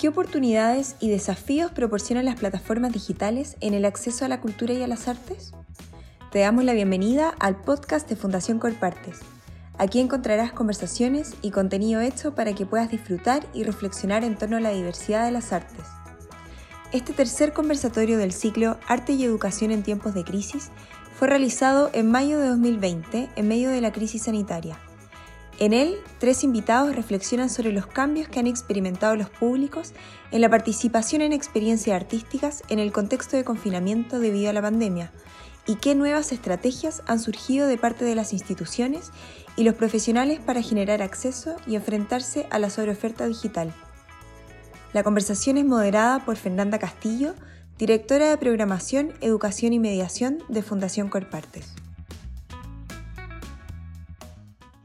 ¿Qué 0.00 0.08
oportunidades 0.08 0.96
y 0.98 1.10
desafíos 1.10 1.72
proporcionan 1.72 2.24
las 2.24 2.36
plataformas 2.36 2.90
digitales 2.90 3.58
en 3.60 3.74
el 3.74 3.84
acceso 3.84 4.24
a 4.24 4.28
la 4.28 4.40
cultura 4.40 4.72
y 4.72 4.82
a 4.82 4.86
las 4.86 5.08
artes? 5.08 5.52
Te 6.32 6.38
damos 6.38 6.64
la 6.64 6.72
bienvenida 6.72 7.34
al 7.38 7.60
podcast 7.60 8.08
de 8.08 8.16
Fundación 8.16 8.58
Corpartes. 8.58 9.18
Aquí 9.76 10.00
encontrarás 10.00 10.52
conversaciones 10.52 11.34
y 11.42 11.50
contenido 11.50 12.00
hecho 12.00 12.34
para 12.34 12.54
que 12.54 12.64
puedas 12.64 12.90
disfrutar 12.90 13.46
y 13.52 13.62
reflexionar 13.62 14.24
en 14.24 14.36
torno 14.36 14.56
a 14.56 14.60
la 14.60 14.70
diversidad 14.70 15.26
de 15.26 15.32
las 15.32 15.52
artes. 15.52 15.84
Este 16.92 17.12
tercer 17.12 17.52
conversatorio 17.52 18.16
del 18.16 18.32
ciclo 18.32 18.78
Arte 18.88 19.12
y 19.12 19.24
Educación 19.24 19.70
en 19.70 19.82
tiempos 19.82 20.14
de 20.14 20.24
crisis 20.24 20.70
fue 21.14 21.28
realizado 21.28 21.90
en 21.92 22.10
mayo 22.10 22.40
de 22.40 22.48
2020 22.48 23.28
en 23.36 23.48
medio 23.48 23.68
de 23.68 23.82
la 23.82 23.92
crisis 23.92 24.22
sanitaria 24.22 24.78
en 25.60 25.74
él, 25.74 25.96
tres 26.18 26.42
invitados 26.42 26.96
reflexionan 26.96 27.50
sobre 27.50 27.70
los 27.70 27.86
cambios 27.86 28.28
que 28.28 28.40
han 28.40 28.46
experimentado 28.46 29.14
los 29.14 29.28
públicos 29.28 29.92
en 30.30 30.40
la 30.40 30.48
participación 30.48 31.20
en 31.20 31.34
experiencias 31.34 31.94
artísticas 31.94 32.62
en 32.70 32.78
el 32.78 32.92
contexto 32.92 33.36
de 33.36 33.44
confinamiento 33.44 34.18
debido 34.18 34.48
a 34.48 34.54
la 34.54 34.62
pandemia 34.62 35.12
y 35.66 35.74
qué 35.74 35.94
nuevas 35.94 36.32
estrategias 36.32 37.02
han 37.06 37.20
surgido 37.20 37.66
de 37.66 37.76
parte 37.76 38.06
de 38.06 38.14
las 38.14 38.32
instituciones 38.32 39.10
y 39.54 39.64
los 39.64 39.74
profesionales 39.74 40.40
para 40.40 40.62
generar 40.62 41.02
acceso 41.02 41.56
y 41.66 41.74
enfrentarse 41.74 42.46
a 42.50 42.58
la 42.58 42.70
sobreoferta 42.70 43.26
digital. 43.26 43.74
La 44.94 45.02
conversación 45.02 45.58
es 45.58 45.66
moderada 45.66 46.24
por 46.24 46.36
Fernanda 46.36 46.78
Castillo, 46.78 47.34
directora 47.76 48.30
de 48.30 48.38
Programación, 48.38 49.12
Educación 49.20 49.74
y 49.74 49.78
Mediación 49.78 50.38
de 50.48 50.62
Fundación 50.62 51.10
Corpartes. 51.10 51.79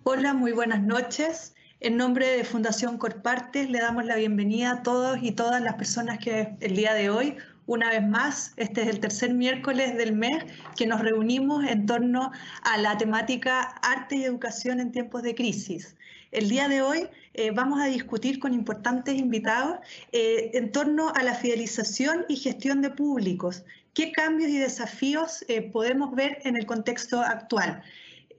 Hola, 0.08 0.36
muy 0.36 0.52
buenas 0.52 0.84
noches. 0.84 1.56
En 1.80 1.98
nombre 1.98 2.28
de 2.28 2.44
Fundación 2.44 3.00
Corpartes 3.00 3.72
le 3.72 3.80
damos 3.80 4.06
la 4.06 4.16
bienvenida 4.16 4.70
a 4.70 4.84
todos 4.84 5.18
y 5.20 5.32
todas 5.32 5.64
las 5.64 5.74
personas 5.74 6.20
que 6.20 6.56
el 6.60 6.76
día 6.76 6.94
de 6.94 7.10
hoy, 7.10 7.38
una 7.66 7.90
vez 7.90 8.08
más, 8.08 8.54
este 8.58 8.84
es 8.84 8.90
el 8.90 9.00
tercer 9.00 9.34
miércoles 9.34 9.98
del 9.98 10.14
mes 10.14 10.44
que 10.76 10.86
nos 10.86 11.02
reunimos 11.02 11.66
en 11.66 11.88
torno 11.88 12.32
a 12.62 12.78
la 12.78 12.96
temática 13.00 13.62
arte 13.82 14.18
y 14.18 14.26
educación 14.26 14.80
en 14.80 14.92
tiempos 14.92 15.24
de 15.24 15.34
crisis. 15.34 15.96
El 16.32 16.50
día 16.50 16.68
de 16.68 16.84
hoy 16.84 17.08
eh, 17.34 17.50
vamos 17.50 17.82
a 17.82 17.88
discutir 17.88 18.38
con 18.38 18.54
importantes 18.54 19.18
invitados 19.18 19.80
eh, 20.12 20.52
en 20.54 20.72
torno 20.72 21.14
a 21.16 21.24
la 21.24 21.34
fidelización 21.34 22.26
y 22.30 22.36
gestión 22.36 22.84
de 22.84 22.92
públicos. 22.92 23.64
¿Qué 23.96 24.12
cambios 24.12 24.52
y 24.52 24.60
desafíos 24.60 25.44
eh, 25.48 25.64
podemos 25.64 26.14
ver 26.14 26.42
en 26.44 26.58
el 26.58 26.68
contexto 26.68 27.22
actual? 27.22 27.82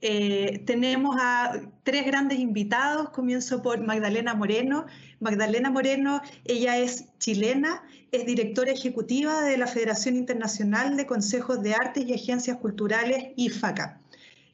Eh, 0.03 0.63
tenemos 0.67 1.17
a 1.19 1.61
tres 1.83 2.07
grandes 2.07 2.39
invitados. 2.39 3.11
Comienzo 3.11 3.63
por 3.63 3.81
Magdalena 3.81 4.35
Moreno. 4.35 4.87
Magdalena 5.21 5.71
Moreno, 5.71 6.21
ella 6.45 6.77
es 6.77 7.07
chilena, 7.19 7.83
es 8.13 8.27
directora 8.27 8.73
ejecutiva 8.73 9.43
de 9.43 9.57
la 9.57 9.67
Federación 9.67 10.17
Internacional 10.17 10.97
de 10.97 11.07
Consejos 11.07 11.63
de 11.63 11.75
Artes 11.75 12.05
y 12.07 12.15
Agencias 12.15 12.59
Culturales, 12.59 13.33
IFACA. 13.37 14.01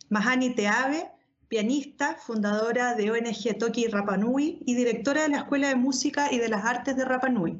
Mahani 0.09 0.55
Teave, 0.55 1.11
pianista, 1.48 2.15
fundadora 2.15 2.95
de 2.95 3.11
ONG 3.11 3.59
Toki 3.59 3.87
Rapanui 3.87 4.63
y 4.65 4.75
directora 4.75 5.23
de 5.23 5.29
la 5.31 5.39
Escuela 5.39 5.69
de 5.69 5.75
Música 5.75 6.33
y 6.33 6.39
de 6.39 6.48
las 6.48 6.65
Artes 6.65 6.97
de 6.97 7.05
Rapanui. 7.05 7.59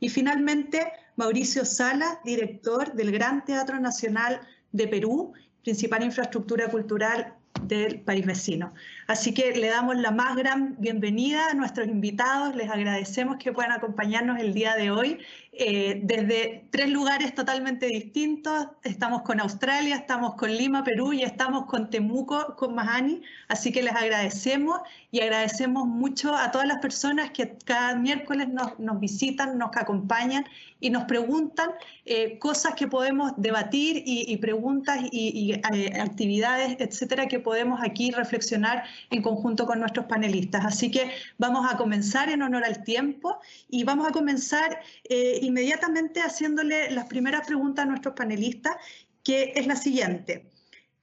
Y 0.00 0.08
finalmente, 0.08 0.92
Mauricio 1.16 1.64
Sala, 1.64 2.20
director 2.24 2.92
del 2.94 3.12
Gran 3.12 3.44
Teatro 3.44 3.78
Nacional 3.78 4.40
de 4.72 4.88
Perú 4.88 5.32
principal 5.62 6.02
infraestructura 6.02 6.68
cultural 6.70 7.41
del 7.62 8.00
país 8.00 8.26
vecino. 8.26 8.72
Así 9.06 9.34
que 9.34 9.52
le 9.52 9.68
damos 9.68 9.96
la 9.96 10.10
más 10.10 10.36
gran 10.36 10.76
bienvenida 10.78 11.50
a 11.50 11.54
nuestros 11.54 11.86
invitados, 11.86 12.56
les 12.56 12.70
agradecemos 12.70 13.36
que 13.36 13.52
puedan 13.52 13.72
acompañarnos 13.72 14.40
el 14.40 14.54
día 14.54 14.74
de 14.74 14.90
hoy 14.90 15.18
eh, 15.54 16.00
desde 16.02 16.66
tres 16.70 16.88
lugares 16.88 17.34
totalmente 17.34 17.84
distintos. 17.86 18.68
Estamos 18.84 19.20
con 19.20 19.38
Australia, 19.38 19.96
estamos 19.96 20.34
con 20.36 20.50
Lima, 20.50 20.82
Perú 20.82 21.12
y 21.12 21.24
estamos 21.24 21.66
con 21.66 21.90
Temuco, 21.90 22.56
con 22.56 22.74
Mahani. 22.74 23.20
Así 23.48 23.70
que 23.70 23.82
les 23.82 23.94
agradecemos 23.94 24.80
y 25.10 25.20
agradecemos 25.20 25.86
mucho 25.86 26.34
a 26.34 26.50
todas 26.52 26.66
las 26.66 26.78
personas 26.78 27.32
que 27.32 27.58
cada 27.66 27.96
miércoles 27.96 28.48
nos, 28.48 28.98
visitan, 28.98 29.58
nos 29.58 29.76
acompañan 29.76 30.46
y 30.80 30.88
nos 30.88 31.04
preguntan 31.04 31.68
eh, 32.06 32.38
cosas 32.38 32.74
que 32.74 32.88
podemos 32.88 33.32
debatir 33.36 34.02
y, 34.06 34.34
preguntas 34.38 35.00
y, 35.12 35.52
eh, 35.52 36.00
actividades, 36.00 36.76
etcétera, 36.78 37.28
que 37.28 37.40
podemos 37.42 37.80
aquí 37.82 38.10
reflexionar 38.10 38.84
en 39.10 39.20
conjunto 39.20 39.66
con 39.66 39.80
nuestros 39.80 40.06
panelistas. 40.06 40.64
Así 40.64 40.90
que 40.90 41.10
vamos 41.36 41.70
a 41.70 41.76
comenzar 41.76 42.30
en 42.30 42.42
honor 42.42 42.64
al 42.64 42.82
tiempo 42.84 43.38
y 43.68 43.84
vamos 43.84 44.08
a 44.08 44.12
comenzar 44.12 44.80
inmediatamente 45.08 46.20
haciéndole 46.20 46.90
las 46.90 47.06
primeras 47.06 47.46
preguntas 47.46 47.84
a 47.84 47.88
nuestros 47.88 48.14
panelistas, 48.14 48.76
que 49.22 49.52
es 49.54 49.66
la 49.66 49.76
siguiente. 49.76 50.46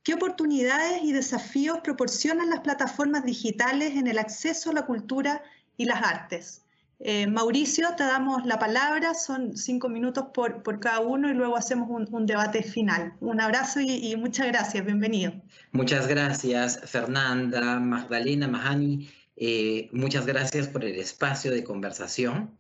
¿Qué 0.04 0.14
oportunidades 0.14 1.04
y 1.04 1.12
desafíos 1.12 1.80
proporcionan 1.84 2.50
las 2.50 2.62
plataformas 2.62 3.26
digitales 3.26 3.96
en 3.96 4.08
el 4.08 4.18
acceso 4.18 4.72
a 4.72 4.74
la 4.74 4.86
cultura 4.86 5.44
y 5.78 5.86
las 5.86 6.02
artes? 6.02 6.64
Eh, 7.02 7.28
Mauricio, 7.28 7.88
te 7.96 8.04
damos 8.04 8.46
la 8.46 8.60
palabra, 8.60 9.14
son 9.14 9.56
cinco 9.56 9.88
minutos 9.88 10.26
por, 10.34 10.64
por 10.64 10.82
cada 10.82 11.00
uno 11.00 11.30
y 11.30 11.34
luego 11.34 11.56
hacemos 11.56 11.90
un, 11.90 12.26
debate 12.26 12.62
final. 12.62 13.14
Un 13.22 13.40
abrazo 13.40 13.80
y, 13.80 14.14
muchas 14.18 14.48
gracias, 14.48 14.86
bienvenido. 14.86 15.32
Muchas 15.72 16.08
gracias, 16.08 16.82
Fernanda, 16.84 17.80
Magdalena, 17.80 18.50
Mahani, 18.50 19.08
eh, 19.38 19.88
muchas 19.94 20.26
gracias 20.26 20.68
por 20.68 20.84
el 20.84 21.00
espacio 21.00 21.52
de 21.52 21.64
conversación. 21.64 22.58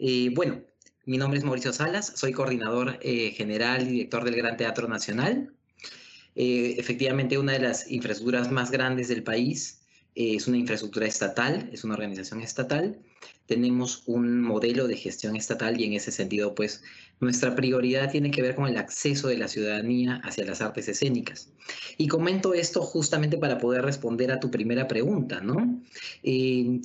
Eh, 0.00 0.30
bueno, 0.34 0.62
mi 1.04 1.16
nombre 1.16 1.38
es 1.38 1.44
Mauricio 1.44 1.72
Salas, 1.72 2.12
soy 2.16 2.32
coordinador 2.32 2.98
eh, 3.02 3.30
general 3.30 3.82
y 3.82 3.92
director 3.92 4.24
del 4.24 4.34
Gran 4.34 4.56
Teatro 4.56 4.88
Nacional. 4.88 5.52
Efectivamente, 6.34 7.38
una 7.38 7.52
de 7.52 7.60
las 7.60 7.90
infraestructuras 7.90 8.50
más 8.50 8.70
grandes 8.70 9.08
del 9.08 9.22
país 9.22 9.80
es 10.14 10.46
una 10.46 10.58
infraestructura 10.58 11.06
estatal, 11.06 11.70
es 11.72 11.84
una 11.84 11.94
organización 11.94 12.42
estatal. 12.42 12.98
Tenemos 13.46 14.02
un 14.06 14.40
modelo 14.42 14.86
de 14.88 14.96
gestión 14.96 15.36
estatal 15.36 15.80
y 15.80 15.84
en 15.84 15.92
ese 15.94 16.10
sentido, 16.10 16.54
pues, 16.54 16.82
nuestra 17.20 17.54
prioridad 17.54 18.10
tiene 18.10 18.30
que 18.30 18.42
ver 18.42 18.54
con 18.54 18.66
el 18.66 18.76
acceso 18.76 19.28
de 19.28 19.38
la 19.38 19.48
ciudadanía 19.48 20.20
hacia 20.24 20.44
las 20.44 20.60
artes 20.60 20.88
escénicas. 20.88 21.50
Y 21.96 22.08
comento 22.08 22.54
esto 22.54 22.82
justamente 22.82 23.38
para 23.38 23.58
poder 23.58 23.82
responder 23.82 24.30
a 24.32 24.40
tu 24.40 24.50
primera 24.50 24.88
pregunta, 24.88 25.40
¿no? 25.40 25.80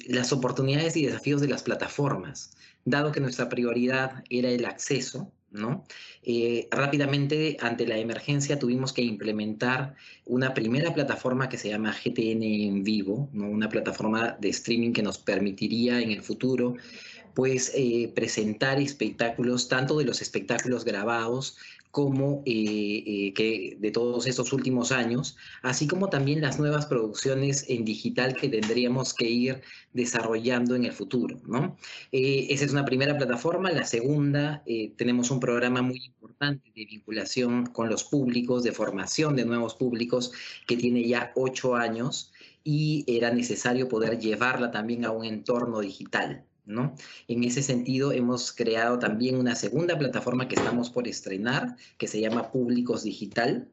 las 0.07 0.31
oportunidades 0.31 0.95
y 0.95 1.05
desafíos 1.05 1.41
de 1.41 1.47
las 1.47 1.63
plataformas 1.63 2.51
dado 2.85 3.11
que 3.11 3.19
nuestra 3.19 3.49
prioridad 3.49 4.23
era 4.29 4.49
el 4.49 4.65
acceso, 4.65 5.31
¿no? 5.51 5.85
Eh, 6.23 6.67
rápidamente, 6.71 7.57
ante 7.59 7.87
la 7.87 7.97
emergencia, 7.97 8.57
tuvimos 8.59 8.93
que 8.93 9.01
implementar 9.01 9.95
una 10.25 10.53
primera 10.53 10.93
plataforma 10.93 11.49
que 11.49 11.57
se 11.57 11.69
llama 11.69 11.93
GTN 11.93 12.43
en 12.43 12.83
vivo, 12.83 13.29
¿no? 13.33 13.49
una 13.49 13.69
plataforma 13.69 14.37
de 14.39 14.49
streaming 14.49 14.93
que 14.93 15.03
nos 15.03 15.17
permitiría 15.17 16.01
en 16.01 16.11
el 16.11 16.21
futuro 16.21 16.75
pues 17.33 17.71
eh, 17.75 18.11
presentar 18.13 18.79
espectáculos, 18.79 19.69
tanto 19.69 19.97
de 19.97 20.05
los 20.05 20.21
espectáculos 20.21 20.83
grabados 20.83 21.57
como 21.91 22.41
eh, 22.45 23.03
eh, 23.05 23.33
que 23.33 23.77
de 23.79 23.91
todos 23.91 24.25
estos 24.27 24.53
últimos 24.53 24.91
años, 24.91 25.37
así 25.61 25.87
como 25.87 26.09
también 26.09 26.41
las 26.41 26.59
nuevas 26.59 26.85
producciones 26.85 27.65
en 27.69 27.85
digital 27.85 28.35
que 28.35 28.49
tendríamos 28.49 29.13
que 29.13 29.29
ir 29.29 29.61
desarrollando 29.93 30.75
en 30.75 30.85
el 30.85 30.93
futuro. 30.93 31.37
¿no? 31.45 31.77
esa 32.11 32.65
es 32.65 32.71
una 32.71 32.85
primera 32.85 33.17
plataforma. 33.17 33.71
La 33.71 33.85
segunda, 33.85 34.63
tenemos 34.95 35.31
un 35.31 35.39
programa 35.39 35.81
muy 35.81 36.03
importante 36.05 36.71
de 36.75 36.85
vinculación 36.85 37.65
con 37.67 37.89
los 37.89 38.05
públicos, 38.05 38.63
de 38.63 38.71
formación 38.71 39.35
de 39.35 39.45
nuevos 39.45 39.75
públicos, 39.75 40.31
que 40.65 40.77
tiene 40.77 41.07
ya 41.07 41.31
ocho 41.35 41.75
años 41.75 42.31
y 42.63 43.03
era 43.07 43.31
necesario 43.31 43.87
poder 43.87 44.19
llevarla 44.19 44.71
también 44.71 45.05
a 45.05 45.11
un 45.11 45.25
entorno 45.25 45.79
digital. 45.79 46.45
¿No? 46.65 46.95
En 47.27 47.43
ese 47.43 47.63
sentido, 47.63 48.11
hemos 48.11 48.51
creado 48.51 48.99
también 48.99 49.37
una 49.37 49.55
segunda 49.55 49.97
plataforma 49.97 50.47
que 50.47 50.55
estamos 50.55 50.89
por 50.89 51.07
estrenar, 51.07 51.75
que 51.97 52.07
se 52.07 52.19
llama 52.19 52.51
Públicos 52.51 53.03
Digital. 53.03 53.67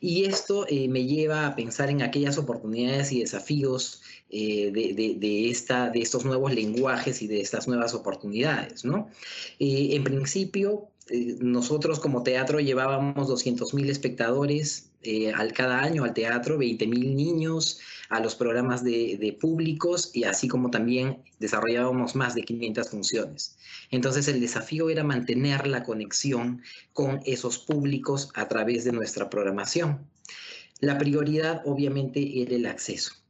Y 0.00 0.24
esto 0.24 0.66
eh, 0.68 0.88
me 0.88 1.06
lleva 1.06 1.46
a 1.46 1.56
pensar 1.56 1.88
en 1.88 2.02
aquellas 2.02 2.36
oportunidades 2.36 3.12
y 3.12 3.20
desafíos 3.20 4.02
eh, 4.28 4.70
de, 4.70 5.50
esta, 5.50 5.88
de 5.88 6.00
estos 6.00 6.26
nuevos 6.26 6.52
lenguajes 6.52 7.22
y 7.22 7.28
de 7.28 7.40
estas 7.40 7.66
nuevas 7.66 7.94
oportunidades. 7.94 8.84
Eh, 9.58 9.88
en 9.92 10.04
principio, 10.04 10.88
nosotros 11.40 11.98
como 11.98 12.22
teatro 12.22 12.60
llevábamos 12.60 13.28
200.000 13.28 13.88
espectadores 13.88 14.91
al 15.34 15.52
cada 15.52 15.80
año 15.80 16.04
al 16.04 16.14
teatro, 16.14 16.58
20.000 16.58 17.14
niños, 17.14 17.80
a 18.12 18.20
los 18.20 18.34
programas 18.34 18.84
de, 18.84 19.36
públicos 19.40 20.10
y 20.12 20.24
así 20.24 20.46
como 20.46 20.70
también 20.70 21.22
desarrollábamos 21.38 22.14
más 22.14 22.34
de 22.34 22.42
500 22.42 22.90
funciones. 22.90 23.56
Entonces 23.90 24.28
el 24.28 24.38
desafío 24.38 24.90
era 24.90 25.02
mantener 25.02 25.66
la 25.66 25.82
conexión 25.82 26.62
con 26.92 27.20
esos 27.24 27.58
públicos 27.58 28.28
a 28.34 28.48
través 28.48 28.84
de 28.84 28.92
nuestra 28.92 29.30
programación. 29.30 30.06
La 30.80 30.98
prioridad 30.98 31.62
obviamente 31.64 32.42
era 32.42 32.54
el 32.54 32.66
acceso. 32.66 33.21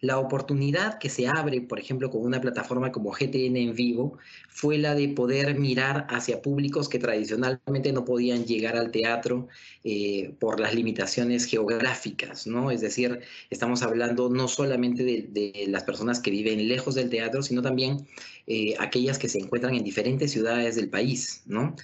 La 0.00 0.18
oportunidad 0.18 0.98
que 0.98 1.10
se 1.10 1.26
abre, 1.26 1.60
por 1.60 1.78
ejemplo, 1.78 2.10
con 2.10 2.22
una 2.22 2.40
plataforma 2.40 2.90
como 2.90 3.10
GTN 3.10 3.56
en 3.56 3.74
vivo, 3.74 4.18
fue 4.48 4.78
la 4.78 4.94
de 4.94 5.08
poder 5.08 5.58
mirar 5.58 6.06
hacia 6.08 6.40
públicos 6.40 6.88
que 6.88 6.98
tradicionalmente 6.98 7.92
no 7.92 8.04
podían 8.06 8.46
llegar 8.46 8.76
al 8.76 8.90
teatro 8.90 9.48
eh, 9.84 10.34
por 10.38 10.58
las 10.58 10.74
limitaciones 10.74 11.44
geográficas, 11.44 12.46
¿no? 12.46 12.70
Es 12.70 12.80
decir, 12.80 13.20
estamos 13.50 13.82
hablando 13.82 14.30
no 14.30 14.48
solamente 14.48 15.04
de, 15.04 15.66
las 15.68 15.84
personas 15.84 16.20
que 16.20 16.30
viven 16.30 16.66
lejos 16.66 16.94
del 16.94 17.10
teatro, 17.10 17.42
sino 17.42 17.60
también 17.60 18.06
eh, 18.46 18.74
aquellas 18.78 19.18
que 19.18 19.28
se 19.28 19.38
encuentran 19.38 19.74
en 19.74 19.84
diferentes 19.84 20.30
ciudades 20.30 20.76
del 20.76 20.88
país, 20.88 21.42
¿no? 21.46 21.76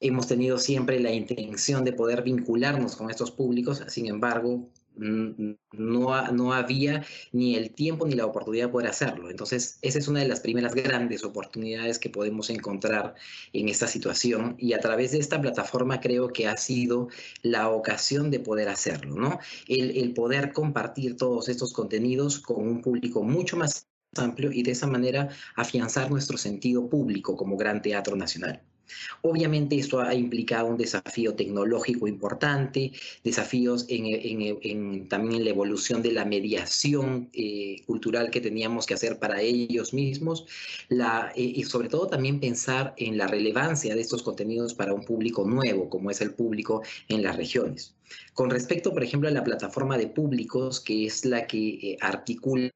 Hemos 0.00 0.26
tenido 0.26 0.58
siempre 0.58 1.00
la 1.00 1.12
intención 1.12 1.84
de 1.84 1.92
poder 1.92 2.22
vincularnos 2.22 2.96
con 2.96 3.08
estos 3.08 3.30
públicos, 3.30 3.82
sin 3.88 4.06
embargo, 4.06 4.68
no, 4.96 6.32
no 6.32 6.52
había 6.52 7.04
ni 7.32 7.56
el 7.56 7.70
tiempo 7.72 8.06
ni 8.06 8.14
la 8.14 8.26
oportunidad 8.26 8.66
de 8.66 8.72
poder 8.72 8.88
hacerlo. 8.88 9.30
Entonces, 9.30 9.78
esa 9.82 9.98
es 9.98 10.08
una 10.08 10.20
de 10.20 10.28
las 10.28 10.40
primeras 10.40 10.74
grandes 10.74 11.24
oportunidades 11.24 11.98
que 11.98 12.10
podemos 12.10 12.50
encontrar 12.50 13.14
en 13.52 13.68
esta 13.68 13.86
situación 13.86 14.56
y 14.58 14.72
a 14.72 14.80
través 14.80 15.12
de 15.12 15.18
esta 15.18 15.40
plataforma 15.40 16.00
creo 16.00 16.28
que 16.28 16.48
ha 16.48 16.56
sido 16.56 17.08
la 17.42 17.70
ocasión 17.70 18.30
de 18.30 18.40
poder 18.40 18.68
hacerlo, 18.68 19.16
¿no? 19.16 19.38
El, 19.68 19.96
el 19.96 20.14
poder 20.14 20.52
compartir 20.52 21.16
todos 21.16 21.48
estos 21.48 21.72
contenidos 21.72 22.38
con 22.40 22.66
un 22.66 22.82
público 22.82 23.22
mucho 23.22 23.56
más 23.56 23.88
amplio 24.16 24.50
y 24.52 24.62
de 24.62 24.72
esa 24.72 24.86
manera 24.86 25.28
afianzar 25.56 26.10
nuestro 26.10 26.38
sentido 26.38 26.88
público 26.88 27.36
como 27.36 27.56
gran 27.56 27.82
teatro 27.82 28.16
nacional. 28.16 28.62
Obviamente 29.22 29.76
esto 29.76 30.00
ha 30.00 30.14
implicado 30.14 30.68
un 30.68 30.76
desafío 30.76 31.34
tecnológico 31.34 32.06
importante, 32.08 32.92
desafíos 33.24 33.86
en, 33.88 35.08
también 35.08 35.44
la 35.44 35.50
evolución 35.50 36.02
de 36.02 36.12
la 36.12 36.24
mediación 36.24 37.28
eh, 37.32 37.82
cultural 37.86 38.30
que 38.30 38.40
teníamos 38.40 38.86
que 38.86 38.94
hacer 38.94 39.18
para 39.18 39.40
ellos 39.40 39.92
mismos, 39.92 40.46
eh, 40.90 41.30
y 41.36 41.64
sobre 41.64 41.88
todo 41.88 42.06
también 42.06 42.40
pensar 42.40 42.94
en 42.96 43.18
la 43.18 43.26
relevancia 43.26 43.94
de 43.94 44.00
estos 44.00 44.22
contenidos 44.22 44.74
para 44.74 44.94
un 44.94 45.04
público 45.04 45.44
nuevo, 45.44 45.88
como 45.90 46.10
es 46.10 46.20
el 46.20 46.34
público 46.34 46.82
en 47.08 47.22
las 47.22 47.36
regiones. 47.36 47.95
Con 48.34 48.50
respecto, 48.50 48.92
por 48.92 49.02
ejemplo, 49.02 49.28
a 49.28 49.32
la 49.32 49.44
plataforma 49.44 49.96
de 49.98 50.08
públicos, 50.08 50.80
que 50.80 51.06
es 51.06 51.24
la 51.24 51.46
que 51.46 51.68
eh, 51.68 51.98
articula 52.00 52.70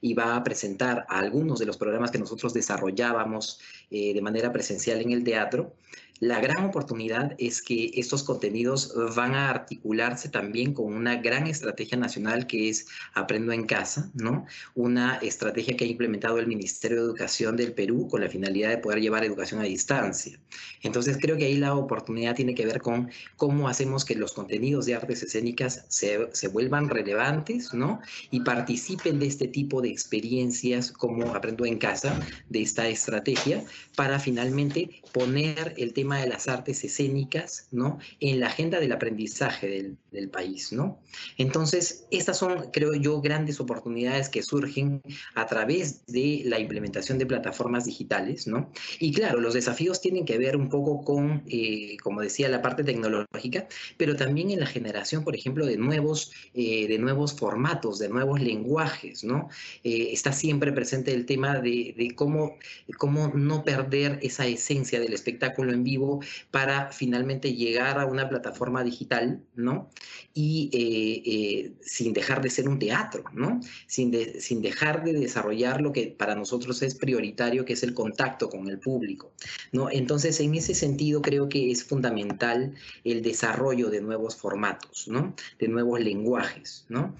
y 0.00 0.14
va 0.14 0.36
a 0.36 0.42
presentar 0.42 1.06
algunos 1.08 1.58
de 1.58 1.66
los 1.66 1.76
programas 1.76 2.10
que 2.10 2.18
nosotros 2.18 2.52
desarrollábamos 2.52 3.60
de 3.88 4.20
manera 4.20 4.52
presencial 4.52 5.00
en 5.00 5.12
el 5.12 5.22
teatro, 5.22 5.72
la 6.20 6.40
gran 6.40 6.64
oportunidad 6.64 7.34
es 7.38 7.60
que 7.60 7.90
estos 7.94 8.22
contenidos 8.22 8.94
van 9.14 9.34
a 9.34 9.50
articularse 9.50 10.28
también 10.28 10.72
con 10.72 10.92
una 10.94 11.16
gran 11.16 11.46
estrategia 11.46 11.98
nacional 11.98 12.46
que 12.46 12.70
es 12.70 12.86
Aprendo 13.12 13.52
en 13.52 13.66
Casa, 13.66 14.10
¿no? 14.14 14.46
Una 14.74 15.16
estrategia 15.16 15.76
que 15.76 15.84
ha 15.84 15.88
implementado 15.88 16.38
el 16.38 16.46
Ministerio 16.46 16.98
de 16.98 17.02
Educación 17.04 17.56
del 17.56 17.72
Perú 17.72 18.08
con 18.08 18.22
la 18.22 18.28
finalidad 18.28 18.70
de 18.70 18.78
poder 18.78 19.00
llevar 19.00 19.24
educación 19.24 19.60
a 19.60 19.64
distancia. 19.64 20.38
Entonces 20.82 21.18
creo 21.20 21.36
que 21.36 21.46
ahí 21.46 21.56
la 21.56 21.74
oportunidad 21.74 22.34
tiene 22.34 22.54
que 22.54 22.64
ver 22.64 22.80
con 22.80 23.10
cómo 23.36 23.68
hacemos 23.68 24.04
que 24.04 24.14
los 24.14 24.32
contenidos 24.32 24.86
de 24.86 24.94
artes 24.94 25.22
escénicas 25.22 25.84
se, 25.88 26.28
se 26.32 26.48
vuelvan 26.48 26.88
relevantes, 26.88 27.74
¿no? 27.74 28.00
Y 28.30 28.40
participen 28.40 29.18
de 29.18 29.26
este 29.26 29.48
tipo 29.48 29.82
de 29.82 29.90
experiencias 29.90 30.92
como 30.92 31.34
Aprendo 31.34 31.66
en 31.66 31.78
Casa, 31.78 32.18
de 32.48 32.62
esta 32.62 32.88
estrategia, 32.88 33.64
para 33.96 34.18
finalmente 34.18 35.02
poner 35.16 35.72
el 35.78 35.94
tema 35.94 36.20
de 36.20 36.26
las 36.26 36.46
artes 36.46 36.84
escénicas, 36.84 37.68
¿no? 37.70 37.98
En 38.20 38.38
la 38.38 38.48
agenda 38.48 38.80
del 38.80 38.92
aprendizaje 38.92 39.66
del, 39.66 39.96
del, 40.10 40.28
país, 40.28 40.72
¿no? 40.72 41.00
Entonces, 41.38 42.06
estas 42.10 42.36
son, 42.36 42.70
creo 42.70 42.92
yo, 42.92 43.22
grandes 43.22 43.58
oportunidades 43.58 44.28
que 44.28 44.42
surgen 44.42 45.00
a 45.34 45.46
través 45.46 46.04
de 46.04 46.42
la 46.44 46.58
implementación 46.58 47.16
de 47.16 47.24
plataformas 47.24 47.86
digitales, 47.86 48.46
¿no? 48.46 48.70
Y 48.98 49.14
claro, 49.14 49.40
los 49.40 49.54
desafíos 49.54 50.02
tienen 50.02 50.26
que 50.26 50.36
ver 50.36 50.54
un 50.54 50.68
poco 50.68 51.02
con, 51.02 51.44
eh, 51.48 51.96
como 52.02 52.20
decía, 52.20 52.50
la 52.50 52.60
parte 52.60 52.84
tecnológica, 52.84 53.68
pero 53.96 54.16
también 54.16 54.50
en 54.50 54.60
la 54.60 54.66
generación, 54.66 55.24
por 55.24 55.34
ejemplo, 55.34 55.64
de 55.64 55.78
nuevos, 55.78 56.30
eh, 56.52 56.86
de 56.88 56.98
nuevos 56.98 57.32
formatos, 57.32 57.98
de 57.98 58.10
nuevos 58.10 58.38
lenguajes, 58.42 59.24
¿no? 59.24 59.48
Eh, 59.82 60.10
está 60.12 60.32
siempre 60.32 60.72
presente 60.72 61.14
el 61.14 61.24
tema 61.24 61.58
de, 61.60 61.94
de 61.96 62.14
cómo, 62.14 62.58
cómo 62.98 63.28
no 63.28 63.64
perder 63.64 64.18
esa 64.20 64.46
esencia 64.46 65.00
del 65.06 65.14
espectáculo 65.14 65.72
en 65.72 65.84
vivo 65.84 66.20
para 66.50 66.92
finalmente 66.92 67.54
llegar 67.54 67.98
a 67.98 68.06
una 68.06 68.28
plataforma 68.28 68.84
digital, 68.84 69.40
¿no? 69.54 69.88
Y 70.34 70.70
eh, 70.72 71.22
eh, 71.26 71.72
sin 71.80 72.12
dejar 72.12 72.42
de 72.42 72.50
ser 72.50 72.68
un 72.68 72.78
teatro, 72.78 73.24
¿no? 73.32 73.60
Sin, 73.86 74.12
sin 74.40 74.60
dejar 74.62 75.04
de 75.04 75.12
desarrollar 75.12 75.80
lo 75.80 75.92
que 75.92 76.08
para 76.08 76.34
nosotros 76.34 76.82
es 76.82 76.94
prioritario, 76.94 77.64
que 77.64 77.72
es 77.72 77.82
el 77.82 77.94
contacto 77.94 78.48
con 78.48 78.68
el 78.68 78.78
público, 78.78 79.32
¿no? 79.72 79.90
Entonces, 79.90 80.40
en 80.40 80.54
ese 80.54 80.74
sentido, 80.74 81.22
creo 81.22 81.48
que 81.48 81.70
es 81.70 81.84
fundamental 81.84 82.74
el 83.04 83.22
desarrollo 83.22 83.90
de 83.90 84.00
nuevos 84.00 84.36
formatos, 84.36 85.08
¿no? 85.08 85.34
De 85.58 85.68
nuevos 85.68 86.00
lenguajes, 86.00 86.84
¿no? 86.88 87.16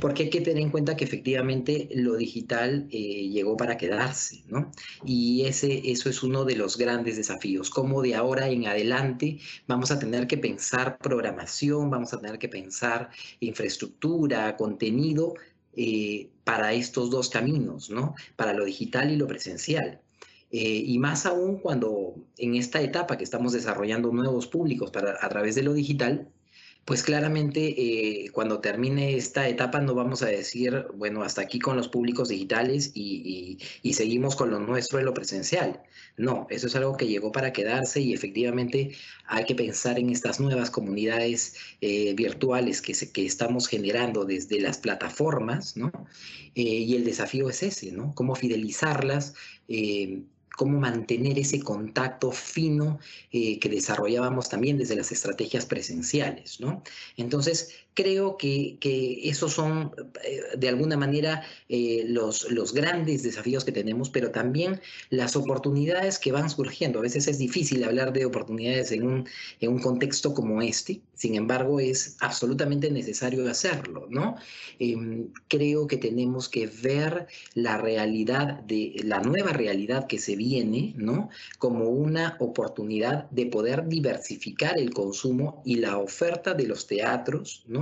Porque 0.00 0.24
hay 0.24 0.30
que 0.30 0.40
tener 0.40 0.62
en 0.62 0.70
cuenta 0.70 0.96
que 0.96 1.04
efectivamente 1.04 1.88
lo 1.92 2.16
digital 2.16 2.86
eh, 2.90 3.28
llegó 3.28 3.56
para 3.56 3.76
quedarse, 3.76 4.44
¿no? 4.48 4.70
Y 5.04 5.44
ese, 5.46 5.90
eso 5.90 6.08
es 6.08 6.22
uno 6.22 6.44
de 6.44 6.56
los 6.56 6.76
grandes 6.76 7.16
desafíos, 7.16 7.70
cómo 7.70 8.02
de 8.02 8.14
ahora 8.14 8.48
en 8.48 8.66
adelante 8.66 9.38
vamos 9.66 9.90
a 9.90 9.98
tener 9.98 10.26
que 10.26 10.38
pensar 10.38 10.98
programación, 10.98 11.90
vamos 11.90 12.12
a 12.12 12.20
tener 12.20 12.38
que 12.38 12.48
pensar 12.48 13.10
infraestructura, 13.40 14.56
contenido 14.56 15.34
eh, 15.74 16.30
para 16.44 16.72
estos 16.72 17.10
dos 17.10 17.28
caminos, 17.28 17.90
¿no? 17.90 18.14
Para 18.36 18.52
lo 18.52 18.64
digital 18.64 19.10
y 19.10 19.16
lo 19.16 19.26
presencial. 19.26 20.00
Eh, 20.52 20.82
y 20.84 20.98
más 20.98 21.26
aún 21.26 21.58
cuando 21.58 22.16
en 22.36 22.56
esta 22.56 22.80
etapa 22.82 23.16
que 23.16 23.22
estamos 23.24 23.52
desarrollando 23.52 24.10
nuevos 24.10 24.48
públicos 24.48 24.90
para, 24.90 25.16
a 25.20 25.28
través 25.28 25.54
de 25.54 25.62
lo 25.62 25.72
digital, 25.72 26.28
pues 26.84 27.02
claramente 27.02 27.74
eh, 28.24 28.30
cuando 28.32 28.60
termine 28.60 29.16
esta 29.16 29.48
etapa 29.48 29.80
no 29.80 29.94
vamos 29.94 30.22
a 30.22 30.26
decir, 30.26 30.86
bueno, 30.94 31.22
hasta 31.22 31.42
aquí 31.42 31.58
con 31.58 31.76
los 31.76 31.88
públicos 31.88 32.28
digitales 32.28 32.90
y, 32.94 33.58
seguimos 33.92 34.34
con 34.34 34.50
lo 34.50 34.58
nuestro 34.58 34.98
en 34.98 35.04
lo 35.04 35.14
presencial. 35.14 35.82
No, 36.16 36.46
eso 36.50 36.66
es 36.66 36.76
algo 36.76 36.96
que 36.96 37.06
llegó 37.06 37.32
para 37.32 37.52
quedarse 37.52 38.00
y 38.00 38.12
efectivamente 38.12 38.92
hay 39.26 39.44
que 39.44 39.54
pensar 39.54 39.98
en 39.98 40.10
estas 40.10 40.40
nuevas 40.40 40.70
comunidades 40.70 41.54
eh, 41.80 42.14
virtuales 42.14 42.82
que, 42.82 42.94
que 43.12 43.26
estamos 43.26 43.68
generando 43.68 44.24
desde 44.24 44.60
las 44.60 44.78
plataformas, 44.78 45.76
¿no? 45.76 45.92
Eh, 46.54 46.62
y 46.62 46.96
el 46.96 47.04
desafío 47.04 47.48
es 47.50 47.62
ese, 47.62 47.92
¿no? 47.92 48.14
Cómo 48.14 48.34
fidelizarlas 48.34 49.34
cómo 50.56 50.78
mantener 50.78 51.38
ese 51.38 51.60
contacto 51.60 52.30
fino 52.32 52.98
eh, 53.32 53.58
que 53.58 53.68
desarrollábamos 53.68 54.48
también 54.48 54.78
desde 54.78 54.96
las 54.96 55.12
estrategias 55.12 55.66
presenciales, 55.66 56.60
¿no? 56.60 56.82
Entonces, 57.16 57.74
creo 57.94 58.36
que, 58.36 58.78
que 58.80 59.28
esos 59.28 59.52
son 59.52 59.92
eh, 60.24 60.42
de 60.56 60.68
alguna 60.68 60.96
manera 60.96 61.42
eh, 61.68 62.04
los, 62.06 62.50
los 62.50 62.72
grandes 62.72 63.22
desafíos 63.22 63.64
que 63.64 63.72
tenemos, 63.72 64.10
pero 64.10 64.30
también 64.30 64.80
las 65.10 65.36
oportunidades 65.36 66.18
que 66.18 66.32
van 66.32 66.50
surgiendo. 66.50 66.98
A 66.98 67.02
veces 67.02 67.28
es 67.28 67.38
difícil 67.38 67.84
hablar 67.84 68.12
de 68.12 68.24
oportunidades 68.24 68.92
en 68.92 69.06
un, 69.06 69.28
en 69.60 69.70
un 69.70 69.80
contexto 69.80 70.34
como 70.34 70.62
este, 70.62 71.00
sin 71.14 71.34
embargo 71.34 71.80
es 71.80 72.16
absolutamente 72.20 72.90
necesario 72.90 73.48
hacerlo, 73.50 74.06
¿no? 74.08 74.36
Em, 74.78 75.28
creo 75.48 75.86
que 75.86 75.96
tenemos 75.96 76.48
que 76.48 76.66
ver 76.66 77.26
la 77.54 77.76
realidad, 77.76 78.60
de 78.60 78.94
la 79.04 79.20
nueva 79.20 79.52
realidad 79.52 80.06
que 80.06 80.18
se 80.18 80.36
viene, 80.36 80.94
¿no? 80.96 81.28
Como 81.58 81.88
una 81.88 82.36
oportunidad 82.40 83.28
de 83.30 83.46
poder 83.46 83.86
diversificar 83.86 84.78
el 84.78 84.92
consumo 84.94 85.62
y 85.64 85.76
la 85.76 85.98
oferta 85.98 86.54
de 86.54 86.66
los 86.66 86.86
teatros, 86.86 87.64
¿no? 87.66 87.79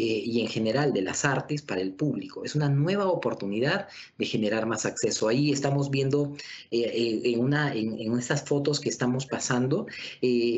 Eh, 0.00 0.22
y 0.24 0.40
en 0.40 0.48
general 0.48 0.94
de 0.94 1.02
las 1.02 1.26
artes 1.26 1.60
para 1.60 1.82
el 1.82 1.92
público. 1.92 2.42
Es 2.42 2.54
una 2.54 2.70
nueva 2.70 3.06
oportunidad 3.08 3.86
de 4.16 4.24
generar 4.24 4.64
más 4.64 4.86
acceso. 4.86 5.28
Ahí 5.28 5.52
estamos 5.52 5.90
viendo 5.90 6.36
eh, 6.70 6.80
eh, 6.80 7.20
en, 7.24 7.40
una, 7.40 7.74
en, 7.74 8.18
estas 8.18 8.42
fotos 8.42 8.80
que 8.80 8.88
estamos 8.88 9.26
pasando, 9.26 9.86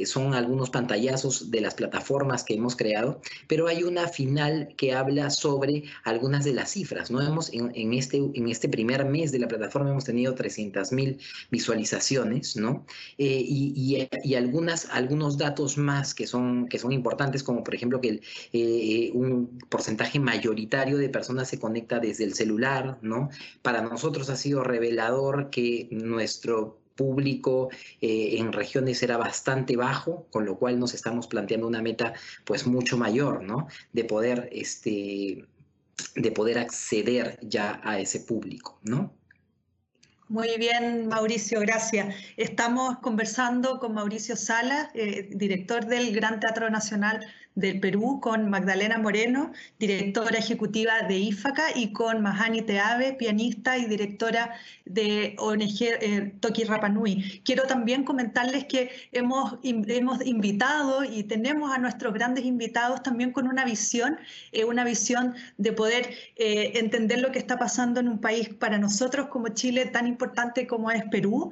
son 0.05 0.35
algunos 0.35 0.71
pantallazos 0.71 1.51
de 1.51 1.61
las 1.61 1.75
plataformas 1.75 2.45
que 2.45 2.55
hemos 2.55 2.77
creado, 2.77 3.21
pero 3.49 3.67
hay 3.67 3.83
una 3.83 4.07
final 4.07 4.75
que 4.77 4.93
habla 4.93 5.31
sobre 5.31 5.85
algunas 6.05 6.45
de 6.45 6.53
las 6.55 6.71
cifras. 6.71 7.11
¿no? 7.11 7.21
Hemos, 7.21 7.53
en, 7.53 7.93
este, 7.95 8.19
en 8.19 8.49
este 8.49 8.69
primer 8.69 9.05
mes 9.05 9.33
de 9.33 9.41
la 9.41 9.49
plataforma 9.49 9.91
hemos 9.91 10.05
tenido 10.05 10.35
300 10.35 10.93
mil 10.93 11.19
visualizaciones, 11.51 12.57
¿no? 12.57 12.87
y, 13.19 14.09
y, 14.25 14.35
algunas, 14.35 14.87
algunos 14.91 15.37
datos 15.37 15.79
más 15.79 16.15
que 16.15 16.27
son, 16.27 16.69
que 16.69 16.79
son 16.79 16.93
importantes, 16.93 17.43
como 17.43 17.65
por 17.65 17.75
ejemplo 17.75 18.01
que 18.01 18.09
el, 18.09 18.23
eh, 18.73 19.11
un 19.12 19.59
porcentaje 19.69 20.19
mayoritario 20.19 20.99
de 20.99 21.09
personas 21.09 21.49
se 21.49 21.59
conecta 21.59 21.99
desde 22.00 22.25
el 22.25 22.35
celular, 22.35 22.99
¿no? 23.02 23.31
Para 23.62 23.83
nosotros 23.83 24.31
ha 24.31 24.37
sido 24.37 24.64
revelador 24.64 25.50
que 25.50 25.88
nuestro 25.91 26.79
público 26.95 27.71
eh, 28.00 28.37
en 28.38 28.52
regiones 28.52 29.02
era 29.02 29.17
bastante 29.17 29.76
bajo, 29.76 30.26
con 30.31 30.45
lo 30.45 30.59
cual 30.59 30.79
nos 30.79 30.95
estamos 30.95 31.26
planteando 31.26 31.67
una 31.67 31.83
meta 31.83 32.12
pues 32.45 32.67
mucho 32.67 32.99
mayor, 32.99 33.43
¿no? 33.43 33.69
De 33.93 34.05
poder 34.05 34.49
este, 34.52 35.45
de 36.14 36.33
poder 36.33 36.59
acceder 36.59 37.38
ya 37.43 37.81
a 37.85 37.99
ese 37.99 38.21
público, 38.21 38.79
¿no? 38.83 39.14
Muy 40.29 40.57
bien, 40.57 41.09
Mauricio, 41.09 41.61
gracias. 41.61 42.14
Estamos 42.38 42.99
conversando 43.00 43.79
con 43.79 43.93
Mauricio 43.93 44.35
Sala, 44.35 44.91
eh, 44.95 45.29
director 45.31 45.85
del 45.85 46.14
Gran 46.14 46.41
Teatro 46.41 46.71
Nacional 46.71 47.21
del 47.55 47.81
Perú, 47.81 48.21
con 48.21 48.49
Magdalena 48.49 48.99
Moreno, 48.99 49.53
directora 49.79 50.39
ejecutiva 50.39 51.03
de 51.03 51.19
IFACA, 51.19 51.77
y 51.77 51.93
con 51.93 52.23
Mahani 52.23 52.63
Teave, 52.63 53.13
pianista 53.13 53.77
y 53.77 53.85
directora 53.87 54.55
de 54.85 55.37
ONG 55.39 55.83
eh, 55.83 56.33
Toki 56.41 56.65
Rapanui. 56.65 57.43
Quiero 57.45 57.65
también 57.65 58.05
comentarles 58.05 58.65
que 58.65 58.91
hemos, 59.13 59.59
hemos 59.63 60.25
invitado 60.25 61.05
y 61.05 61.25
tenemos 61.25 61.75
a 61.75 61.79
nuestros 61.79 62.15
grandes 62.15 62.45
invitados 62.45 63.03
también 63.03 63.33
con 63.33 63.47
una 63.47 63.65
visión, 63.65 64.19
eh, 64.53 64.65
una 64.65 64.85
visión 64.85 65.35
de 65.59 65.73
poder 65.73 66.11
eh, 66.37 66.73
entender 66.77 67.21
lo 67.21 67.33
que 67.33 67.39
está 67.39 67.59
pasando 67.59 68.01
en 68.01 68.09
un 68.09 68.19
país 68.19 68.49
para 68.49 68.79
nosotros 68.79 69.29
como 69.29 69.49
Chile 69.49 69.87
tan 69.87 70.07
importante 70.07 70.67
como 70.67 70.91
es 70.91 71.05
Perú, 71.11 71.51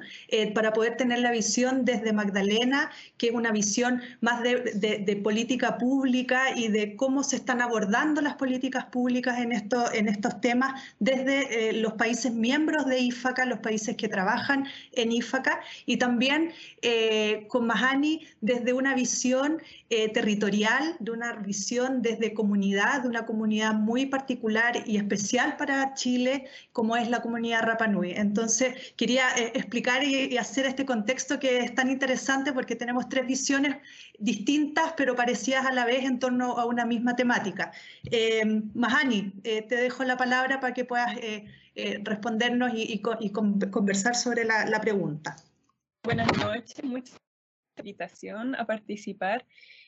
para 0.55 0.73
poder 0.73 0.97
tener 0.97 1.19
la 1.19 1.31
visión 1.31 1.85
desde 1.85 2.13
Magdalena, 2.13 2.89
que 3.17 3.27
es 3.27 3.33
una 3.33 3.51
visión 3.51 4.01
más 4.21 4.41
de 4.41 5.19
política 5.23 5.77
pública 5.77 5.90
pública 5.91 6.55
y 6.55 6.69
de 6.69 6.95
cómo 6.95 7.21
se 7.21 7.35
están 7.35 7.59
abordando 7.59 8.21
las 8.21 8.35
políticas 8.35 8.85
públicas 8.85 9.39
en, 9.39 9.51
esto, 9.51 9.91
en 9.91 10.07
estos 10.07 10.39
temas 10.39 10.81
desde 10.99 11.37
eh, 11.41 11.73
los 11.73 11.93
países 11.93 12.31
miembros 12.31 12.85
de 12.85 12.99
IFACA, 12.99 13.43
los 13.43 13.59
países 13.59 13.97
que 13.97 14.07
trabajan 14.07 14.67
en 14.93 15.11
IFACA, 15.11 15.59
y 15.85 15.97
también 15.97 16.53
eh, 16.81 17.45
con 17.49 17.67
Mahani 17.67 18.25
desde 18.39 18.71
una 18.71 18.95
visión 18.95 19.61
eh, 19.89 20.07
territorial, 20.13 20.95
de 20.99 21.11
una 21.11 21.33
visión 21.33 22.01
desde 22.01 22.33
comunidad, 22.33 23.01
de 23.01 23.09
una 23.09 23.25
comunidad 23.25 23.73
muy 23.73 24.05
particular 24.05 24.83
y 24.85 24.95
especial 24.95 25.57
para 25.57 25.93
Chile, 25.93 26.45
como 26.71 26.95
es 26.95 27.09
la 27.09 27.21
comunidad 27.21 27.63
Rapanui. 27.63 28.11
Entonces, 28.11 28.93
quería 28.95 29.25
explicar 29.35 30.05
y, 30.05 30.33
y 30.33 30.37
hacer 30.37 30.65
este 30.67 30.85
contexto 30.85 31.37
que 31.37 31.59
es 31.59 31.75
tan 31.75 31.91
interesante 31.91 32.53
porque 32.53 32.77
tenemos 32.77 33.09
tres 33.09 33.27
visiones 33.27 33.75
distintas 34.21 34.93
pero 34.95 35.15
parecidas 35.15 35.65
a 35.65 35.71
la 35.71 35.85
vez 35.85 36.05
en 36.05 36.19
torno 36.19 36.57
a 36.57 36.65
una 36.65 36.85
misma 36.85 37.15
temática. 37.15 37.71
Eh, 38.11 38.45
Mahani, 38.73 39.33
eh, 39.43 39.63
te 39.63 39.75
dejo 39.75 40.03
la 40.03 40.17
palabra 40.17 40.59
para 40.59 40.73
que 40.73 40.85
puedas 40.85 41.17
eh, 41.17 41.45
eh, 41.75 41.99
respondernos 42.03 42.71
y, 42.75 42.99
conversar 43.01 44.15
sobre 44.15 44.45
la, 44.45 44.81
pregunta. 44.81 45.35
Buenas 46.03 46.27
noches, 46.37 46.83
muchas 46.83 47.17
invitación 47.77 48.55
a 48.55 48.65
participar. 48.65 49.45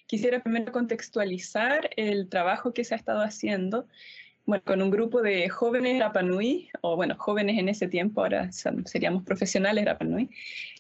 Quisiera 0.07 0.41
primero 0.41 0.71
contextualizar 0.71 1.89
el 1.95 2.29
trabajo 2.29 2.73
que 2.73 2.83
se 2.83 2.95
ha 2.95 2.97
estado 2.97 3.21
haciendo 3.21 3.87
bueno, 4.45 4.63
con 4.65 4.81
un 4.81 4.91
grupo 4.91 5.21
de 5.21 5.47
jóvenes 5.50 6.00
Rapanui, 6.00 6.69
o 6.81 6.95
bueno, 6.95 7.15
jóvenes 7.17 7.57
en 7.57 7.69
ese 7.69 7.88
tiempo, 7.88 8.21
ahora 8.21 8.50
seríamos 8.51 9.23
profesionales 9.23 9.85
Rapanui, 9.85 10.29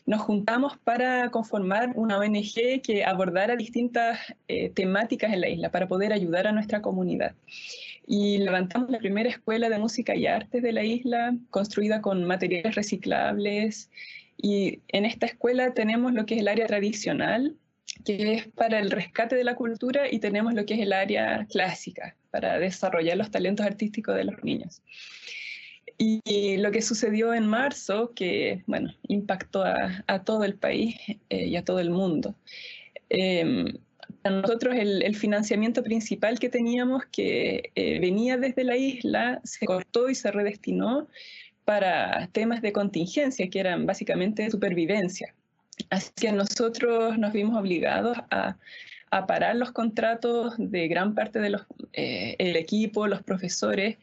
nos 0.05 0.21
juntamos 0.21 0.77
para 0.83 1.29
conformar 1.31 1.93
una 1.95 2.17
ONG 2.17 2.81
que 2.83 3.05
abordara 3.05 3.55
distintas 3.55 4.19
eh, 4.49 4.69
temáticas 4.69 5.31
en 5.31 5.41
la 5.41 5.49
isla 5.49 5.71
para 5.71 5.87
poder 5.87 6.11
ayudar 6.11 6.47
a 6.47 6.51
nuestra 6.51 6.81
comunidad. 6.81 7.35
Y 8.05 8.39
levantamos 8.39 8.89
la 8.89 8.99
primera 8.99 9.29
escuela 9.29 9.69
de 9.69 9.79
música 9.79 10.13
y 10.13 10.27
artes 10.27 10.61
de 10.61 10.73
la 10.73 10.83
isla, 10.83 11.35
construida 11.49 12.01
con 12.01 12.25
materiales 12.25 12.75
reciclables. 12.75 13.89
Y 14.35 14.81
en 14.89 15.05
esta 15.05 15.25
escuela 15.25 15.73
tenemos 15.73 16.13
lo 16.13 16.25
que 16.25 16.35
es 16.35 16.41
el 16.41 16.49
área 16.49 16.67
tradicional, 16.67 17.55
que 18.03 18.33
es 18.33 18.47
para 18.47 18.79
el 18.79 18.91
rescate 18.91 19.37
de 19.37 19.45
la 19.45 19.55
cultura, 19.55 20.11
y 20.11 20.19
tenemos 20.19 20.53
lo 20.53 20.65
que 20.65 20.73
es 20.73 20.81
el 20.81 20.91
área 20.91 21.47
clásica, 21.49 22.17
para 22.33 22.57
desarrollar 22.57 23.15
los 23.15 23.29
talentos 23.29 23.63
artísticos 23.63 24.15
de 24.15 24.23
los 24.23 24.43
niños. 24.43 24.81
Y 25.99 26.57
lo 26.57 26.71
que 26.71 26.81
sucedió 26.81 27.31
en 27.35 27.45
marzo, 27.45 28.11
que 28.15 28.63
bueno, 28.65 28.91
impactó 29.07 29.63
a, 29.63 30.23
todo 30.25 30.43
el 30.43 30.55
país 30.55 30.95
eh, 31.29 31.45
y 31.45 31.55
a 31.55 31.63
todo 31.63 31.79
el 31.79 31.91
mundo. 31.91 32.33
Eh, 33.11 33.77
para 34.23 34.41
nosotros 34.41 34.75
el, 34.75 35.15
financiamiento 35.15 35.83
principal 35.83 36.39
que 36.39 36.49
teníamos, 36.49 37.05
que 37.11 37.71
eh, 37.75 37.99
venía 37.99 38.37
desde 38.37 38.63
la 38.63 38.77
isla, 38.77 39.39
se 39.43 39.67
cortó 39.67 40.09
y 40.09 40.15
se 40.15 40.31
redestinó 40.31 41.07
para 41.65 42.27
temas 42.31 42.63
de 42.63 42.73
contingencia, 42.73 43.47
que 43.47 43.59
eran 43.59 43.85
básicamente 43.85 44.49
supervivencia. 44.49 45.35
Así 45.91 46.09
que 46.15 46.31
nosotros 46.31 47.19
nos 47.19 47.31
vimos 47.31 47.59
obligados 47.59 48.17
a, 48.31 48.57
a 49.17 49.27
parar 49.27 49.55
los 49.55 49.71
contratos 49.71 50.55
de 50.57 50.87
gran 50.87 51.15
parte 51.15 51.39
del 51.39 51.57
eh, 51.93 52.35
equipo, 52.39 53.07
los 53.07 53.21
profesores, 53.23 53.97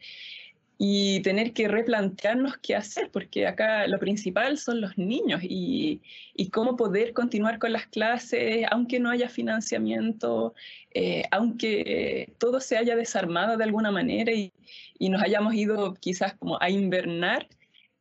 y 0.83 1.19
tener 1.21 1.53
que 1.53 1.67
replantearnos 1.67 2.57
qué 2.57 2.75
hacer, 2.75 3.11
porque 3.11 3.45
acá 3.45 3.85
lo 3.85 3.99
principal 3.99 4.57
son 4.57 4.81
los 4.81 4.97
niños 4.97 5.41
y, 5.43 6.01
y 6.33 6.49
cómo 6.49 6.75
poder 6.75 7.13
continuar 7.13 7.59
con 7.59 7.71
las 7.71 7.85
clases, 7.85 8.65
aunque 8.71 8.99
no 8.99 9.11
haya 9.11 9.29
financiamiento, 9.29 10.55
eh, 10.95 11.23
aunque 11.29 12.33
todo 12.39 12.59
se 12.59 12.77
haya 12.77 12.95
desarmado 12.95 13.57
de 13.57 13.63
alguna 13.63 13.91
manera 13.91 14.31
y, 14.31 14.51
y 14.97 15.09
nos 15.09 15.21
hayamos 15.21 15.53
ido 15.53 15.93
quizás 15.93 16.33
como 16.33 16.59
a 16.59 16.71
invernar, 16.71 17.47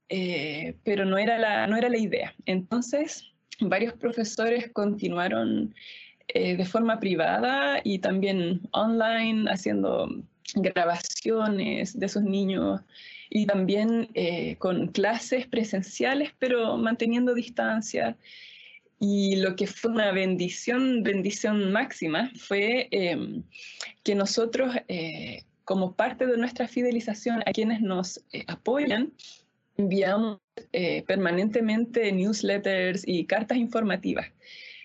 eh, 0.09 0.75
pero 0.83 1.05
no 1.05 1.19
era, 1.19 1.37
la, 1.39 1.67
no 1.67 1.77
era 1.77 1.91
la 1.91 1.99
idea. 1.99 2.35
Entonces, 2.47 3.31
varios 3.61 3.93
profesores 3.93 4.71
continuaron 4.73 5.75
eh, 6.35 6.57
de 6.57 6.65
forma 6.65 7.01
privada 7.01 7.81
y 7.85 7.99
también 7.99 8.61
online 8.73 9.51
haciendo 9.51 10.09
grabaciones 10.55 11.99
de 11.99 12.07
esos 12.07 12.23
niños 12.23 12.81
y 13.31 13.47
también 13.47 14.09
eh, 14.15 14.57
con 14.57 14.89
clases 14.89 15.47
presenciales, 15.47 16.33
pero 16.39 16.77
manteniendo 16.77 17.33
distancia. 17.33 18.17
Y 18.99 19.37
lo 19.37 19.57
que 19.57 19.67
fue 19.67 19.93
una 19.93 20.13
bendición, 20.13 21.03
bendición 21.03 21.73
máxima, 21.73 22.31
fue 22.37 22.89
em, 22.91 23.45
que 24.03 24.15
nosotros, 24.15 24.75
eh, 24.89 25.45
como 25.65 25.95
parte 25.95 26.27
de 26.27 26.37
nuestra 26.37 26.67
fidelización 26.69 27.43
a 27.47 27.53
quienes 27.53 27.81
nos 27.81 28.19
eh, 28.33 28.45
apoyan, 28.49 29.13
enviamos 29.79 30.41
permanentemente 31.07 32.13
newsletters 32.13 33.03
y 33.07 33.25
cartas 33.25 33.57
informativas. 33.57 34.27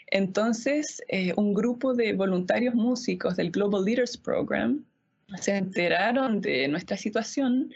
Entonces, 0.08 1.02
un 1.36 1.54
grupo 1.54 1.94
de 1.94 2.14
voluntarios 2.14 2.76
músicos 2.76 3.36
del 3.36 3.52
Global 3.52 3.84
Leaders 3.84 4.18
Program 4.18 4.86
se 5.42 5.58
enteraron 5.58 6.42
de 6.42 6.68
nuestra 6.68 6.98
situación 6.98 7.72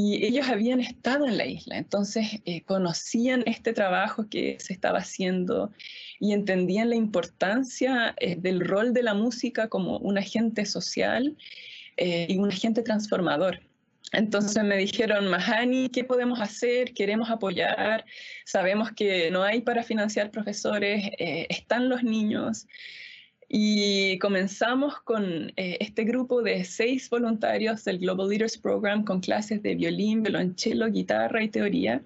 y 0.00 0.24
ellos 0.24 0.48
habían 0.48 0.78
estado 0.78 1.26
en 1.26 1.36
la 1.36 1.44
isla, 1.44 1.76
entonces 1.76 2.40
eh, 2.44 2.62
conocían 2.62 3.42
este 3.46 3.72
trabajo 3.72 4.28
que 4.30 4.56
se 4.60 4.72
estaba 4.72 5.00
haciendo 5.00 5.72
y 6.20 6.34
entendían 6.34 6.90
la 6.90 6.94
importancia 6.94 8.14
eh, 8.18 8.36
del 8.36 8.60
rol 8.60 8.92
de 8.92 9.02
la 9.02 9.14
música 9.14 9.66
como 9.66 9.98
un 9.98 10.16
agente 10.16 10.66
social 10.66 11.36
eh, 11.96 12.26
y 12.28 12.38
un 12.38 12.48
agente 12.48 12.82
transformador. 12.82 13.60
Entonces 14.12 14.64
me 14.64 14.76
dijeron, 14.76 15.28
Mahani, 15.28 15.90
¿qué 15.90 16.02
podemos 16.02 16.40
hacer? 16.40 16.94
Queremos 16.94 17.30
apoyar, 17.30 18.04
sabemos 18.44 18.92
que 18.92 19.30
no 19.30 19.42
hay 19.42 19.60
para 19.60 19.82
financiar 19.82 20.30
profesores, 20.30 21.10
están 21.18 21.88
los 21.90 22.02
niños. 22.02 22.66
Y 23.48 24.18
comenzamos 24.18 25.00
con 25.00 25.54
eh, 25.56 25.78
este 25.80 26.04
grupo 26.04 26.42
de 26.42 26.64
seis 26.64 27.08
voluntarios 27.08 27.82
del 27.82 27.98
Global 27.98 28.28
Leaders 28.28 28.58
Program 28.58 29.04
con 29.04 29.20
clases 29.20 29.62
de 29.62 29.74
violín, 29.74 30.22
violonchelo, 30.22 30.90
guitarra 30.90 31.42
y 31.42 31.48
teoría, 31.48 32.02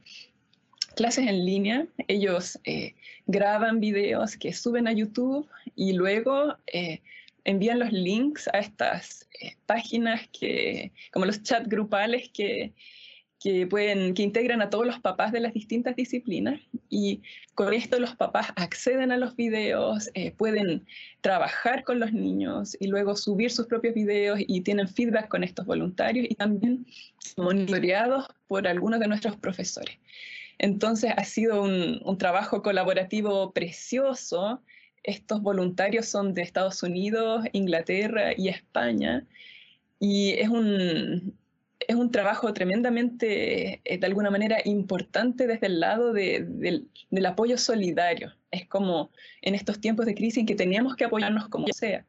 clases 0.95 1.27
en 1.27 1.45
línea. 1.45 1.89
Ellos 2.07 2.61
eh, 2.63 2.95
graban 3.27 3.81
videos 3.81 4.37
que 4.37 4.53
suben 4.53 4.87
a 4.87 4.93
YouTube 4.93 5.49
y 5.75 5.95
luego 5.95 6.57
eh, 6.73 7.01
envían 7.45 7.79
los 7.79 7.93
links 7.93 8.49
a 8.49 8.59
estas 8.59 9.29
páginas 9.67 10.29
que, 10.33 10.93
como 11.13 11.27
los 11.27 11.43
chats 11.43 11.69
grupales 11.69 12.31
que 12.33 12.73
que, 13.43 13.67
pueden, 13.67 14.15
que 14.15 14.23
integran 14.23 14.63
a 14.63 14.71
todos 14.71 14.87
los 14.87 15.01
papás 15.01 15.33
de 15.33 15.41
las 15.41 15.53
distintas 15.53 15.97
disciplinas 15.97 16.61
y 16.89 17.23
con 17.55 17.75
esto 17.75 17.99
los 17.99 18.15
papás 18.15 18.49
acceden 18.55 19.11
a 19.11 19.17
los 19.17 19.35
videos, 19.35 20.11
eh, 20.15 20.31
pueden 20.31 20.87
trabajar 21.23 21.83
con 21.83 21.99
los 21.99 22.13
niños 22.13 22.77
y 22.79 22.87
luego 22.87 23.17
subir 23.17 23.51
sus 23.51 23.67
propios 23.67 23.95
videos 23.95 24.39
y 24.47 24.61
tienen 24.61 24.89
feedback 24.89 25.29
con 25.29 25.43
estos 25.43 25.67
voluntarios 25.67 26.27
y 26.31 26.35
también 26.37 26.87
monitoreados 27.37 28.29
por 28.47 28.69
algunos 28.69 29.01
de 29.01 29.09
nuestros 29.09 29.37
profesores. 29.37 29.99
Entonces 30.59 31.13
ha 31.17 31.25
sido 31.25 31.63
un, 31.63 32.01
un 32.05 32.19
trabajo 32.19 32.63
colaborativo 32.63 33.53
precioso. 33.53 34.63
Estos 35.03 35.43
voluntarios 35.43 36.07
son 36.07 36.35
de 36.35 36.43
Estados 36.43 36.83
Unidos, 36.83 37.45
Inglaterra 37.53 38.33
y 38.37 38.49
España. 38.49 39.27
Y 39.99 40.33
es 40.33 40.49
un, 40.49 41.37
es 41.89 41.97
un 41.97 42.11
trabajo 42.11 42.53
tremendamente, 42.53 43.81
eh, 43.85 43.99
de 43.99 44.07
alguna 44.07 44.31
manera, 44.31 44.59
importante 44.65 45.47
desde 45.47 45.67
el 45.67 45.81
lado 45.81 46.13
del, 46.13 46.89
apoyo 47.27 47.59
solidario. 47.59 48.33
Es 48.51 48.67
como 48.67 49.11
en 49.43 49.55
estos 49.55 49.81
tiempos 49.81 50.07
de 50.07 50.15
crisis 50.15 50.39
en 50.39 50.47
que 50.47 50.55
teníamos 50.55 50.97
que 50.97 51.05
apoyarnos 51.05 51.49
como 51.49 51.67
sea. 51.69 52.05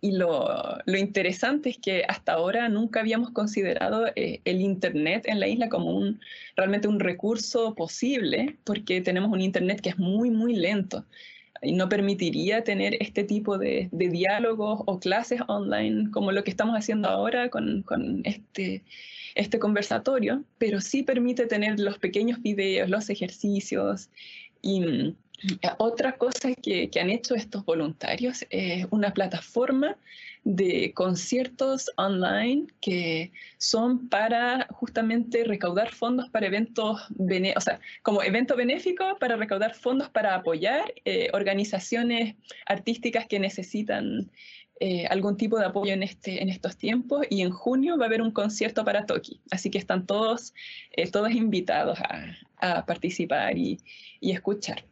y 0.00 0.12
lo, 0.12 0.78
lo, 0.86 0.98
interesante 0.98 1.70
es 1.70 1.78
que 1.78 2.04
hasta 2.08 2.32
ahora 2.32 2.68
nunca 2.68 3.00
habíamos 3.00 3.30
considerado 3.30 4.06
eh, 4.16 4.40
el 4.44 4.60
Internet 4.60 5.24
en 5.26 5.40
la 5.40 5.48
isla 5.48 5.68
como 5.68 5.94
un, 5.94 6.20
realmente 6.56 6.88
un 6.88 7.00
recurso 7.00 7.74
posible, 7.74 8.58
porque 8.64 9.00
tenemos 9.00 9.30
un 9.30 9.40
Internet 9.40 9.80
que 9.80 9.90
es 9.90 9.98
muy, 9.98 10.30
muy 10.30 10.54
lento 10.54 11.04
no 11.62 11.88
permitiría 11.88 12.64
tener 12.64 12.96
este 13.00 13.24
tipo 13.24 13.58
de, 13.58 13.88
de 13.92 14.08
diálogos 14.08 14.82
o 14.86 14.98
clases 14.98 15.40
online 15.48 16.10
como 16.10 16.32
lo 16.32 16.42
que 16.42 16.50
estamos 16.50 16.74
haciendo 16.74 17.08
ahora 17.08 17.50
con, 17.50 17.82
con 17.82 18.22
este, 18.24 18.82
este 19.34 19.58
conversatorio, 19.58 20.42
pero 20.58 20.80
sí 20.80 21.02
permite 21.02 21.46
tener 21.46 21.78
los 21.78 21.98
pequeños 21.98 22.40
videos, 22.42 22.88
los 22.88 23.10
ejercicios 23.10 24.08
y 24.62 25.14
otra 25.78 26.16
cosa 26.16 26.50
que, 26.54 26.90
han 27.00 27.10
hecho 27.10 27.34
estos 27.34 27.64
voluntarios 27.64 28.44
es 28.50 28.86
una 28.90 29.12
plataforma 29.12 29.96
de 30.44 30.92
conciertos 30.94 31.90
online 31.96 32.66
que 32.80 33.32
son 33.58 34.08
para 34.08 34.66
justamente 34.70 35.44
recaudar 35.44 35.90
fondos 35.92 36.28
para 36.30 36.46
eventos, 36.46 37.02
o 37.56 37.60
sea, 37.60 37.80
como 38.02 38.22
evento 38.22 38.56
benéfico 38.56 39.04
para 39.18 39.36
recaudar 39.36 39.74
fondos 39.74 40.08
para 40.08 40.34
apoyar 40.34 40.92
eh, 41.04 41.28
organizaciones 41.32 42.36
artísticas 42.66 43.26
que 43.26 43.38
necesitan 43.38 44.30
eh, 44.80 45.06
algún 45.08 45.36
tipo 45.36 45.58
de 45.58 45.66
apoyo 45.66 45.92
en, 45.92 46.02
este, 46.02 46.42
en 46.42 46.48
estos 46.48 46.76
tiempos 46.78 47.26
y 47.28 47.42
en 47.42 47.50
junio 47.50 47.98
va 47.98 48.04
a 48.04 48.08
haber 48.08 48.22
un 48.22 48.30
concierto 48.30 48.82
para 48.82 49.04
Toki, 49.04 49.40
así 49.50 49.70
que 49.70 49.76
están 49.76 50.06
todos, 50.06 50.54
eh, 50.92 51.10
todos 51.10 51.32
invitados 51.32 51.98
a, 52.00 52.84
participar 52.84 53.56
y 53.56 53.78
escuchar. 54.20 54.84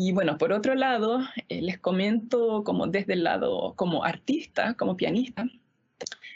Y 0.00 0.12
bueno, 0.12 0.38
por 0.38 0.52
otro 0.52 0.76
lado, 0.76 1.22
eh, 1.48 1.60
les 1.60 1.80
comento 1.80 2.62
como 2.62 2.86
desde 2.86 3.14
el 3.14 3.24
lado 3.24 3.74
como 3.74 4.04
artista, 4.04 4.74
como 4.74 4.96
pianista, 4.96 5.44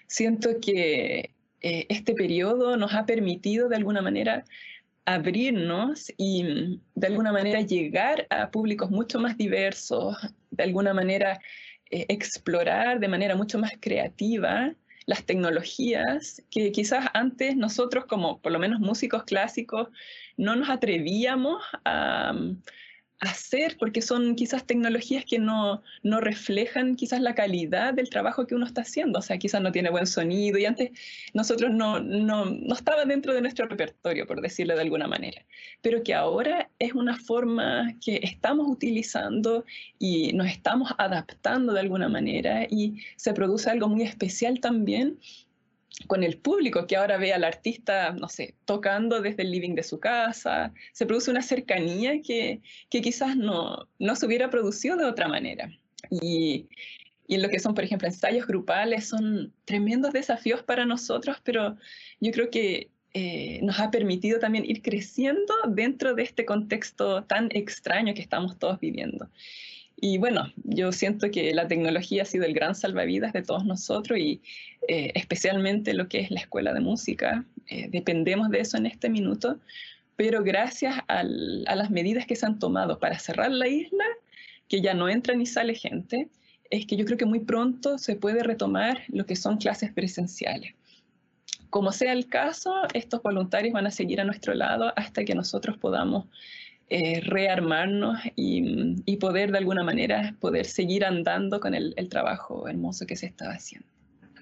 siento 0.09 0.59
que 0.61 1.31
eh, 1.61 1.87
este 1.89 2.13
periodo 2.15 2.77
nos 2.77 2.93
ha 2.93 3.07
permitido 3.07 3.69
de 3.69 3.77
alguna 3.77 4.03
manera 4.03 4.45
abrirnos 5.05 6.13
y 6.17 6.43
mm, 6.43 6.81
de 6.97 7.07
alguna 7.07 7.31
manera 7.31 7.61
llegar 7.61 8.27
a 8.31 8.51
públicos 8.51 8.91
mucho 8.91 9.21
más 9.21 9.39
diversos, 9.39 10.17
de 10.51 10.65
alguna 10.65 10.93
manera 10.93 11.39
eh, 11.89 12.07
explorar 12.09 12.99
de 12.99 13.07
manera 13.07 13.37
mucho 13.37 13.61
más 13.61 13.75
creativa 13.79 14.75
las 15.07 15.25
tecnologías 15.25 16.43
que 16.51 16.73
quizás 16.73 17.07
antes 17.15 17.57
nosotros 17.57 18.07
como 18.07 18.41
por 18.41 18.51
lo 18.51 18.59
menos 18.59 18.81
músicos 18.81 19.23
clásicos 19.23 19.89
no 20.37 20.57
nos 20.57 20.69
atrevíamos 20.69 21.63
a, 21.85 22.33
mm, 22.33 22.57
hacer, 23.23 23.77
porque 23.79 24.03
son 24.03 24.35
quizás 24.35 24.67
tecnologías 24.67 25.25
que 25.25 25.39
no, 25.39 25.81
no, 26.03 26.21
reflejan 26.21 26.97
quizás 26.97 27.21
la 27.21 27.37
calidad 27.37 27.95
del 27.95 28.11
trabajo 28.11 28.49
que 28.49 28.57
uno 28.57 28.67
está 28.67 28.81
haciendo, 28.81 29.21
o 29.21 29.23
sea, 29.23 29.39
quizás 29.39 29.63
no 29.63 29.71
tiene 29.71 29.91
buen 29.91 30.09
sonido 30.09 30.59
y 30.59 30.67
antes 30.67 30.91
nosotros 31.33 31.71
no, 31.71 32.01
no, 32.01 32.47
no 32.47 32.75
estaba 32.75 33.05
dentro 33.05 33.33
de 33.33 33.41
nuestro 33.41 33.67
repertorio, 33.67 34.27
por 34.27 34.41
decirlo 34.41 34.75
de 34.75 34.81
alguna 34.83 35.07
manera, 35.07 35.41
pero 35.83 36.03
que 36.03 36.15
ahora 36.15 36.69
es 36.81 36.95
una 36.95 37.17
forma 37.17 37.95
que 38.05 38.19
estamos 38.25 38.67
utilizando 38.69 39.65
y 40.01 40.33
nos 40.33 40.49
estamos 40.49 40.91
adaptando 40.99 41.73
de 41.73 41.81
alguna 41.81 42.09
manera 42.09 42.67
y 42.69 43.03
se 43.15 43.33
produce 43.33 43.71
algo 43.71 43.89
muy 43.89 44.03
especial 44.03 44.59
también 44.59 45.21
con 46.07 46.23
el 46.23 46.39
público 46.39 46.87
que 46.87 46.97
ahora 46.97 47.19
ve 47.19 47.33
al 47.33 47.45
artista, 47.45 48.13
no 48.13 48.29
sé, 48.29 48.55
tocando 48.65 49.21
desde 49.21 49.43
el 49.43 49.51
living 49.51 49.75
de 49.75 49.83
su 49.83 50.01
casa. 50.01 50.73
Se 50.93 51.07
produce 51.07 51.31
una 51.31 51.43
cercanía 51.43 52.23
que, 52.23 52.61
que 52.91 53.01
quizás 53.01 53.37
no, 53.37 53.89
no 53.99 54.17
se 54.17 54.27
hubiera 54.27 54.51
producido 54.51 54.97
de 54.97 55.05
otra 55.05 55.29
manera. 55.29 55.71
Y, 56.11 56.69
y 57.27 57.35
en 57.37 57.43
lo 57.43 57.49
que 57.49 57.61
son, 57.61 57.75
por 57.75 57.85
ejemplo, 57.85 58.09
ensayos 58.09 58.47
grupales, 58.47 59.09
son 59.09 59.53
tremendos 59.65 60.13
desafíos 60.13 60.63
para 60.63 60.85
nosotros, 60.87 61.39
pero 61.45 61.77
yo 62.21 62.33
creo 62.33 62.51
que 62.51 62.91
eh, 63.15 63.61
nos 63.63 63.79
ha 63.79 63.91
permitido 63.91 64.39
también 64.39 64.65
ir 64.65 64.81
creciendo 64.81 65.53
dentro 65.69 66.15
de 66.15 66.23
este 66.23 66.47
contexto 66.47 67.25
tan 67.25 67.49
extraño 67.53 68.15
que 68.15 68.23
estamos 68.23 68.59
todos 68.59 68.81
viviendo. 68.81 69.29
Y 69.97 70.19
bueno, 70.19 70.53
yo 70.65 70.91
siento 70.93 71.31
que 71.31 71.55
la 71.55 71.69
tecnología 71.69 72.23
ha 72.23 72.27
sido 72.27 72.45
el 72.45 72.55
gran 72.55 72.75
salvavidas 72.75 73.33
de 73.33 73.43
todos 73.43 73.65
nosotros 73.65 74.19
y 74.19 74.41
eh, 74.89 75.13
especialmente 75.15 75.95
lo 75.95 76.09
que 76.09 76.21
es 76.21 76.31
la 76.31 76.41
escuela 76.41 76.73
de 76.73 76.81
música. 76.81 77.45
Eh, 77.69 77.89
dependemos 77.89 78.51
de 78.51 78.61
eso 78.61 78.77
en 78.77 78.87
este 78.87 79.09
minuto, 79.09 79.61
pero 80.17 80.43
gracias 80.43 80.97
a 81.09 81.23
las 81.23 81.91
medidas 81.91 82.27
que 82.27 82.37
se 82.37 82.47
han 82.47 82.59
tomado 82.59 82.99
para 82.99 83.19
cerrar 83.19 83.51
la 83.51 83.69
isla, 83.69 84.05
que 84.69 84.81
ya 84.81 84.95
no 84.95 85.09
entra 85.09 85.35
ni 85.35 85.47
sale 85.47 85.75
gente, 85.75 86.29
es 86.71 86.87
que 86.87 86.97
yo 86.97 87.05
creo 87.05 87.19
que 87.19 87.27
muy 87.27 87.41
pronto 87.41 87.99
se 87.99 88.17
puede 88.17 88.43
retomar 88.43 89.03
lo 89.09 89.27
que 89.27 89.37
son 89.37 89.59
clases 89.59 89.93
presenciales. 89.93 90.75
Como 91.71 91.93
sea 91.93 92.13
el 92.13 92.29
caso, 92.29 92.75
estos 92.93 93.23
voluntarios 93.23 93.73
van 93.73 93.87
a 93.87 93.91
seguir 93.91 94.21
a 94.21 94.25
nuestro 94.25 94.55
lado 94.55 94.93
hasta 94.97 95.25
que 95.25 95.35
nosotros 95.35 95.79
podamos 95.79 96.27
eh, 96.89 97.21
rearmarnos 97.21 98.19
y, 98.37 99.17
poder 99.17 99.53
de 99.53 99.59
alguna 99.59 99.85
manera 99.85 100.35
poder 100.41 100.67
seguir 100.67 101.05
andando 101.05 101.61
con 101.61 101.75
el, 101.75 101.95
trabajo 102.11 102.69
hermoso 102.69 103.07
que 103.07 103.17
se 103.17 103.27
estaba 103.27 103.53
haciendo. 103.53 103.87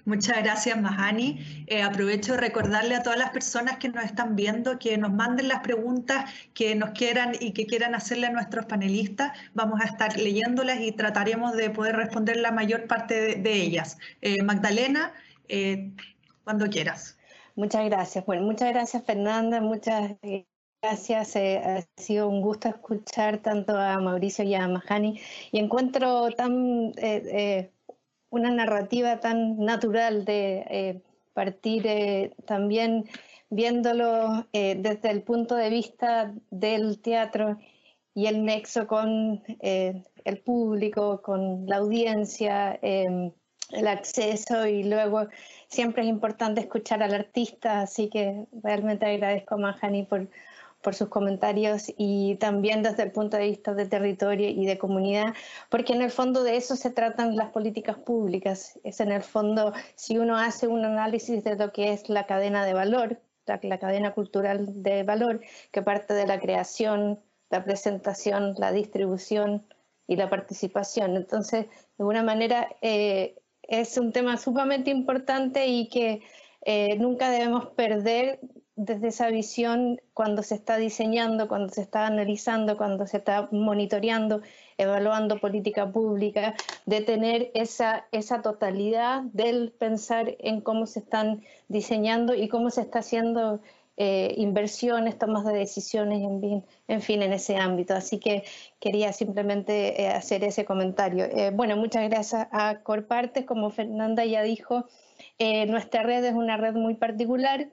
Muchas 0.03 0.43
gracias, 0.43 0.81
Mahani. 0.81 1.65
Eh, 1.67 1.83
aprovecho 1.83 2.33
de 2.33 2.39
recordarle 2.39 2.95
a 2.95 3.03
todas 3.03 3.19
las 3.19 3.29
personas 3.29 3.77
que 3.77 3.87
nos 3.87 4.03
están 4.03 4.35
viendo 4.35 4.79
que 4.79 4.97
nos 4.97 5.13
manden 5.13 5.47
las 5.47 5.59
preguntas 5.59 6.29
que 6.53 6.75
nos 6.75 6.89
quieran 6.91 7.33
y 7.39 7.51
que 7.53 7.67
quieran 7.67 7.93
hacerle 7.93 8.27
a 8.27 8.31
nuestros 8.31 8.65
panelistas. 8.65 9.31
Vamos 9.53 9.79
a 9.79 9.85
estar 9.85 10.17
leyéndolas 10.17 10.81
y 10.81 10.91
trataremos 10.91 11.55
de 11.55 11.69
poder 11.69 11.95
responder 11.95 12.37
la 12.37 12.51
mayor 12.51 12.87
parte 12.87 13.35
de, 13.35 13.53
ellas. 13.53 13.97
Eh, 14.21 14.41
Magdalena, 14.43 15.13
cuando 16.43 16.67
quieras. 16.67 17.17
Muchas 17.55 17.85
gracias. 17.85 18.25
Bueno, 18.25 18.41
muchas 18.41 18.69
gracias, 18.69 19.03
Fernanda. 19.05 19.61
Muchas 19.61 20.17
Gracias, 20.83 21.35
eh, 21.35 21.57
ha 21.59 22.01
sido 22.01 22.27
un 22.27 22.41
gusto 22.41 22.67
escuchar 22.67 23.37
tanto 23.43 23.77
a 23.77 23.99
Mauricio 23.99 24.43
y 24.43 24.55
a 24.55 24.67
Mahani. 24.67 25.21
Y 25.51 25.59
encuentro 25.59 26.31
tan 26.31 26.91
eh, 26.97 27.21
eh, 27.31 27.71
una 28.31 28.49
narrativa 28.49 29.19
tan 29.19 29.59
natural 29.59 30.25
de 30.25 31.03
partir 31.33 32.33
también 32.45 33.07
viéndolo 33.51 34.47
desde 34.51 35.11
el 35.11 35.21
punto 35.21 35.55
de 35.55 35.69
vista 35.69 36.33
del 36.49 36.99
teatro 36.99 37.59
y 38.15 38.25
el 38.25 38.43
nexo 38.43 38.87
con 38.87 39.43
el 39.59 40.37
público, 40.43 41.21
con 41.21 41.67
la 41.67 41.77
audiencia, 41.77 42.79
el 42.81 43.87
acceso 43.87 44.65
y 44.65 44.83
luego 44.83 45.27
siempre 45.67 46.03
es 46.03 46.09
importante 46.09 46.61
escuchar 46.61 47.03
al 47.03 47.13
artista, 47.13 47.81
así 47.81 48.09
que 48.09 48.47
realmente 48.63 49.05
agradezco 49.05 49.55
a 49.55 49.59
Mahani 49.59 50.03
por 50.03 50.27
por 50.81 50.95
sus 50.95 51.09
comentarios 51.09 51.91
y 51.97 52.35
también 52.35 52.83
desde 52.83 53.03
el 53.03 53.11
punto 53.11 53.37
de 53.37 53.47
vista 53.47 53.73
de 53.73 53.85
territorio 53.85 54.49
y 54.49 54.65
de 54.65 54.77
comunidad, 54.77 55.33
porque 55.69 55.93
en 55.93 56.01
el 56.01 56.11
fondo 56.11 56.43
de 56.43 56.57
eso 56.57 56.75
se 56.75 56.89
tratan 56.89 57.35
las 57.35 57.49
políticas 57.51 57.97
públicas. 57.97 58.79
Es 58.83 58.99
en 58.99 59.11
el 59.11 59.21
fondo, 59.21 59.73
si 59.95 60.17
uno 60.17 60.37
hace 60.37 60.67
un 60.67 60.83
análisis 60.83 61.43
de 61.43 61.55
lo 61.55 61.71
que 61.71 61.93
es 61.93 62.09
la 62.09 62.25
cadena 62.25 62.65
de 62.65 62.73
valor, 62.73 63.19
la, 63.45 63.77
cadena 63.79 64.13
cultural 64.13 64.83
de 64.83 65.03
valor, 65.03 65.41
que 65.71 65.81
parte 65.81 66.13
de 66.13 66.27
la 66.27 66.39
creación, 66.39 67.19
la 67.49 67.63
presentación, 67.63 68.55
la 68.57 68.71
distribución 68.71 69.65
y 70.07 70.15
la 70.15 70.29
participación. 70.29 71.15
Entonces, 71.15 71.67
de 71.67 71.95
alguna 71.99 72.23
manera, 72.23 72.67
eh, 72.81 73.35
es 73.63 73.97
un 73.97 74.11
tema 74.11 74.37
sumamente 74.37 74.89
importante 74.89 75.67
y 75.67 75.89
que 75.89 76.21
eh, 76.65 76.95
nunca 76.97 77.29
debemos 77.29 77.67
perder 77.69 78.39
desde 78.83 79.09
esa 79.09 79.29
visión 79.29 80.01
cuando 80.15 80.41
se 80.41 80.55
está 80.55 80.77
diseñando, 80.77 81.47
cuando 81.47 81.71
se 81.71 81.81
está 81.81 82.07
analizando, 82.07 82.77
cuando 82.77 83.05
se 83.05 83.17
está 83.17 83.47
monitoreando, 83.51 84.41
evaluando 84.77 85.39
política 85.39 85.91
pública, 85.91 86.55
de 86.87 87.01
tener 87.01 87.51
esa, 87.53 88.07
esa 88.11 88.41
totalidad 88.41 89.21
del 89.33 89.71
pensar 89.71 90.35
en 90.39 90.61
cómo 90.61 90.87
se 90.87 90.99
están 90.99 91.43
diseñando 91.67 92.33
y 92.33 92.47
cómo 92.47 92.71
se 92.71 92.81
está 92.81 92.99
haciendo 92.99 93.61
eh, 93.97 94.33
inversiones, 94.37 95.19
tomas 95.19 95.45
de 95.45 95.53
decisiones, 95.53 96.23
en 96.87 97.01
fin, 97.03 97.21
en 97.21 97.33
ese 97.33 97.57
ámbito. 97.57 97.93
Así 97.93 98.17
que 98.17 98.43
quería 98.79 99.13
simplemente 99.13 100.01
eh, 100.01 100.07
hacer 100.07 100.43
ese 100.43 100.65
comentario. 100.65 101.25
Eh, 101.25 101.51
bueno, 101.53 101.77
muchas 101.77 102.09
gracias 102.09 102.47
a 102.51 102.79
Corpartes, 102.81 103.45
como 103.45 103.69
Fernanda 103.69 104.25
ya 104.25 104.41
dijo, 104.41 104.87
nuestra 105.67 106.03
red 106.03 106.23
es 106.23 106.33
una 106.33 106.57
red 106.57 106.73
muy 106.73 106.95
particular 106.95 107.67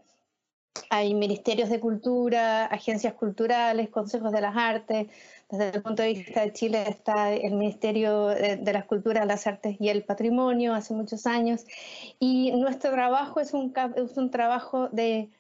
hay 0.91 1.15
ministerios 1.15 1.69
de 1.71 1.81
cultura, 1.81 2.67
agencias 2.67 3.15
culturales, 3.15 3.91
consejos 3.91 4.33
de 4.33 4.41
las 4.41 4.57
artes. 4.57 5.09
Desde 5.51 5.71
el 5.77 5.83
punto 5.83 6.03
de 6.03 6.15
vista 6.15 6.43
de 6.43 6.53
Chile 6.53 6.85
está 6.89 7.33
el 7.33 7.55
Ministerio 7.55 8.27
de, 8.29 8.73
las 8.73 8.85
Culturas, 8.85 9.27
las 9.27 9.47
Artes 9.47 9.77
y 9.81 9.89
el 9.89 10.05
Patrimonio 10.05 10.75
hace 10.75 10.95
muchos 10.95 11.27
años. 11.27 11.65
Y 12.19 12.53
nuestro 12.53 12.91
trabajo 12.91 13.41
es 13.41 13.55
un, 13.55 13.73
es 13.97 14.17
un 14.17 14.31
trabajo 14.31 14.89
de, 14.89 15.31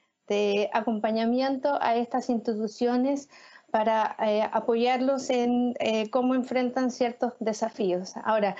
acompañamiento 0.74 1.78
a 1.80 1.96
estas 1.96 2.28
instituciones 2.28 3.30
para 3.70 4.14
eh, 4.20 4.42
apoyarlos 4.52 5.30
en 5.30 5.74
eh, 5.78 6.10
cómo 6.10 6.34
enfrentan 6.34 6.90
ciertos 6.90 7.32
desafíos. 7.40 8.14
Ahora, 8.24 8.54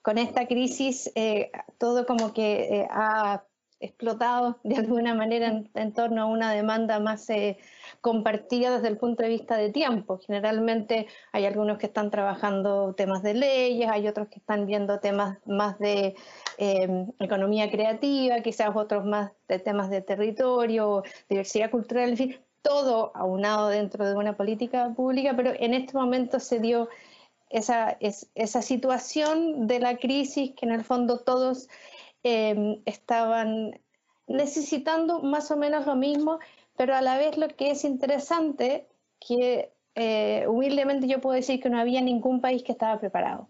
con 0.00 0.16
esta 0.16 0.46
crisis 0.46 1.10
eh, 1.14 1.50
todo 1.76 2.06
como 2.06 2.32
que 2.32 2.86
ha 2.90 3.44
explotado 3.80 4.58
de 4.62 4.76
alguna 4.76 5.14
manera 5.14 5.62
en, 5.74 5.92
torno 5.92 6.22
a 6.22 6.26
una 6.26 6.52
demanda 6.52 7.00
más 7.00 7.28
eh, 7.30 7.58
compartida 8.00 8.70
desde 8.70 8.88
el 8.88 8.98
punto 8.98 9.22
de 9.22 9.30
vista 9.30 9.56
de 9.56 9.70
tiempo. 9.70 10.18
Generalmente 10.18 11.06
hay 11.32 11.46
algunos 11.46 11.78
que 11.78 11.86
están 11.86 12.10
trabajando 12.10 12.94
temas 12.94 13.22
de 13.22 13.34
leyes, 13.34 13.88
hay 13.90 14.06
otros 14.06 14.28
que 14.28 14.38
están 14.38 14.66
viendo 14.66 15.00
temas 15.00 15.38
más 15.46 15.78
de 15.78 16.14
em, 16.58 17.10
economía 17.18 17.70
creativa, 17.70 18.40
quizás 18.40 18.70
otros 18.74 19.04
más 19.04 19.32
de 19.48 19.58
temas 19.58 19.90
de 19.90 20.02
territorio, 20.02 21.02
diversidad 21.28 21.70
cultural, 21.70 22.10
en 22.10 22.16
fin, 22.16 22.36
todo 22.62 23.12
aunado 23.14 23.68
dentro 23.68 24.06
de 24.06 24.14
una 24.14 24.36
política 24.36 24.92
pública, 24.94 25.34
pero 25.34 25.52
en 25.58 25.74
este 25.74 25.94
momento 25.94 26.38
se 26.38 26.60
dio 26.60 26.88
esa, 27.48 27.96
esa 28.00 28.62
situación 28.62 29.66
de 29.66 29.80
la 29.80 29.96
crisis 29.96 30.52
que 30.54 30.66
en 30.66 30.72
el 30.72 30.84
fondo 30.84 31.18
todos 31.18 31.68
Em, 32.22 32.82
estaban 32.84 33.80
necesitando 34.26 35.20
más 35.20 35.50
o 35.50 35.56
menos 35.56 35.86
lo 35.86 35.96
mismo, 35.96 36.38
pero 36.76 36.94
a 36.94 37.00
la 37.00 37.16
vez 37.18 37.38
lo 37.38 37.48
que 37.48 37.70
es 37.70 37.84
interesante, 37.84 38.86
que 39.18 39.72
eh, 39.94 40.46
humildemente 40.46 41.08
yo 41.08 41.20
puedo 41.20 41.34
decir 41.34 41.60
que 41.60 41.70
no 41.70 41.78
había 41.78 42.00
ningún 42.00 42.40
país 42.40 42.62
que 42.62 42.72
estaba 42.72 43.00
preparado. 43.00 43.48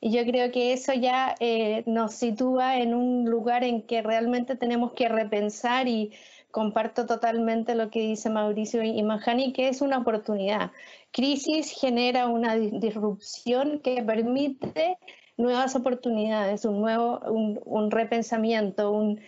Y 0.00 0.12
yo 0.12 0.24
creo 0.24 0.52
que 0.52 0.72
eso 0.72 0.92
ya 0.92 1.34
eh, 1.40 1.82
nos 1.86 2.14
sitúa 2.14 2.78
en 2.78 2.94
un 2.94 3.24
lugar 3.24 3.64
en 3.64 3.82
que 3.82 4.02
realmente 4.02 4.56
tenemos 4.56 4.92
que 4.92 5.08
repensar 5.08 5.88
y 5.88 6.12
comparto 6.50 7.06
totalmente 7.06 7.74
lo 7.74 7.90
que 7.90 8.00
dice 8.00 8.30
Mauricio 8.30 8.82
y 8.82 9.02
Manjani, 9.02 9.52
que 9.52 9.68
es 9.68 9.80
una 9.80 9.98
oportunidad. 9.98 10.72
Crisis 11.12 11.70
genera 11.70 12.28
una 12.28 12.54
disrupción 12.56 13.80
que 13.80 14.02
permite 14.02 14.98
nuevas 15.38 15.74
oportunidades, 15.76 16.64
un 16.64 16.80
nuevo, 16.80 17.20
un, 17.64 17.90
repensamiento, 17.90 18.90
un, 18.90 19.20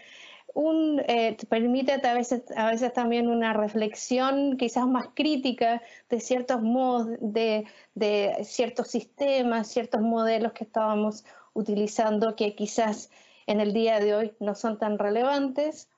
un 0.54 1.00
eh, 1.06 1.36
permite 1.48 1.92
a 1.92 2.14
veces, 2.14 2.42
a 2.56 2.70
veces 2.70 2.92
también 2.92 3.28
una 3.28 3.52
reflexión 3.52 4.56
quizás 4.58 4.86
más 4.86 5.06
crítica 5.14 5.80
de 6.10 6.20
ciertos 6.20 6.62
modos, 6.62 7.08
de, 7.20 7.64
de 7.94 8.36
ciertos 8.42 8.88
sistemas, 8.88 9.68
ciertos 9.68 10.02
modelos 10.02 10.52
que 10.52 10.64
estábamos 10.64 11.24
utilizando 11.54 12.36
que 12.36 12.54
quizás 12.54 13.10
en 13.46 13.60
el 13.60 13.72
día 13.72 14.00
de 14.00 14.14
hoy 14.14 14.32
no 14.40 14.54
son 14.54 14.78
tan 14.78 14.98
relevantes. 14.98 15.88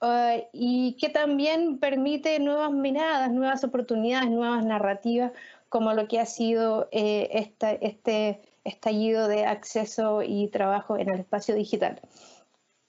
Uh, 0.00 0.46
y 0.52 0.96
que 1.00 1.08
también 1.08 1.78
permite 1.78 2.38
nuevas 2.38 2.70
miradas, 2.70 3.32
nuevas 3.32 3.64
oportunidades, 3.64 4.30
nuevas 4.30 4.64
narrativas, 4.64 5.32
como 5.68 5.92
lo 5.92 6.06
que 6.06 6.20
ha 6.20 6.26
sido 6.26 6.88
eh, 6.92 7.28
esta, 7.32 7.72
este 7.72 8.40
estallido 8.68 9.28
de 9.28 9.44
acceso 9.46 10.22
y 10.22 10.48
trabajo 10.48 10.96
en 10.96 11.08
el 11.10 11.20
espacio 11.20 11.54
digital. 11.54 12.00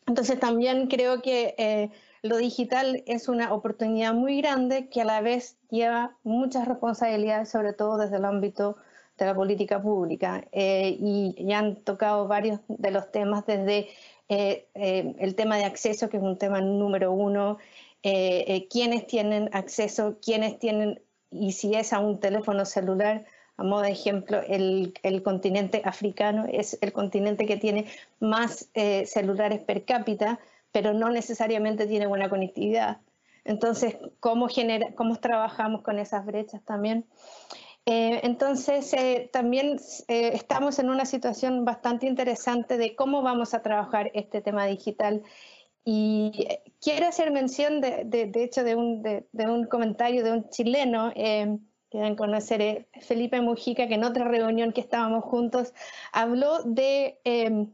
Entonces 0.10 0.40
también 0.40 0.88
creo 0.88 1.22
que 1.22 1.54
eh, 1.60 1.92
lo 2.24 2.38
digital 2.38 3.04
es 3.06 3.30
una 3.30 3.54
oportunidad 3.54 4.14
muy 4.14 4.42
grande 4.42 4.90
que 4.90 5.02
a 5.02 5.06
la 5.06 5.22
vez 5.22 5.58
lleva 5.70 6.18
muchas 6.24 6.68
responsabilidades, 6.68 7.50
sobre 7.50 7.74
todo 7.74 7.98
desde 7.98 8.18
el 8.18 8.26
ámbito 8.26 8.78
de 9.20 9.26
la 9.26 9.36
política 9.36 9.80
pública. 9.80 10.44
Eh, 10.52 10.98
y 11.00 11.36
ya 11.46 11.60
han 11.60 11.76
tocado 11.84 12.28
varios 12.28 12.60
de 12.68 12.90
los 12.90 13.12
temas, 13.12 13.46
desde 13.46 13.90
eh, 14.30 14.66
el 14.74 15.36
tema 15.36 15.58
de 15.58 15.66
acceso, 15.66 16.10
que 16.10 16.18
es 16.18 16.24
un 16.24 16.40
tema 16.40 16.60
número 16.60 17.12
uno, 17.12 17.60
quiénes 18.02 19.06
tienen 19.06 19.50
acceso, 19.54 20.18
quiénes 20.22 20.58
tienen, 20.58 21.02
y 21.30 21.52
si 21.52 21.76
es 21.76 21.94
a 21.94 22.00
un 22.00 22.20
teléfono 22.20 22.66
celular, 22.66 23.26
a 23.60 23.64
modo 23.64 23.82
de 23.82 23.92
ejemplo, 23.92 24.42
el, 24.48 24.94
continente 25.22 25.82
africano 25.84 26.46
es 26.50 26.78
el 26.80 26.94
continente 26.94 27.46
que 27.46 27.58
tiene 27.58 27.88
más 28.22 28.70
eh, 28.74 29.06
celulares 29.06 29.60
per 29.60 29.84
cápita, 29.84 30.40
pero 30.72 30.94
no 30.94 31.10
necesariamente 31.10 31.86
tiene 31.86 32.08
buena 32.08 32.30
conectividad. 32.30 33.00
Entonces, 33.44 33.98
¿cómo, 34.22 34.48
genera, 34.48 34.94
cómo 34.96 35.18
trabajamos 35.18 35.82
con 35.82 36.00
esas 36.00 36.26
brechas 36.26 36.62
también? 36.64 37.06
Eh, 37.86 38.22
entonces, 38.24 38.94
eh, 38.94 39.30
también 39.34 39.78
estamos 40.08 40.80
en 40.80 40.90
una 40.90 41.06
situación 41.06 41.66
bastante 41.66 42.06
interesante 42.08 42.78
de 42.78 42.96
cómo 42.96 43.24
vamos 43.24 43.54
a 43.54 43.62
trabajar 43.62 44.10
este 44.14 44.40
tema 44.40 44.68
digital. 44.68 45.22
Y 45.84 46.48
quiero 46.80 47.08
hacer 47.08 47.32
mención, 47.32 47.82
de, 47.82 48.06
de, 48.06 48.44
hecho, 48.44 48.64
de 48.64 48.76
un, 48.76 49.02
de, 49.04 49.26
un, 49.34 49.66
comentario 49.66 50.24
de 50.24 50.32
un 50.32 50.50
chileno 50.50 51.12
que 51.90 51.98
deben 51.98 52.16
conocer 52.16 52.62
eh, 52.62 52.88
Felipe 53.02 53.42
Mujica, 53.42 53.88
que 53.88 53.96
en 53.96 54.04
otra 54.04 54.26
reunión 54.26 54.74
que 54.74 54.82
estábamos 54.82 55.24
juntos 55.24 55.74
habló 56.12 56.64
de, 56.64 57.20
em, 57.24 57.72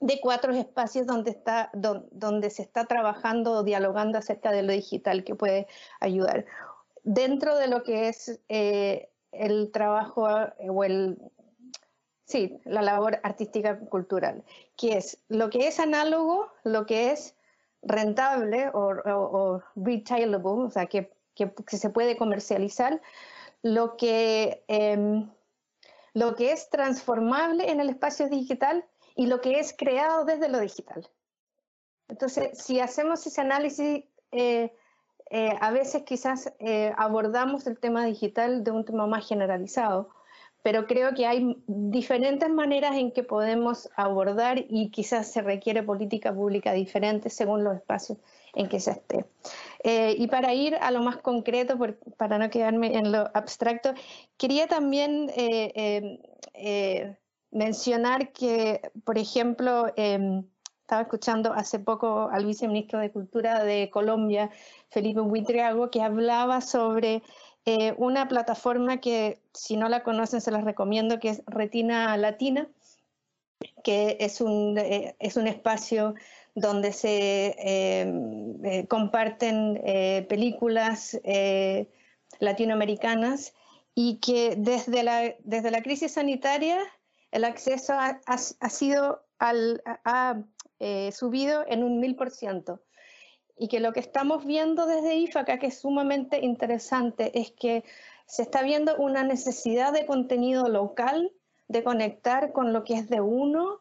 de 0.00 0.20
cuatro 0.20 0.52
espacios 0.52 1.06
donde, 1.06 1.30
está, 1.30 1.70
donde 1.74 2.50
se 2.50 2.62
está 2.62 2.86
trabajando 2.86 3.52
o 3.52 3.62
dialogando 3.62 4.18
acerca 4.18 4.50
de 4.50 4.62
lo 4.62 4.72
digital 4.72 5.24
que 5.24 5.34
puede 5.34 5.66
ayudar. 6.00 6.46
Dentro 7.04 7.56
de 7.56 7.68
lo 7.68 7.82
que 7.82 8.08
es 8.08 8.40
eh, 8.48 9.10
el 9.32 9.70
trabajo 9.72 10.28
eh, 10.28 10.70
o 10.70 10.84
el, 10.84 11.18
sí, 12.24 12.60
la 12.64 12.82
labor 12.82 13.20
artística 13.22 13.78
cultural, 13.78 14.42
que 14.76 14.96
es 14.96 15.18
lo 15.28 15.50
que 15.50 15.68
es 15.68 15.80
análogo, 15.80 16.50
lo 16.64 16.86
que 16.86 17.10
es 17.10 17.34
rentable 17.82 18.70
o, 18.72 18.94
o, 19.04 19.62
retailable, 19.76 20.64
o 20.64 20.70
sea, 20.70 20.86
que, 20.86 21.12
que, 21.34 21.52
que 21.66 21.76
se 21.76 21.90
puede 21.90 22.16
comercializar, 22.16 23.00
lo 23.62 23.96
que, 23.96 24.64
em, 24.68 25.30
lo 26.14 26.34
que 26.34 26.52
es 26.52 26.70
transformable 26.70 27.70
en 27.70 27.80
el 27.80 27.90
espacio 27.90 28.28
digital 28.28 28.84
y 29.14 29.26
lo 29.26 29.40
que 29.40 29.58
es 29.58 29.74
creado 29.76 30.24
desde 30.24 30.48
lo 30.48 30.60
digital. 30.60 31.08
Entonces, 32.08 32.58
si 32.58 32.80
hacemos 32.80 33.26
ese 33.26 33.40
análisis, 33.40 34.04
eh, 34.32 34.72
eh, 35.30 35.56
a 35.60 35.70
veces 35.70 36.02
quizás 36.02 36.52
eh, 36.58 36.92
abordamos 36.96 37.66
el 37.66 37.78
tema 37.78 38.04
digital 38.04 38.64
de 38.64 38.70
un 38.72 38.84
tema 38.84 39.06
más 39.06 39.28
generalizado, 39.28 40.10
pero 40.62 40.86
creo 40.86 41.14
que 41.14 41.26
hay 41.26 41.62
diferentes 41.66 42.50
maneras 42.50 42.96
en 42.96 43.12
que 43.12 43.22
podemos 43.22 43.88
abordar 43.94 44.64
y 44.68 44.90
quizás 44.90 45.30
se 45.32 45.40
requiere 45.40 45.82
política 45.82 46.34
pública 46.34 46.72
diferente 46.72 47.30
según 47.30 47.64
los 47.64 47.76
espacios 47.76 48.18
en 48.54 48.68
que 48.68 48.80
se 48.80 48.92
esté. 48.92 49.26
Eh, 49.82 50.14
y 50.18 50.26
para 50.26 50.52
ir 50.54 50.76
a 50.76 50.90
lo 50.90 51.00
más 51.00 51.16
concreto, 51.18 51.78
para 52.16 52.38
no 52.38 52.50
quedarme 52.50 52.96
en 52.96 53.12
lo 53.12 53.30
abstracto, 53.34 53.94
quería 54.36 54.66
también 54.66 55.30
eh, 55.36 55.72
em, 55.74 56.18
eh, 56.54 57.16
mencionar 57.50 58.32
que, 58.32 58.80
por 59.04 59.18
ejemplo, 59.18 59.92
em, 59.96 60.44
estaba 60.82 61.02
escuchando 61.02 61.52
hace 61.52 61.78
poco 61.78 62.28
al 62.30 62.44
viceministro 62.44 62.98
de 62.98 63.12
Cultura 63.12 63.64
de 63.64 63.90
Colombia, 63.90 64.50
Felipe 64.90 65.20
Huitriago, 65.20 65.90
que 65.90 66.02
hablaba 66.02 66.60
sobre 66.60 67.22
una 67.98 68.26
plataforma 68.26 68.96
que, 68.96 69.40
si 69.54 69.76
no 69.76 69.88
la 69.88 70.02
conocen, 70.02 70.40
se 70.40 70.50
las 70.50 70.64
recomiendo, 70.64 71.20
que 71.20 71.28
es 71.28 71.42
Retina 71.46 72.16
Latina, 72.16 72.66
que 73.84 74.16
es 74.18 74.40
un, 74.40 74.76
es 74.76 75.36
un 75.36 75.46
espacio 75.46 76.14
donde 76.54 76.92
se 76.92 77.54
em, 77.58 78.64
eh, 78.64 78.86
comparten 78.88 79.80
eh, 79.84 80.26
películas 80.28 81.18
eh, 81.24 81.88
latinoamericanas 82.38 83.54
y 83.94 84.18
que 84.18 84.54
desde 84.56 85.02
la, 85.02 85.34
desde 85.40 85.70
la 85.70 85.82
crisis 85.82 86.12
sanitaria 86.12 86.78
el 87.30 87.44
acceso 87.44 87.92
ha, 87.94 88.38
sido 88.68 89.22
al, 89.38 89.82
ha 89.84 90.42
subido 91.12 91.64
en 91.68 91.84
un 91.84 92.00
mil 92.00 92.16
por 92.16 92.30
ciento. 92.30 92.80
Y 93.56 93.68
que 93.68 93.78
lo 93.78 93.92
que 93.92 94.00
estamos 94.00 94.44
viendo 94.46 94.86
desde 94.86 95.14
IFACA, 95.14 95.58
que 95.58 95.66
es 95.66 95.78
sumamente 95.78 96.40
interesante, 96.40 97.38
es 97.38 97.52
que 97.52 97.84
se 98.26 98.42
está 98.42 98.62
viendo 98.62 98.96
una 98.96 99.22
necesidad 99.22 99.92
de 99.92 100.06
contenido 100.06 100.68
local, 100.68 101.30
de 101.68 101.84
conectar 101.84 102.52
con 102.52 102.72
lo 102.72 102.82
que 102.82 102.94
es 102.94 103.08
de 103.08 103.20
uno, 103.20 103.80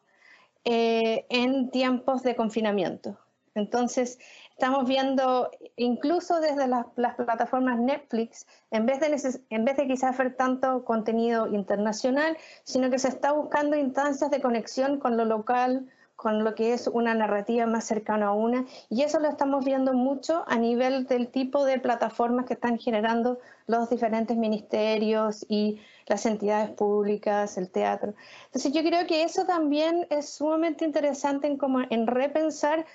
eh, 0.65 1.25
en 1.29 1.69
tiempos 1.71 2.23
de 2.23 2.35
confinamiento. 2.35 3.17
Entonces, 3.55 4.19
estamos 4.51 4.87
viendo, 4.87 5.49
incluso 5.75 6.39
desde 6.39 6.67
las, 6.67 6.85
plataformas 7.15 7.79
Netflix, 7.79 8.45
en 8.71 8.85
vez, 8.85 8.99
de 8.99 9.39
en 9.49 9.65
vez 9.65 9.77
de 9.77 9.87
quizás 9.87 10.11
hacer 10.11 10.35
tanto 10.35 10.83
contenido 10.85 11.47
internacional, 11.47 12.37
sino 12.63 12.89
que 12.89 12.99
se 12.99 13.09
está 13.09 13.31
buscando 13.31 13.75
instancias 13.75 14.31
de 14.31 14.41
conexión 14.41 14.99
con 14.99 15.17
lo 15.17 15.25
local, 15.25 15.89
con 16.15 16.43
lo 16.43 16.53
que 16.53 16.73
es 16.73 16.87
una 16.87 17.13
narrativa 17.13 17.65
más 17.65 17.85
cercana 17.85 18.27
a 18.27 18.31
una, 18.33 18.65
y 18.89 19.03
eso 19.03 19.19
lo 19.19 19.29
estamos 19.29 19.63
viendo 19.63 19.93
mucho 19.93 20.43
a 20.47 20.57
nivel 20.57 21.05
del 21.05 21.29
tipo 21.29 21.63
de 21.63 21.79
plataformas 21.79 22.45
que 22.45 22.55
están 22.55 22.77
generando 22.77 23.39
los 23.67 23.89
diferentes 23.89 24.35
ministerios 24.35 25.45
y 25.47 25.79
las 26.09 26.25
entidades 26.25 26.71
públicas, 26.71 27.57
el 27.57 27.69
teatro. 27.69 28.15
Entonces 28.45 28.73
yo 28.73 28.81
creo 28.83 29.07
que 29.07 29.23
eso 29.23 29.45
también 29.45 30.07
es 30.09 30.29
sumamente 30.29 30.83
interesante 30.83 31.47
en, 31.47 31.57
como, 31.57 31.81
en 31.89 32.07
repensar 32.07 32.85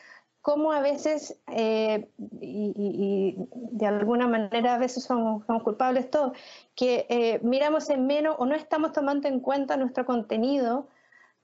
cómo 0.42 0.72
a 0.72 0.80
veces, 0.80 1.38
eh, 1.46 2.06
y, 2.40 3.34
de 3.38 3.86
alguna 3.86 4.26
manera 4.26 4.74
a 4.74 4.78
veces 4.78 5.04
somos, 5.04 5.44
culpables 5.62 6.10
todos, 6.10 6.36
que 6.74 7.06
eh, 7.08 7.40
miramos 7.42 7.88
en 7.88 8.06
menos 8.06 8.36
o 8.38 8.44
no 8.44 8.54
estamos 8.54 8.92
tomando 8.92 9.26
en 9.26 9.40
cuenta 9.40 9.78
nuestro 9.78 10.04
contenido 10.04 10.88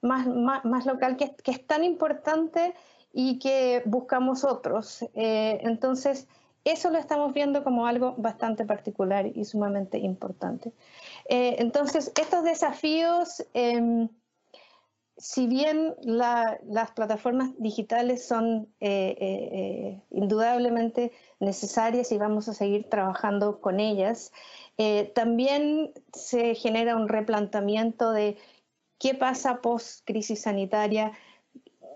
más, 0.03 0.27
más, 0.27 0.85
local 0.85 1.17
que, 1.17 1.35
que, 1.37 1.53
es 1.53 1.67
tan 1.67 1.83
importante 1.85 2.75
y 3.13 3.39
que 3.39 3.83
buscamos 3.87 4.45
otros. 4.45 5.03
Eh, 5.15 5.61
entonces, 5.63 6.29
eso 6.65 6.91
lo 6.91 6.99
estamos 6.99 7.33
viendo 7.33 7.65
como 7.65 7.87
algo 7.87 8.15
bastante 8.19 8.65
particular 8.65 9.27
y 9.27 9.45
sumamente 9.45 9.99
importante. 9.99 10.73
Eh, 11.29 11.57
entonces, 11.59 12.13
estos 12.21 12.45
desafíos, 12.45 13.45
em, 13.55 14.09
si 15.17 15.47
bien 15.47 15.95
las 16.03 16.91
plataformas 16.93 17.51
digitales 17.59 18.27
son 18.27 18.69
eh, 18.81 20.01
indudablemente 20.11 21.13
necesarias 21.41 22.11
y 22.11 22.19
vamos 22.19 22.49
a 22.49 22.55
seguir 22.55 22.89
trabajando 22.89 23.61
con 23.61 23.81
ellas, 23.81 24.33
también 25.15 25.93
se 26.15 26.55
genera 26.55 26.97
un 26.97 27.07
replanteamiento 27.07 28.13
de 28.13 28.39
qué 28.99 29.15
pasa 29.15 29.61
post 29.61 30.07
crisis 30.07 30.43
sanitaria, 30.43 31.13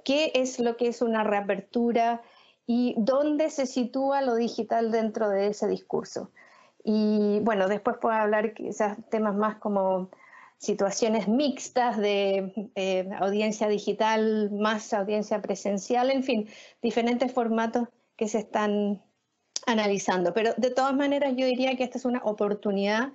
qué 0.05 0.33
es 0.35 0.59
lo 0.59 0.77
que 0.77 0.88
es 0.88 1.03
una 1.03 1.24
reapertura 1.24 2.22
y 2.66 2.94
dónde 2.98 3.50
se 3.50 3.66
sitúa 3.66 4.22
lo 4.22 4.35
digital 4.37 4.90
dentro 4.90 5.29
de 5.29 5.48
ese 5.48 5.68
discurso. 5.68 6.31
Y 6.83 7.40
bueno, 7.40 7.68
después 7.68 7.96
puedo 8.00 8.14
hablar 8.14 8.55
quizás 8.55 8.98
temas 9.11 9.35
más 9.35 9.57
como 9.57 10.11
situaciones 10.59 11.29
mixtas 11.29 11.98
de 11.98 12.70
eh, 12.74 13.09
audiencia 13.20 13.68
digital 13.68 14.50
más 14.50 14.92
audiencia 14.92 15.42
presencial, 15.42 16.11
en 16.11 16.22
fin, 16.22 16.48
diferentes 16.83 17.33
formatos 17.33 17.88
que 18.16 18.29
se 18.29 18.38
están 18.38 19.03
analizando. 19.66 20.33
Pero 20.33 20.55
de 20.57 20.70
todas 20.70 20.94
maneras 20.94 21.35
yo 21.37 21.46
diría 21.46 21.77
que 21.77 21.85
esta 21.85 21.98
es 21.98 22.05
una 22.05 22.22
oportunidad 22.24 23.12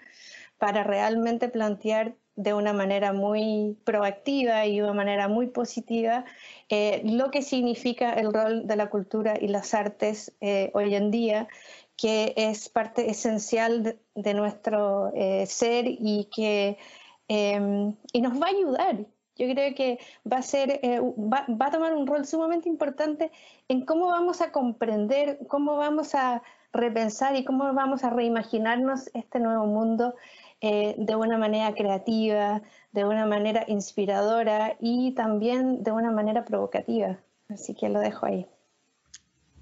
para 0.57 0.83
realmente 0.83 1.49
plantear 1.49 2.15
de 2.39 2.53
una 2.53 2.71
manera 2.71 3.11
muy 3.11 3.77
proactiva 3.83 4.65
y 4.65 4.77
de 4.77 4.83
una 4.83 4.93
manera 4.93 5.27
muy 5.27 5.47
positiva 5.47 6.23
eh, 6.69 7.01
lo 7.03 7.31
que 7.31 7.41
significa 7.41 8.13
el 8.13 8.33
rol 8.33 8.65
de 8.65 8.77
la 8.77 8.89
cultura 8.89 9.33
y 9.39 9.49
las 9.49 9.73
artes 9.73 10.31
eh, 10.39 10.71
hoy 10.73 10.95
en 10.95 11.11
día, 11.11 11.49
que 11.97 12.33
es 12.37 12.69
parte 12.69 13.09
esencial 13.11 13.99
de, 14.15 14.33
nuestro 14.33 15.11
eh, 15.15 15.45
ser 15.47 15.83
y 15.87 16.29
que 16.33 16.77
em, 17.27 17.97
y 18.13 18.21
nos 18.21 18.41
va 18.41 18.45
a 18.45 18.51
ayudar. 18.51 19.05
Yo 19.35 19.49
creo 19.53 19.75
que 19.75 19.99
va 20.31 20.37
a, 20.37 20.41
ser, 20.41 20.79
va, 20.81 21.45
va 21.49 21.65
a 21.65 21.71
tomar 21.71 21.93
un 21.93 22.07
rol 22.07 22.25
sumamente 22.25 22.69
importante 22.69 23.31
en 23.67 23.85
cómo 23.85 24.07
vamos 24.07 24.39
a 24.39 24.53
comprender, 24.53 25.39
cómo 25.47 25.75
vamos 25.75 26.15
a 26.15 26.41
repensar 26.71 27.35
y 27.35 27.43
cómo 27.43 27.73
vamos 27.73 28.03
a 28.05 28.11
reimaginarnos 28.11 29.09
este 29.13 29.39
nuevo 29.39 29.65
mundo 29.65 30.15
eh, 30.61 30.95
de 30.97 31.15
una 31.15 31.37
manera 31.37 31.73
creativa, 31.73 32.61
de 32.91 33.05
una 33.05 33.25
manera 33.25 33.63
inspiradora 33.67 34.75
y 34.79 35.11
también 35.11 35.83
de 35.83 35.91
una 35.91 36.11
manera 36.11 36.45
provocativa. 36.45 37.17
Así 37.47 37.73
que 37.73 37.89
lo 37.89 37.99
dejo 37.99 38.25
ahí. 38.25 38.47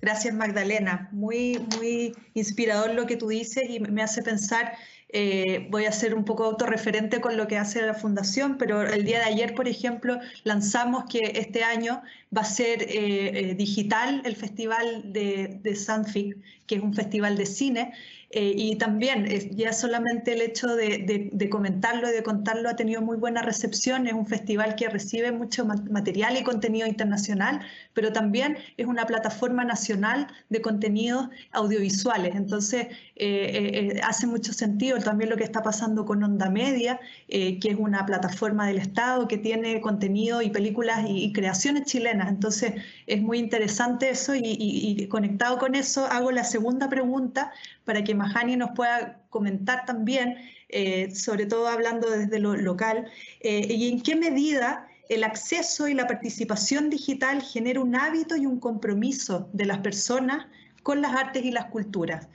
Gracias 0.01 0.33
Magdalena, 0.33 1.09
muy, 1.11 1.59
muy 1.77 2.13
inspirador 2.33 2.93
lo 2.93 3.07
que 3.07 3.17
tú 3.17 3.29
dices 3.29 3.69
y 3.69 3.79
me 3.79 4.03
hace 4.03 4.21
pensar 4.21 4.73
eh, 5.09 5.67
voy 5.69 5.85
a 5.85 5.91
ser 5.91 6.13
un 6.13 6.25
poco 6.25 6.43
autorreferente 6.43 7.21
con 7.21 7.37
lo 7.37 7.47
que 7.47 7.57
hace 7.57 7.81
la 7.81 7.93
Fundación, 7.93 8.57
pero 8.57 8.81
el 8.81 9.05
día 9.05 9.19
de 9.19 9.25
ayer, 9.25 9.55
por 9.55 9.67
ejemplo, 9.67 10.19
lanzamos 10.43 11.05
que 11.05 11.31
este 11.35 11.63
año 11.63 12.01
va 12.35 12.41
a 12.41 12.45
ser 12.45 12.85
eh, 12.89 13.55
digital 13.57 14.21
el 14.25 14.35
Festival 14.35 15.13
de, 15.13 15.59
de 15.61 15.75
Sanfic, 15.75 16.37
que 16.67 16.75
es 16.75 16.83
un 16.83 16.93
festival 16.93 17.37
de 17.37 17.45
cine, 17.45 17.93
eh, 18.29 18.53
y 18.57 18.75
también 18.75 19.25
ya 19.55 19.71
solamente 19.71 20.33
el 20.33 20.41
hecho 20.41 20.75
de, 20.75 21.49
comentarlo 21.49 22.09
y 22.09 22.11
de 22.11 22.23
contarlo 22.23 22.67
ha 22.67 22.75
tenido 22.75 23.01
muy 23.01 23.15
buena 23.15 23.41
recepción. 23.41 24.05
Es 24.05 24.13
un 24.13 24.25
festival 24.25 24.75
que 24.75 24.89
recibe 24.89 25.31
mucho 25.31 25.65
material 25.65 26.35
y 26.37 26.43
contenido 26.43 26.87
internacional, 26.87 27.61
pero 27.93 28.11
también 28.11 28.57
es 28.75 28.85
una 28.85 29.05
plataforma 29.05 29.63
nacional 29.63 30.27
de 30.49 30.61
contenidos 30.61 31.29
audiovisuales. 31.51 32.35
Entonces, 32.35 32.87
eh, 33.15 33.93
eh, 33.95 34.01
hace 34.03 34.27
mucho 34.27 34.51
sentido 34.51 34.99
también 34.99 35.29
lo 35.29 35.37
que 35.37 35.45
está 35.45 35.63
pasando 35.63 36.05
con 36.05 36.21
Onda 36.21 36.49
Media, 36.49 36.99
que 37.29 37.59
es 37.61 37.75
una 37.77 38.05
plataforma 38.05 38.67
del 38.67 38.77
Estado 38.77 39.27
que 39.27 39.37
tiene 39.37 39.79
contenido 39.79 40.41
y 40.41 40.49
películas 40.49 41.05
y, 41.07 41.31
creaciones 41.31 41.85
chilenas. 41.85 42.29
Entonces, 42.29 42.73
es 43.07 43.21
muy 43.21 43.39
interesante 43.39 44.09
eso 44.09 44.33
y 44.35 45.07
conectado 45.07 45.57
con 45.57 45.75
eso 45.75 46.05
hago 46.05 46.31
la 46.31 46.43
segunda 46.43 46.89
pregunta 46.89 47.53
para 47.85 48.03
que 48.03 48.13
Mahani 48.13 48.57
nos 48.57 48.71
pueda 48.75 49.21
comentar 49.29 49.85
también, 49.85 50.35
eh, 50.67 51.15
sobre 51.15 51.45
todo 51.45 51.69
hablando 51.69 52.09
desde 52.09 52.37
lo 52.39 52.55
local, 52.55 53.09
eh, 53.39 53.65
y 53.73 53.89
en 53.89 54.01
qué 54.01 54.17
medida 54.17 54.87
el 55.07 55.23
acceso 55.23 55.87
y 55.87 55.93
la 55.93 56.05
participación 56.05 56.89
digital 56.89 57.41
genera 57.41 57.79
un 57.79 57.95
hábito 57.95 58.35
y 58.35 58.45
un 58.45 58.59
compromiso 58.59 59.49
de 59.53 59.65
las 59.65 59.79
personas 59.79 60.47
con 60.83 61.01
las 61.01 61.15
artes 61.15 61.45
y 61.45 61.51
las 61.51 61.65
culturas. 61.67 62.27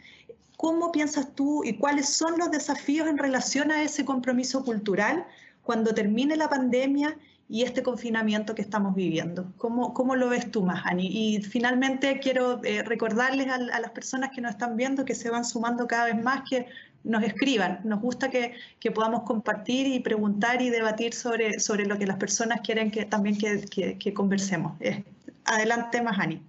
¿Cómo 0.56 0.90
piensas 0.90 1.34
tú 1.34 1.64
y 1.64 1.76
cuáles 1.76 2.08
son 2.08 2.38
los 2.38 2.50
desafíos 2.50 3.08
en 3.08 3.18
relación 3.18 3.70
a 3.70 3.82
ese 3.82 4.06
compromiso 4.06 4.64
cultural 4.64 5.26
cuando 5.62 5.92
termine 5.92 6.36
la 6.36 6.48
pandemia 6.48 7.18
y 7.52 7.64
este 7.64 7.82
confinamiento 7.82 8.54
que 8.54 8.62
estamos 8.62 8.94
viviendo. 8.94 9.52
¿Cómo, 9.58 9.92
cómo 9.92 10.16
lo 10.16 10.30
ves 10.30 10.50
tú, 10.50 10.62
Mahani? 10.62 11.06
Y 11.06 11.42
finalmente 11.42 12.18
quiero 12.18 12.64
eh, 12.64 12.82
recordarles 12.82 13.46
a, 13.48 13.58
las 13.58 13.90
personas 13.90 14.30
que 14.30 14.40
nos 14.40 14.52
están 14.52 14.74
viendo 14.74 15.04
que 15.04 15.14
se 15.14 15.28
van 15.28 15.44
sumando 15.44 15.86
cada 15.86 16.06
vez 16.06 16.24
más 16.24 16.48
que 16.48 16.66
nos 17.04 17.22
escriban. 17.22 17.80
Nos 17.84 18.00
gusta 18.00 18.30
que, 18.30 18.54
que 18.80 18.90
podamos 18.90 19.24
compartir 19.24 19.86
y 19.86 20.00
preguntar 20.00 20.62
y 20.62 20.70
debatir 20.70 21.12
sobre, 21.12 21.60
sobre 21.60 21.84
lo 21.84 21.98
que 21.98 22.06
las 22.06 22.16
personas 22.16 22.62
quieren 22.62 22.90
que 22.90 23.04
también 23.04 23.36
que, 23.36 23.98
que, 23.98 24.14
conversemos. 24.14 24.80
Eh, 24.80 25.04
adelante, 25.44 26.00
Mahani. 26.00 26.40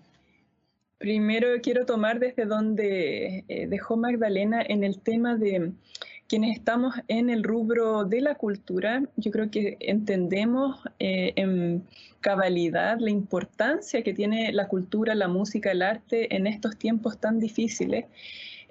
Primero 1.00 1.50
quiero 1.62 1.86
tomar 1.86 2.20
desde 2.20 2.46
donde 2.46 3.44
eh, 3.50 3.68
dejó 3.68 3.98
Magdalena 3.98 4.62
en 4.66 4.86
el 4.86 5.02
tema 5.02 5.36
de 5.36 5.74
quienes 6.34 6.58
estamos 6.58 6.96
en 7.10 7.30
el 7.30 7.44
rubro 7.44 8.06
de 8.06 8.20
la 8.20 8.34
cultura, 8.34 9.04
yo 9.18 9.30
creo 9.30 9.52
que 9.52 9.78
entendemos 9.80 10.80
eh, 10.98 11.32
en 11.36 11.84
cabalidad 12.22 12.98
la 13.00 13.12
importancia 13.12 14.02
que 14.02 14.16
tiene 14.16 14.52
la 14.52 14.68
cultura, 14.68 15.14
la 15.14 15.28
música, 15.28 15.70
el 15.70 15.84
arte 15.84 16.36
en 16.36 16.48
estos 16.48 16.76
tiempos 16.76 17.20
tan 17.20 17.40
difíciles 17.40 18.06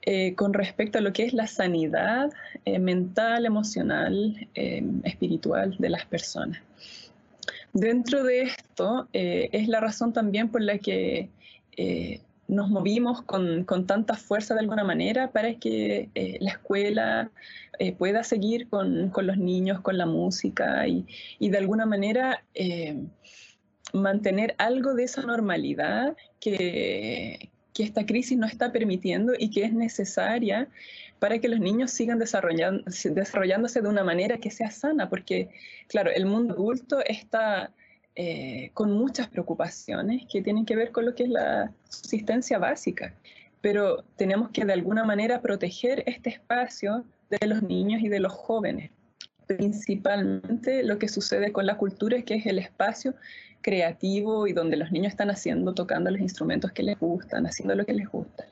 eh, 0.04 0.34
con 0.34 0.54
respecto 0.54 0.98
a 0.98 1.02
lo 1.02 1.12
que 1.12 1.22
es 1.22 1.34
la 1.34 1.46
sanidad 1.46 2.32
eh, 2.64 2.80
mental, 2.80 3.46
emocional, 3.46 4.48
espiritual 5.04 5.76
de 5.78 5.88
las 5.88 6.04
personas. 6.04 6.60
Dentro 7.72 8.24
de 8.24 8.42
esto 8.42 9.06
es 9.12 9.68
la 9.68 9.78
razón 9.78 10.12
también 10.12 10.48
por 10.48 10.62
la 10.62 10.78
que 10.78 11.30
nos 12.52 12.68
movimos 12.68 13.22
con, 13.22 13.64
con, 13.64 13.86
tanta 13.86 14.14
fuerza 14.14 14.54
de 14.54 14.60
alguna 14.60 14.84
manera 14.84 15.32
para 15.32 15.54
que 15.54 16.10
eh, 16.14 16.36
la 16.40 16.50
escuela 16.50 17.30
eh, 17.78 17.92
pueda 17.92 18.22
seguir 18.24 18.68
con, 18.68 19.08
con, 19.08 19.26
los 19.26 19.38
niños, 19.38 19.80
con 19.80 19.96
la 19.96 20.06
música 20.06 20.86
y, 20.86 21.06
y 21.38 21.48
de 21.48 21.58
alguna 21.58 21.86
manera 21.86 22.44
eh, 22.54 22.96
mantener 23.94 24.54
algo 24.58 24.94
de 24.94 25.04
esa 25.04 25.22
normalidad 25.22 26.14
que, 26.40 27.50
que 27.72 27.82
esta 27.82 28.04
crisis 28.04 28.36
no 28.36 28.46
está 28.46 28.70
permitiendo 28.70 29.32
y 29.38 29.50
que 29.50 29.64
es 29.64 29.72
necesaria 29.72 30.68
para 31.18 31.38
que 31.38 31.48
los 31.48 31.60
niños 31.60 31.90
sigan 31.90 32.18
desarrollándose 32.18 33.80
de 33.80 33.88
una 33.88 34.04
manera 34.04 34.38
que 34.38 34.50
sea 34.50 34.70
sana, 34.70 35.08
porque 35.08 35.48
claro, 35.86 36.10
el 36.10 36.26
mundo 36.26 36.54
adulto 36.54 37.00
está 37.04 37.70
eh, 38.14 38.70
con 38.74 38.92
muchas 38.92 39.28
preocupaciones 39.28 40.24
que 40.30 40.42
tienen 40.42 40.66
que 40.66 40.76
ver 40.76 40.92
con 40.92 41.06
lo 41.06 41.14
que 41.14 41.24
es 41.24 41.30
la 41.30 41.72
subsistencia 41.88 42.58
básica. 42.58 43.14
Pero 43.60 44.04
tenemos 44.16 44.50
que 44.50 44.64
de 44.64 44.72
alguna 44.72 45.04
manera 45.04 45.40
proteger 45.40 46.02
este 46.06 46.30
espacio 46.30 47.04
de 47.30 47.46
los 47.46 47.62
niños 47.62 48.02
y 48.02 48.08
de 48.08 48.20
los 48.20 48.32
jóvenes. 48.32 48.90
Principalmente 49.46 50.82
lo 50.82 50.98
que 50.98 51.08
sucede 51.08 51.52
con 51.52 51.66
la 51.66 51.76
cultura 51.76 52.16
es 52.16 52.24
que 52.24 52.34
es 52.34 52.46
el 52.46 52.58
espacio 52.58 53.14
creativo 53.62 54.46
y 54.46 54.52
donde 54.52 54.76
los 54.76 54.92
niños 54.92 55.12
están 55.12 55.30
haciendo, 55.30 55.72
tocando 55.72 56.10
los 56.10 56.20
instrumentos 56.20 56.72
que 56.72 56.82
les 56.82 56.98
gustan, 56.98 57.46
haciendo 57.46 57.74
lo 57.74 57.86
que 57.86 57.94
les 57.94 58.08
gusta. 58.08 58.44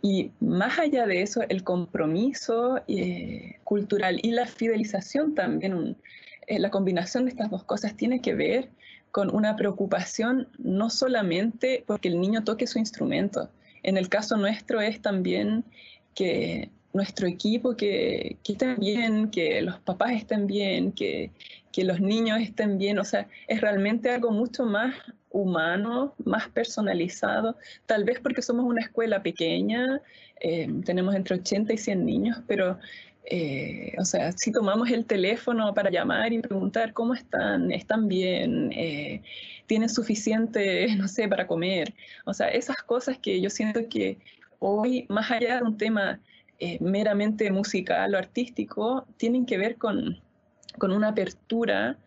Y 0.00 0.32
más 0.40 0.80
allá 0.80 1.06
de 1.06 1.22
eso, 1.22 1.42
el 1.48 1.62
compromiso 1.62 2.80
eh, 2.88 3.60
cultural 3.62 4.18
y 4.22 4.32
la 4.32 4.46
fidelización 4.46 5.34
también, 5.36 5.96
eh, 6.46 6.58
la 6.58 6.70
combinación 6.70 7.24
de 7.24 7.30
estas 7.30 7.50
dos 7.50 7.64
cosas 7.64 7.96
tiene 7.96 8.20
que 8.20 8.34
ver 8.34 8.68
con 9.10 9.34
una 9.34 9.56
preocupación 9.56 10.48
no 10.58 10.90
solamente 10.90 11.84
porque 11.86 12.08
el 12.08 12.20
niño 12.20 12.44
toque 12.44 12.66
su 12.66 12.78
instrumento, 12.78 13.50
en 13.82 13.96
el 13.96 14.08
caso 14.08 14.36
nuestro 14.36 14.80
es 14.80 15.00
también 15.00 15.64
que 16.14 16.70
nuestro 16.92 17.26
equipo 17.26 17.76
que, 17.76 18.36
que 18.44 18.74
bien, 18.78 19.30
que 19.30 19.62
los 19.62 19.78
papás 19.80 20.12
estén 20.12 20.46
bien, 20.46 20.92
que, 20.92 21.30
que 21.72 21.84
los 21.84 22.00
niños 22.00 22.40
estén 22.40 22.78
bien, 22.78 22.98
o 22.98 23.04
sea, 23.04 23.28
es 23.48 23.60
realmente 23.60 24.10
algo 24.10 24.30
mucho 24.30 24.64
más 24.64 24.94
humano, 25.30 26.14
más 26.24 26.48
personalizado, 26.48 27.56
tal 27.86 28.04
vez 28.04 28.20
porque 28.20 28.42
somos 28.42 28.66
una 28.66 28.82
escuela 28.82 29.22
pequeña, 29.22 30.00
eh, 30.40 30.68
tenemos 30.84 31.14
entre 31.14 31.36
80 31.36 31.72
y 31.72 31.78
100 31.78 32.04
niños, 32.04 32.38
pero 32.46 32.78
eh, 33.24 33.94
o 33.98 34.04
sea, 34.04 34.32
si 34.32 34.50
tomamos 34.50 34.90
el 34.90 35.06
teléfono 35.06 35.72
para 35.74 35.90
llamar 35.90 36.32
y 36.32 36.40
preguntar 36.40 36.92
cómo 36.92 37.14
están, 37.14 37.70
están 37.70 38.08
bien, 38.08 38.72
eh, 38.72 39.22
tienen 39.66 39.88
suficiente, 39.88 40.86
no 40.96 41.08
sé, 41.08 41.28
para 41.28 41.46
comer, 41.46 41.94
o 42.24 42.34
sea, 42.34 42.48
esas 42.48 42.82
cosas 42.82 43.18
que 43.18 43.40
yo 43.40 43.50
siento 43.50 43.88
que 43.88 44.18
hoy, 44.58 45.06
más 45.08 45.30
allá 45.30 45.58
de 45.58 45.62
un 45.62 45.76
tema 45.76 46.20
eh, 46.58 46.78
meramente 46.80 47.50
musical 47.50 48.14
o 48.14 48.18
artístico, 48.18 49.06
tienen 49.16 49.46
que 49.46 49.58
ver 49.58 49.76
con, 49.76 50.20
con 50.78 50.92
una 50.92 51.08
apertura 51.08 51.98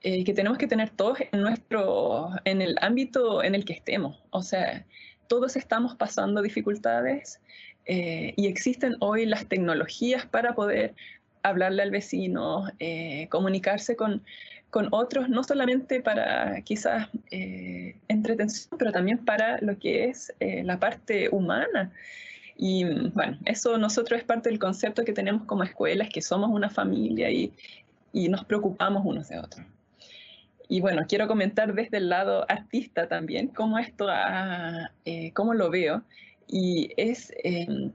que 0.00 0.34
tenemos 0.34 0.58
que 0.58 0.66
tener 0.66 0.90
todos 0.90 1.18
en 1.30 1.42
nuestro, 1.42 2.30
en 2.44 2.60
el 2.60 2.74
ámbito 2.80 3.40
en 3.44 3.54
el 3.54 3.64
que 3.64 3.74
estemos. 3.74 4.20
O 4.30 4.42
sea, 4.42 4.84
todos 5.28 5.54
estamos 5.54 5.94
pasando 5.94 6.42
dificultades, 6.42 7.40
eh, 7.86 8.34
y 8.36 8.46
existen 8.46 8.96
hoy 9.00 9.26
las 9.26 9.46
tecnologías 9.46 10.26
para 10.26 10.54
poder 10.54 10.94
hablarle 11.42 11.82
al 11.82 11.90
vecino, 11.90 12.66
eh, 12.78 13.26
comunicarse 13.28 13.96
con, 13.96 14.22
con, 14.70 14.88
otros, 14.92 15.28
no 15.28 15.42
solamente 15.42 16.00
para 16.00 16.60
quizás 16.62 17.08
eh, 17.30 17.96
entretención, 18.08 18.78
pero 18.78 18.92
también 18.92 19.18
para 19.18 19.58
lo 19.60 19.78
que 19.78 20.04
es 20.04 20.32
la 20.40 20.78
parte 20.78 21.28
humana. 21.30 21.92
Y 22.56 22.84
bueno, 23.10 23.38
eso 23.44 23.76
nosotros 23.78 24.20
es 24.20 24.24
parte 24.24 24.48
del 24.48 24.58
concepto 24.60 25.04
que 25.04 25.12
tenemos 25.12 25.44
como 25.46 25.64
escuelas, 25.64 26.08
que 26.10 26.22
somos 26.22 26.50
una 26.50 26.70
familia 26.70 27.30
y, 27.30 27.52
y 28.12 28.28
nos 28.28 28.44
preocupamos 28.44 29.04
unos 29.04 29.28
de 29.28 29.38
otros. 29.38 29.66
Y 30.68 30.80
bueno, 30.80 31.02
quiero 31.08 31.26
comentar 31.26 31.74
desde 31.74 31.96
el 31.96 32.08
lado 32.08 32.46
artista 32.48 33.08
también 33.08 33.48
cómo 33.48 33.78
esto, 33.78 34.06
cómo 35.34 35.54
lo 35.54 35.70
veo 35.70 36.04
y 36.48 36.90
es, 36.96 37.32
em, 37.42 37.92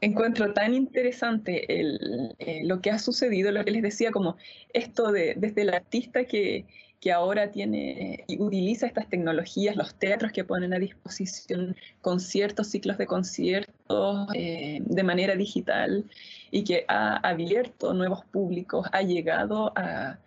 encuentro 0.00 0.52
tan 0.52 0.74
interesante 0.74 1.64
eh, 1.68 2.62
lo 2.64 2.80
que 2.80 2.90
ha 2.90 2.98
sucedido, 2.98 3.52
lo 3.52 3.64
que 3.64 3.70
les 3.70 3.82
decía, 3.82 4.10
como 4.10 4.36
esto 4.72 5.12
de, 5.12 5.34
desde 5.36 5.62
el 5.62 5.70
artista 5.70 6.24
que, 6.24 6.66
que 7.00 7.12
ahora 7.12 7.50
tiene 7.50 8.24
y 8.26 8.40
utiliza 8.40 8.86
estas 8.86 9.08
tecnologías, 9.08 9.76
los 9.76 9.94
teatros 9.94 10.32
que 10.32 10.44
ponen 10.44 10.74
a 10.74 10.78
disposición 10.78 11.76
conciertos, 12.00 12.68
ciclos 12.68 12.98
de 12.98 13.06
conciertos 13.06 14.28
eh, 14.34 14.80
de 14.84 15.02
manera 15.02 15.36
digital 15.36 16.04
y 16.50 16.64
que 16.64 16.84
ha 16.88 17.16
abierto 17.16 17.94
nuevos 17.94 18.24
públicos, 18.24 18.86
ha 18.92 19.02
llegado 19.02 19.72
a 19.76 20.18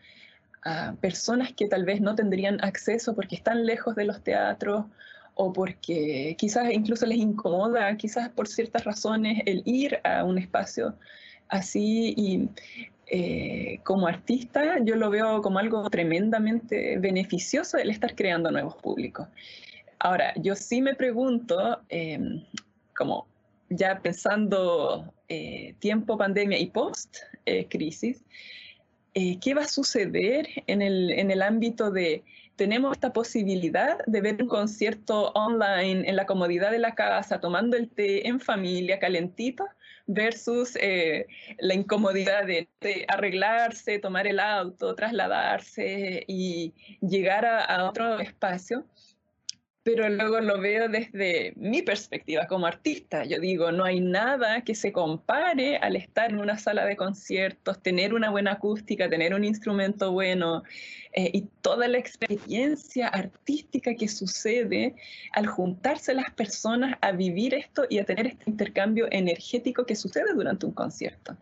personas 1.00 1.54
que 1.54 1.68
tal 1.68 1.86
vez 1.86 2.02
no 2.02 2.16
tendrían 2.16 2.58
acceso 2.64 3.14
porque 3.14 3.36
están 3.36 3.68
lejos 3.68 3.96
de 3.96 4.06
los 4.06 4.24
teatros 4.24 4.86
o 5.36 5.52
porque 5.54 6.36
quizás 6.38 6.72
incluso 6.72 7.06
les 7.06 7.18
incomoda, 7.18 7.96
quizás 7.98 8.30
por 8.30 8.48
ciertas 8.48 8.84
razones, 8.86 9.44
el 9.46 9.62
ir 9.66 10.00
a 10.04 10.24
un 10.24 10.38
espacio 10.38 10.96
así 11.50 12.14
y 12.18 12.50
eh, 13.08 13.80
como 13.84 14.08
artista 14.08 14.80
yo 14.84 14.96
lo 14.96 15.12
veo 15.12 15.42
como 15.42 15.60
algo 15.60 15.88
tremendamente 15.90 16.98
beneficioso 16.98 17.78
el 17.78 17.92
estar 17.92 18.16
creando 18.16 18.50
nuevos 18.50 18.76
públicos. 18.76 19.28
Ahora, 20.00 20.34
yo 20.38 20.56
sí 20.56 20.82
me 20.82 20.96
pregunto, 20.96 21.82
em, 21.90 22.44
como 22.98 23.28
ya 23.70 24.00
pensando 24.00 25.14
eh, 25.28 25.76
tiempo 25.80 26.18
pandemia 26.18 26.58
y 26.58 26.68
post 26.68 27.18
eh, 27.46 27.68
crisis, 27.70 28.24
¿qué 29.14 29.54
va 29.54 29.62
a 29.62 29.68
suceder 29.68 30.48
en 30.68 30.82
el, 30.82 31.12
en 31.12 31.32
el 31.32 31.42
ámbito 31.42 31.90
de 31.90 32.24
tenemos 32.56 32.94
esta 32.94 33.14
posibilidad 33.14 33.98
de 34.06 34.22
ver 34.22 34.42
un 34.42 34.48
concierto 34.48 35.32
online 35.34 36.08
en 36.08 36.16
la 36.16 36.26
comodidad 36.26 36.72
de 36.72 36.80
la 36.80 36.96
casa, 36.96 37.40
tomando 37.40 37.78
el 37.78 37.90
té 37.90 38.28
en 38.28 38.40
familia, 38.40 39.00
calentito, 39.00 39.66
versus 40.08 40.78
eh, 40.80 41.28
la 41.60 41.74
incomodidad 41.74 42.46
de, 42.46 42.68
arreglarse, 43.08 44.00
tomar 44.00 44.28
el 44.28 44.40
auto, 44.40 44.96
trasladarse 44.96 46.24
y 46.28 46.74
llegar 47.02 47.46
a 47.46 47.90
otro 47.90 48.20
espacio 48.20 48.86
pero 49.86 50.10
luego 50.10 50.40
lo 50.40 50.60
veo 50.60 50.90
desde 50.90 51.54
mi 51.58 51.84
perspectiva 51.84 52.48
como 52.48 52.66
artista. 52.66 53.24
Yo 53.24 53.40
digo, 53.40 53.72
no 53.72 53.84
hay 53.84 54.00
nada 54.00 54.64
que 54.64 54.74
se 54.74 54.92
compare 54.92 55.78
al 55.78 55.96
estar 55.96 56.32
en 56.32 56.40
una 56.40 56.58
sala 56.58 56.86
de 56.86 56.96
conciertos, 56.96 57.80
tener 57.84 58.16
una 58.16 58.32
buena 58.32 58.54
acústica, 58.54 59.08
tener 59.08 59.36
un 59.36 59.44
instrumento 59.44 60.12
bueno 60.12 60.64
eh, 61.14 61.30
y 61.32 61.44
toda 61.62 61.88
la 61.88 62.00
experiencia 62.00 63.10
artística 63.10 63.94
que 63.94 64.08
sucede 64.08 64.96
al 65.34 65.46
juntarse 65.46 66.16
las 66.16 66.32
personas 66.32 66.98
a 67.02 67.12
vivir 67.12 67.54
esto 67.54 67.86
y 67.88 68.00
a 68.00 68.06
tener 68.06 68.26
este 68.26 68.50
intercambio 68.50 69.08
energético 69.12 69.86
que 69.86 69.96
sucede 69.96 70.34
durante 70.34 70.66
un 70.66 70.72
concierto. 70.72 71.38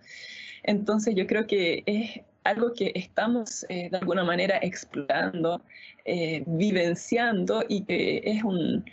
Entonces 0.63 1.15
yo 1.15 1.27
creo 1.27 1.47
que 1.47 1.83
es 1.85 2.21
algo 2.43 2.73
que 2.73 2.91
estamos 2.95 3.65
eh, 3.69 3.89
de 3.89 3.97
alguna 3.97 4.23
manera 4.23 4.57
explorando, 4.61 5.61
eh, 6.05 6.43
vivenciando 6.45 7.63
y 7.67 7.83
que 7.83 8.21
es 8.23 8.43
un, 8.43 8.85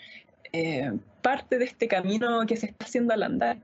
eh, 0.52 0.92
parte 1.22 1.58
de 1.58 1.64
este 1.64 1.88
camino 1.88 2.46
que 2.46 2.56
se 2.56 2.66
está 2.66 2.84
haciendo 2.84 3.12
al 3.14 3.22
andar. 3.22 3.58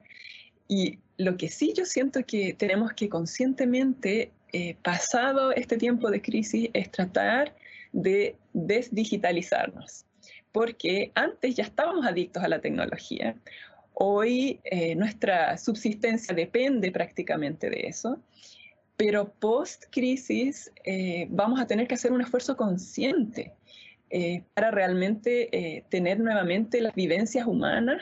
Y 0.69 0.99
lo 1.17 1.37
que 1.37 1.49
sí 1.49 1.73
yo 1.77 1.85
siento 1.85 2.25
que 2.27 2.55
tenemos 2.55 2.93
que 2.93 3.09
conscientemente, 3.09 4.33
pasado 4.83 5.53
este 5.53 5.77
tiempo 5.77 6.11
de 6.11 6.23
crisis, 6.23 6.71
es 6.73 6.91
tratar 6.91 7.55
de 7.93 8.37
desdigitalizarnos, 8.55 10.07
porque 10.51 11.13
antes 11.15 11.57
ya 11.57 11.65
estábamos 11.65 12.07
adictos 12.07 12.43
a 12.43 12.49
la 12.49 12.59
tecnología. 12.61 13.37
Hoy 13.93 14.61
nuestra 14.97 15.59
subsistencia 15.59 16.35
depende 16.35 16.91
prácticamente 16.91 17.69
de 17.69 17.81
eso 17.87 18.19
pero 18.97 19.33
post-crisis 19.41 20.73
eh, 20.85 21.27
vamos 21.31 21.61
a 21.61 21.67
tener 21.67 21.87
que 21.87 21.95
hacer 21.95 22.13
un 22.13 22.23
esfuerzo 22.23 22.57
consciente 22.57 23.53
eh, 24.09 24.43
para 24.55 24.71
realmente 24.71 25.49
eh, 25.57 25.85
tener 25.91 26.19
nuevamente 26.21 26.81
las 26.81 26.95
vivencias 26.95 27.47
humanas, 27.47 28.01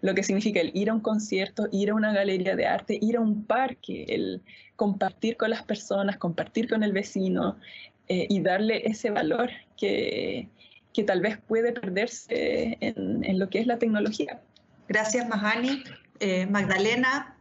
lo 0.00 0.12
que 0.12 0.24
significa 0.24 0.60
el 0.60 0.72
ir 0.74 0.90
a 0.90 0.94
un 0.94 1.00
concierto, 1.00 1.68
ir 1.70 1.90
a 1.90 1.94
una 1.94 2.12
galería 2.12 2.56
de 2.56 2.66
arte, 2.66 2.98
ir 3.00 3.16
a 3.16 3.20
un 3.20 3.44
parque, 3.44 4.04
el 4.08 4.42
compartir 4.74 5.36
con 5.36 5.50
las 5.50 5.62
personas, 5.62 6.16
compartir 6.16 6.68
con 6.68 6.82
el 6.82 6.90
vecino 6.90 7.56
y 8.08 8.40
darle 8.40 8.82
ese 8.88 9.10
valor 9.10 9.50
que, 9.76 10.48
que 10.92 11.04
tal 11.04 11.20
vez 11.20 11.38
puede 11.46 11.72
perderse 11.72 12.76
en, 12.80 13.24
en, 13.24 13.38
lo 13.38 13.48
que 13.48 13.60
es 13.60 13.68
la 13.68 13.78
tecnología. 13.78 14.40
Gracias, 14.88 15.28
Mahani. 15.28 15.84
Magdalena, 16.48 17.36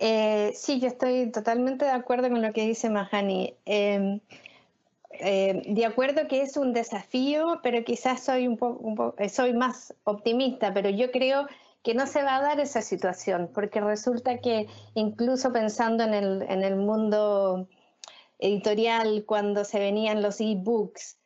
eh, 0.00 0.52
sí, 0.54 0.80
yo 0.80 0.88
estoy 0.88 1.30
totalmente 1.30 1.84
de 1.84 1.90
acuerdo 1.90 2.30
con 2.30 2.40
lo 2.40 2.54
que 2.54 2.66
dice 2.66 2.88
Mahani. 2.88 3.54
Em, 3.66 4.20
eh, 5.10 5.62
de 5.66 5.84
acuerdo 5.84 6.26
que 6.26 6.40
es 6.40 6.56
un 6.56 6.72
desafío, 6.72 7.60
pero 7.62 7.84
quizás 7.84 8.24
soy 8.24 8.48
un 8.48 8.56
poco, 8.56 9.14
eh, 9.18 9.28
soy 9.28 9.52
más 9.52 9.94
optimista, 10.04 10.72
pero 10.72 10.88
yo 10.88 11.10
creo 11.10 11.46
que 11.82 11.94
no 11.94 12.06
se 12.06 12.22
va 12.22 12.36
a 12.36 12.42
dar 12.42 12.60
esa 12.60 12.80
situación, 12.80 13.50
porque 13.52 13.80
resulta 13.80 14.38
que 14.38 14.68
incluso 14.94 15.52
pensando 15.52 16.02
en 16.04 16.14
el, 16.14 16.42
en 16.48 16.64
el 16.64 16.76
mundo 16.76 17.68
editorial, 18.38 19.24
cuando 19.26 19.64
se 19.64 19.78
venían 19.80 20.22
los 20.22 20.40
e-books, 20.40 21.18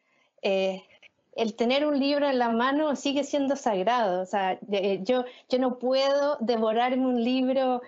el 0.43 1.55
tener 1.57 1.87
un 1.87 1.99
libro 1.99 2.29
en 2.29 2.39
la 2.39 2.51
mano 2.51 2.97
sigue 2.97 3.25
siendo 3.25 3.57
sagrado. 3.57 4.23
O 4.23 4.27
sea, 4.27 4.59
yo, 5.03 5.25
yo 5.49 5.59
no 5.59 5.79
puedo 5.79 6.39
devorarme 6.41 7.07
un 7.07 7.23
libro 7.25 7.83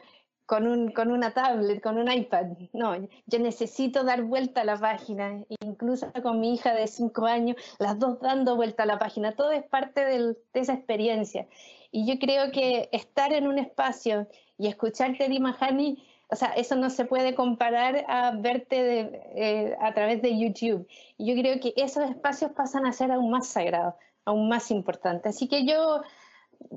con, 0.47 0.67
un, 0.67 0.93
con 0.93 1.11
una 1.11 1.33
tablet, 1.33 1.83
con 1.83 1.99
un 1.99 2.11
iPad. 2.11 2.47
No, 2.73 2.95
yo 3.27 3.39
necesito 3.39 4.05
dar 4.05 4.23
vuelta 4.23 4.63
a 4.63 4.65
la 4.65 4.77
página, 4.77 5.45
incluso 5.61 6.11
con 6.23 6.41
mi 6.41 6.55
hija 6.55 6.73
de 6.73 6.87
cinco 6.87 7.27
años, 7.27 7.57
las 7.79 7.99
dos 7.99 8.21
dando 8.21 8.57
vuelta 8.57 8.85
a 8.85 8.87
la 8.87 8.99
página. 8.99 9.33
Todo 9.33 9.51
es 9.51 9.65
parte 9.65 10.05
de 10.05 10.37
esa 10.55 10.75
experiencia. 10.75 11.47
Y 11.91 12.07
yo 12.07 12.19
creo 12.19 12.51
que 12.53 12.89
estar 12.93 13.33
en 13.33 13.47
un 13.47 13.59
espacio 13.59 14.29
y 14.59 14.69
escucharte 14.69 15.29
de 15.29 15.41
Mahani, 15.41 16.03
o 16.29 16.37
sea, 16.37 16.49
eso 16.49 16.75
no 16.75 16.91
se 16.91 17.05
puede 17.05 17.35
comparar 17.35 18.05
a 18.09 18.33
verte 18.33 19.23
eh, 19.35 19.77
a 19.81 19.95
través 19.95 20.23
de 20.23 20.39
YouTube. 20.39 20.89
Yo 21.19 21.35
creo 21.35 21.61
que 21.61 21.73
esos 21.77 22.09
espacios 22.09 22.53
pasan 22.53 22.87
a 22.87 22.93
ser 22.93 23.13
aún 23.13 23.31
más 23.31 23.47
sagrados, 23.47 23.95
aún 24.25 24.49
más 24.49 24.71
importantes. 24.71 25.37
Así 25.37 25.49
que 25.49 25.65
yo 25.65 26.03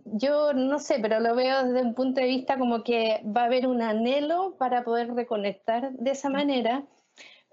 yo 0.06 0.54
no 0.54 0.80
sé, 0.80 1.00
pero 1.02 1.20
lo 1.20 1.36
veo 1.36 1.64
desde 1.64 1.82
un 1.82 1.94
punto 1.94 2.22
de 2.22 2.28
vista 2.28 2.58
como 2.58 2.84
que 2.84 3.22
va 3.26 3.44
a 3.44 3.46
haber 3.46 3.68
un 3.68 3.82
anhelo 3.82 4.56
para 4.58 4.84
poder 4.84 5.14
reconectar 5.14 5.92
de 5.94 6.12
esa 6.12 6.30
manera, 6.30 6.86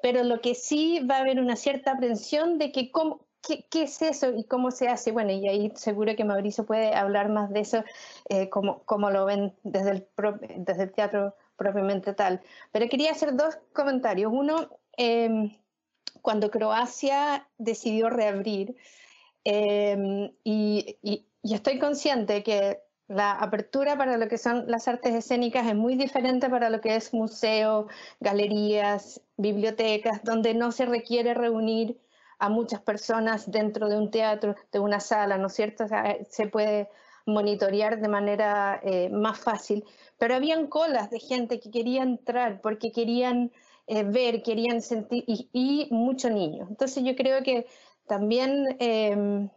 pero 0.02 0.24
lo 0.24 0.40
que 0.40 0.54
sí 0.54 1.00
va 1.00 1.16
a 1.16 1.20
haber 1.20 1.40
una 1.40 1.56
cierta 1.56 1.92
aprensión 1.92 2.58
de 2.58 2.72
que 2.72 2.90
cómo, 2.90 3.26
qué, 3.46 3.66
qué, 3.70 3.84
es 3.84 4.02
eso 4.02 4.32
y 4.36 4.44
cómo 4.44 4.70
se 4.70 4.88
hace. 4.88 5.12
Bueno, 5.12 5.32
y 5.32 5.48
ahí 5.48 5.72
seguro 5.76 6.14
que 6.16 6.24
Mauricio 6.24 6.66
puede 6.66 6.94
hablar 6.94 7.28
más 7.28 7.50
de 7.50 7.60
eso, 7.60 7.84
eh, 8.28 8.48
como, 8.48 8.82
como, 8.84 9.10
lo 9.10 9.24
ven 9.24 9.54
desde 9.62 9.90
el, 9.90 10.08
desde 10.58 10.84
el 10.84 10.92
teatro 10.92 11.34
propiamente 11.56 12.12
tal. 12.12 12.40
Pero 12.72 12.88
quería 12.88 13.12
hacer 13.12 13.34
dos 13.36 13.58
comentarios. 13.72 14.32
Uno, 14.32 14.68
eh, 14.96 15.56
cuando 16.22 16.50
Croacia 16.50 17.48
decidió 17.58 18.10
reabrir, 18.10 18.76
eh, 19.44 20.32
y, 20.42 20.98
y 21.02 21.26
y 21.46 21.54
estoy 21.54 21.78
consciente 21.78 22.42
que 22.42 22.82
La 23.08 23.32
apertura 23.32 23.96
para 23.96 24.16
lo 24.16 24.26
que 24.28 24.36
son 24.36 24.64
las 24.66 24.88
artes 24.88 25.14
escénicas 25.14 25.66
es 25.68 25.76
muy 25.76 25.94
diferente 25.94 26.50
para 26.50 26.70
lo 26.70 26.80
que 26.80 26.96
es 26.96 27.14
museo, 27.14 27.86
galerías, 28.18 29.20
bibliotecas, 29.36 30.24
donde 30.24 30.54
no 30.54 30.72
se 30.72 30.86
requiere 30.86 31.32
reunir 31.32 32.00
a 32.40 32.48
muchas 32.48 32.80
personas 32.80 33.48
dentro 33.48 33.88
de 33.88 33.96
un 33.96 34.10
teatro, 34.10 34.56
de 34.72 34.80
una 34.80 34.98
sala, 34.98 35.38
¿no 35.38 35.46
es 35.46 35.54
cierto? 35.54 35.84
se 36.28 36.48
puede 36.48 36.88
monitorear 37.26 38.00
de 38.00 38.08
manera 38.08 38.80
eh, 38.82 39.08
más 39.10 39.38
fácil, 39.38 39.84
pero 40.18 40.34
habían 40.34 40.66
colas 40.66 41.08
de 41.10 41.20
gente 41.20 41.60
que 41.60 41.70
quería 41.70 42.02
entrar 42.02 42.60
porque 42.60 42.90
querían 42.90 43.52
eh, 43.86 44.02
ver, 44.02 44.42
querían 44.42 44.80
sentir, 44.82 45.24
y, 45.28 45.88
muchos 45.92 46.32
niños. 46.32 46.68
Entonces 46.70 47.04
yo 47.04 47.14
creo 47.14 47.42
que 47.44 47.66
también 48.06 48.76
em, 48.80 49.48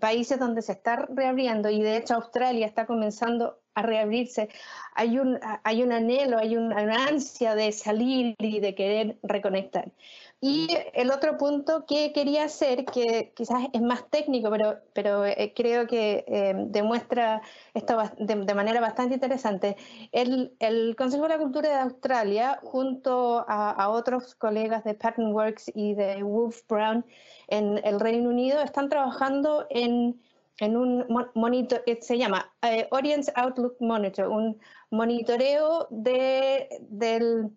países 0.00 0.38
donde 0.38 0.62
se 0.62 0.72
está 0.72 1.06
reabriendo, 1.08 1.70
y 1.70 1.82
de 1.82 1.96
hecho 1.96 2.14
Australia 2.14 2.66
está 2.66 2.86
comenzando 2.86 3.60
a 3.76 3.82
reabrirse, 3.82 4.48
hay 4.94 5.18
un, 5.18 5.38
hay 5.62 5.82
un 5.82 5.92
anhelo, 5.92 6.38
hay 6.38 6.56
una 6.56 7.06
ansia 7.06 7.54
de 7.54 7.70
salir 7.70 8.34
y 8.38 8.60
de 8.60 8.74
querer 8.74 9.18
reconectar. 9.22 9.92
Y 10.40 10.68
el 10.92 11.10
otro 11.10 11.38
punto 11.38 11.86
que 11.86 12.12
quería 12.12 12.44
hacer, 12.44 12.84
que 12.84 13.32
quizás 13.34 13.68
es 13.72 13.80
más 13.80 14.08
técnico, 14.10 14.50
pero, 14.50 14.78
pero 14.92 15.24
eh, 15.24 15.52
creo 15.56 15.86
que 15.86 16.24
eh, 16.26 16.54
demuestra 16.68 17.40
esto 17.72 17.96
de, 18.18 18.54
manera 18.54 18.80
bastante 18.80 19.14
interesante, 19.14 19.76
el, 20.12 20.54
el, 20.58 20.94
Consejo 20.94 21.22
de 21.22 21.30
la 21.30 21.38
Cultura 21.38 21.68
de 21.70 21.76
Australia, 21.76 22.60
junto 22.62 23.46
a, 23.48 23.88
otros 23.88 24.34
colegas 24.34 24.84
de 24.84 24.94
Pattern 24.94 25.32
Works 25.32 25.72
y 25.74 25.94
de 25.94 26.22
Wolf 26.22 26.62
Brown 26.68 27.04
en 27.48 27.80
el 27.84 27.98
Reino 27.98 28.28
Unido, 28.28 28.60
están 28.60 28.90
trabajando 28.90 29.66
en, 29.70 30.20
en 30.58 30.76
un 30.76 31.04
monitor, 31.34 31.82
que 31.84 32.00
se 32.00 32.18
llama 32.18 32.52
eh, 32.62 32.88
Audience 32.90 33.32
Outlook 33.34 33.76
Monitor, 33.80 34.28
un 34.28 34.58
monitoreo 34.90 35.88
de, 35.90 36.68
del 36.88 37.50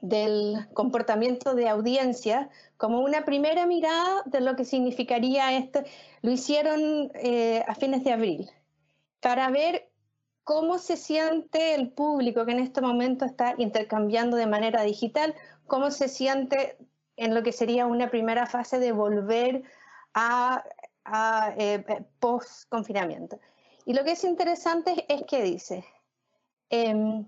del 0.00 0.68
comportamiento 0.74 1.54
de 1.54 1.68
audiencia 1.68 2.48
como 2.76 3.00
una 3.00 3.24
primera 3.24 3.66
mirada 3.66 4.22
de 4.26 4.40
lo 4.40 4.56
que 4.56 4.64
significaría 4.64 5.56
esto. 5.56 5.82
Lo 6.22 6.30
hicieron 6.30 7.10
eh, 7.14 7.64
a 7.66 7.74
fines 7.74 8.04
de 8.04 8.12
abril 8.12 8.50
para 9.20 9.50
ver 9.50 9.90
cómo 10.44 10.78
se 10.78 10.96
siente 10.96 11.74
el 11.74 11.90
público 11.90 12.44
que 12.44 12.52
en 12.52 12.60
este 12.60 12.80
momento 12.80 13.24
está 13.24 13.54
intercambiando 13.58 14.36
de 14.36 14.46
manera 14.46 14.82
digital, 14.82 15.34
cómo 15.66 15.90
se 15.90 16.08
siente 16.08 16.76
en 17.16 17.34
lo 17.34 17.42
que 17.42 17.52
sería 17.52 17.86
una 17.86 18.10
primera 18.10 18.46
fase 18.46 18.78
de 18.78 18.92
volver 18.92 19.62
a, 20.14 20.64
eh, 21.56 21.84
post-confinamiento. 22.20 23.38
Y 23.84 23.94
lo 23.94 24.04
que 24.04 24.12
es 24.12 24.24
interesante 24.24 25.06
es 25.08 25.24
que 25.24 25.42
dice, 25.42 25.84
em, 26.70 27.26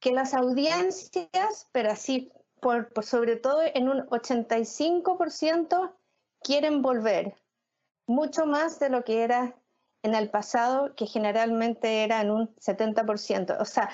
que 0.00 0.12
las 0.12 0.34
audiencias, 0.34 1.68
pero 1.72 1.90
así, 1.90 2.30
por, 2.60 2.92
sobre 3.02 3.36
todo 3.36 3.62
en 3.62 3.88
un 3.88 4.06
85%, 4.10 5.92
quieren 6.40 6.82
volver, 6.82 7.34
mucho 8.06 8.46
más 8.46 8.78
de 8.78 8.90
lo 8.90 9.02
que 9.02 9.22
era 9.22 9.56
en 10.02 10.14
el 10.14 10.30
pasado, 10.30 10.94
que 10.94 11.06
generalmente 11.06 12.04
era 12.04 12.20
en 12.20 12.30
un 12.30 12.54
70%. 12.56 13.56
O 13.58 13.64
sea, 13.64 13.88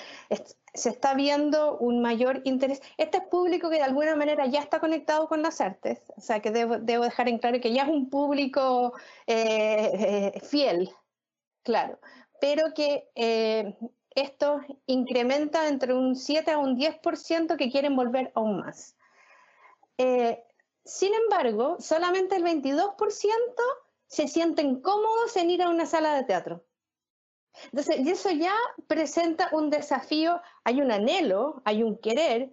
se 0.73 0.89
está 0.89 1.13
viendo 1.13 1.77
un 1.77 2.01
mayor 2.01 2.41
interés. 2.45 2.81
Este 2.97 3.17
es 3.17 3.23
público 3.25 3.69
que 3.69 3.77
de 3.77 3.83
alguna 3.83 4.15
manera 4.15 4.45
ya 4.45 4.59
está 4.59 4.79
conectado 4.79 5.27
con 5.27 5.41
las 5.41 5.61
artes, 5.61 5.99
o 6.15 6.21
sea, 6.21 6.39
que 6.39 6.51
debo, 6.51 6.77
dejar 6.77 7.27
en 7.27 7.39
claro 7.39 7.59
que 7.59 7.73
ya 7.73 7.83
es 7.83 7.89
un 7.89 8.09
público 8.09 8.93
eh, 9.27 10.31
eh, 10.35 10.39
fiel, 10.41 10.89
claro, 11.63 11.99
pero 12.39 12.73
que 12.73 13.09
eh, 13.15 13.77
esto 14.15 14.61
incrementa 14.85 15.67
entre 15.67 15.93
un 15.93 16.15
7 16.15 16.51
a 16.51 16.57
un 16.57 16.77
10% 16.77 17.57
que 17.57 17.71
quieren 17.71 17.95
volver 17.95 18.31
aún 18.35 18.59
más. 18.59 18.95
Sin 20.83 21.13
embargo, 21.13 21.77
solamente 21.79 22.35
el 22.35 22.43
22% 22.43 22.97
se 24.07 24.27
sienten 24.27 24.81
cómodos 24.81 25.37
en 25.37 25.51
ir 25.51 25.61
a 25.61 25.69
una 25.69 25.85
sala 25.85 26.15
de 26.15 26.23
teatro. 26.23 26.65
Entonces, 27.65 27.99
y 27.99 28.09
eso 28.09 28.29
ya 28.29 28.55
presenta 28.87 29.49
un 29.51 29.69
desafío, 29.69 30.41
hay 30.63 30.81
un 30.81 30.91
anhelo, 30.91 31.61
hay 31.65 31.83
un 31.83 31.97
querer, 31.97 32.49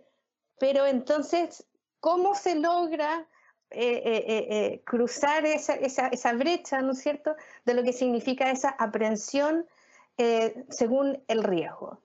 pero 0.58 0.86
entonces, 0.86 1.64
¿cómo 2.00 2.34
se 2.34 2.56
logra 2.56 3.26
eh, 3.70 4.02
eh, 4.04 4.82
cruzar 4.84 5.44
esa, 5.44 5.74
esa, 5.74 6.32
brecha, 6.32 6.80
¿no 6.80 6.92
es 6.92 7.00
cierto?, 7.00 7.36
de 7.64 7.74
lo 7.74 7.82
que 7.82 7.92
significa 7.92 8.50
esa 8.50 8.70
aprehensión 8.70 9.66
eh, 10.16 10.64
según 10.70 11.22
el 11.28 11.44
riesgo. 11.44 12.00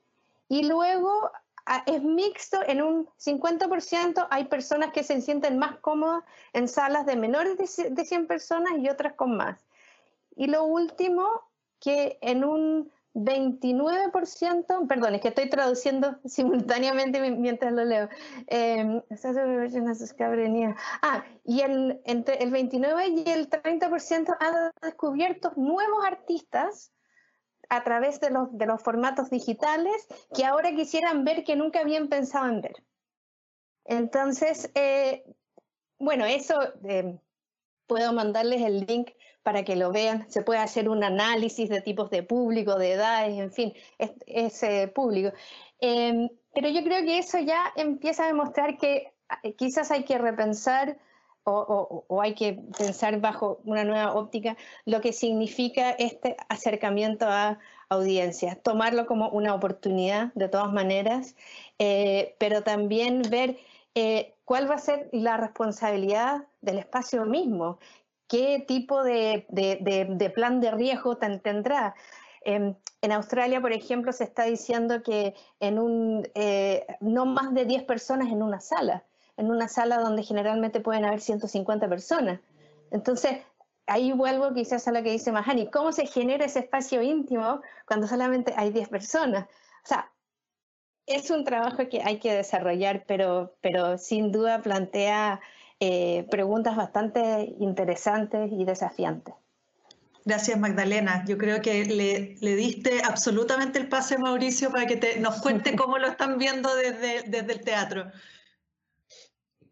Y 0.48 0.64
luego 0.68 1.30
ah, 1.66 1.82
es 1.86 2.02
mixto, 2.02 2.60
en 2.66 2.82
un 2.82 3.08
50% 3.18 4.26
hay 4.30 4.44
personas 4.44 4.92
que 4.92 5.02
se 5.02 5.20
sienten 5.20 5.58
más 5.58 5.78
cómodas 5.78 6.22
en 6.52 6.68
salas 6.68 7.06
de 7.06 7.16
menores 7.16 7.56
de 7.56 8.04
100 8.04 8.26
personas 8.26 8.74
y 8.78 8.88
otras 8.88 9.14
con 9.14 9.36
más. 9.36 9.58
Y 10.36 10.48
lo 10.48 10.64
último, 10.64 11.42
que 11.84 12.18
en 12.22 12.44
un 12.44 12.90
29%, 13.14 14.88
perdón, 14.88 15.14
es 15.14 15.20
que 15.20 15.28
estoy 15.28 15.48
traduciendo 15.48 16.18
simultáneamente 16.24 17.20
mientras 17.30 17.72
lo 17.72 17.84
leo. 17.84 18.08
Eh, 18.48 19.02
ah, 21.02 21.24
y 21.44 21.60
el, 21.60 22.00
entre 22.04 22.42
el 22.42 22.50
29 22.50 23.08
y 23.08 23.30
el 23.30 23.48
30% 23.48 24.36
han 24.40 24.72
descubierto 24.82 25.52
nuevos 25.56 26.04
artistas 26.04 26.90
a 27.68 27.84
través 27.84 28.20
de 28.20 28.30
los, 28.30 28.48
de 28.56 28.66
los 28.66 28.82
formatos 28.82 29.30
digitales 29.30 30.06
que 30.34 30.44
ahora 30.44 30.74
quisieran 30.74 31.24
ver 31.24 31.44
que 31.44 31.56
nunca 31.56 31.80
habían 31.80 32.08
pensado 32.08 32.48
en 32.48 32.60
ver. 32.62 32.84
Entonces, 33.84 34.70
eh, 34.74 35.24
bueno, 35.98 36.24
eso 36.24 36.60
eh, 36.88 37.18
puedo 37.86 38.12
mandarles 38.12 38.62
el 38.62 38.86
link 38.86 39.10
para 39.44 39.62
que 39.62 39.76
lo 39.76 39.92
vean. 39.92 40.28
Se 40.28 40.42
puede 40.42 40.58
hacer 40.58 40.88
un 40.88 41.04
análisis 41.04 41.68
de 41.68 41.80
tipos 41.82 42.10
de 42.10 42.24
público, 42.24 42.76
de 42.76 42.92
edades, 42.92 43.38
en 43.38 43.52
fin, 43.52 43.74
ese 44.26 44.88
público. 44.88 45.32
Em, 45.80 46.28
pero 46.52 46.68
yo 46.70 46.82
creo 46.82 47.04
que 47.04 47.18
eso 47.18 47.38
ya 47.38 47.72
empieza 47.76 48.24
a 48.24 48.28
demostrar 48.28 48.78
que 48.78 49.12
eh, 49.42 49.54
quizás 49.54 49.90
hay 49.90 50.04
que 50.04 50.18
repensar 50.18 50.98
o, 51.46 52.22
hay 52.22 52.34
que 52.34 52.54
pensar 52.78 53.20
bajo 53.20 53.60
una 53.64 53.84
nueva 53.84 54.14
óptica 54.14 54.56
lo 54.86 55.02
que 55.02 55.12
significa 55.12 55.90
este 55.90 56.38
acercamiento 56.48 57.26
a 57.28 57.58
audiencias, 57.90 58.62
tomarlo 58.62 59.04
como 59.04 59.28
una 59.28 59.54
oportunidad 59.54 60.32
de 60.34 60.48
todas 60.48 60.72
maneras, 60.72 61.36
eh, 61.78 62.34
pero 62.38 62.62
también 62.62 63.20
ver 63.28 63.58
eh, 63.94 64.32
cuál 64.46 64.70
va 64.70 64.76
a 64.76 64.78
ser 64.78 65.10
la 65.12 65.36
responsabilidad 65.36 66.44
del 66.62 66.78
espacio 66.78 67.26
mismo, 67.26 67.78
qué 68.34 68.64
tipo 68.66 69.02
de, 69.04 70.32
plan 70.34 70.60
de 70.60 70.70
riesgo 70.70 71.16
tendrá. 71.16 71.94
Em, 72.42 72.74
en 73.00 73.12
Australia, 73.12 73.60
por 73.60 73.72
ejemplo, 73.72 74.12
se 74.12 74.24
está 74.24 74.44
diciendo 74.44 75.02
que 75.02 75.34
en 75.60 75.78
un, 75.78 76.28
eh, 76.34 76.86
no 77.00 77.26
más 77.26 77.54
de 77.54 77.64
10 77.64 77.84
personas 77.84 78.28
en 78.28 78.42
una 78.42 78.60
sala 78.60 79.04
en 79.36 79.50
una 79.50 79.68
sala 79.68 79.98
donde 79.98 80.22
generalmente 80.22 80.80
pueden 80.80 81.04
haber 81.04 81.20
150 81.20 81.88
personas. 81.88 82.40
Entonces, 82.90 83.38
ahí 83.86 84.12
vuelvo 84.12 84.52
quizás 84.54 84.86
a 84.88 84.92
lo 84.92 85.02
que 85.02 85.10
dice 85.10 85.32
Mahani, 85.32 85.70
¿cómo 85.70 85.92
se 85.92 86.06
genera 86.06 86.44
ese 86.44 86.60
espacio 86.60 87.02
íntimo 87.02 87.60
cuando 87.86 88.06
solamente 88.06 88.54
hay 88.56 88.70
10 88.70 88.88
personas? 88.88 89.44
O 89.84 89.86
sea, 89.86 90.10
es 91.06 91.30
un 91.30 91.44
trabajo 91.44 91.88
que 91.88 92.00
hay 92.02 92.18
que 92.18 92.32
desarrollar, 92.32 93.04
pero, 93.06 93.56
pero 93.60 93.98
sin 93.98 94.32
duda 94.32 94.62
plantea 94.62 95.40
eh, 95.80 96.26
preguntas 96.30 96.76
bastante 96.76 97.54
interesantes 97.58 98.50
y 98.52 98.64
desafiantes. 98.64 99.34
Gracias, 100.24 100.58
Magdalena. 100.58 101.24
Yo 101.26 101.36
creo 101.36 101.60
que 101.60 101.84
le, 101.84 102.36
le, 102.40 102.56
diste 102.56 103.02
absolutamente 103.04 103.78
el 103.78 103.88
pase, 103.88 104.16
Mauricio, 104.16 104.70
para 104.70 104.86
que 104.86 104.96
te, 104.96 105.20
nos 105.20 105.42
cuente 105.42 105.76
cómo 105.76 105.98
lo 105.98 106.08
están 106.08 106.38
viendo 106.38 106.74
desde, 106.74 107.28
desde 107.28 107.52
el 107.52 107.60
teatro. 107.60 108.10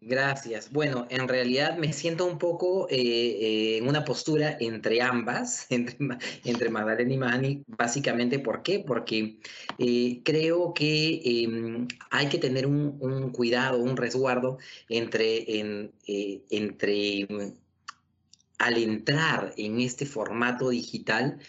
Gracias. 0.05 0.69
Bueno, 0.71 1.07
en 1.09 1.29
realidad 1.29 1.77
me 1.77 1.93
siento 1.93 2.25
un 2.25 2.37
poco 2.37 2.89
eh, 2.89 2.97
eh, 2.97 3.77
en 3.77 3.87
una 3.87 4.03
postura 4.03 4.57
entre 4.59 5.01
ambas, 5.01 5.65
entre, 5.69 5.97
entre 6.43 6.69
Magdalena 6.69 7.13
y 7.13 7.17
Mani, 7.17 7.63
básicamente. 7.67 8.39
¿Por 8.39 8.63
qué? 8.63 8.79
Porque 8.79 9.39
eh, 9.77 10.21
creo 10.25 10.73
que 10.73 11.21
em, 11.23 11.87
hay 12.11 12.27
que 12.27 12.37
tener 12.37 12.67
un, 12.67 13.31
cuidado, 13.31 13.79
un 13.79 13.95
resguardo 13.95 14.57
entre, 14.89 15.45
entre 16.49 17.27
al 18.57 18.77
entrar 18.77 19.53
en 19.57 19.79
este 19.79 20.05
formato 20.05 20.69
digital, 20.69 21.39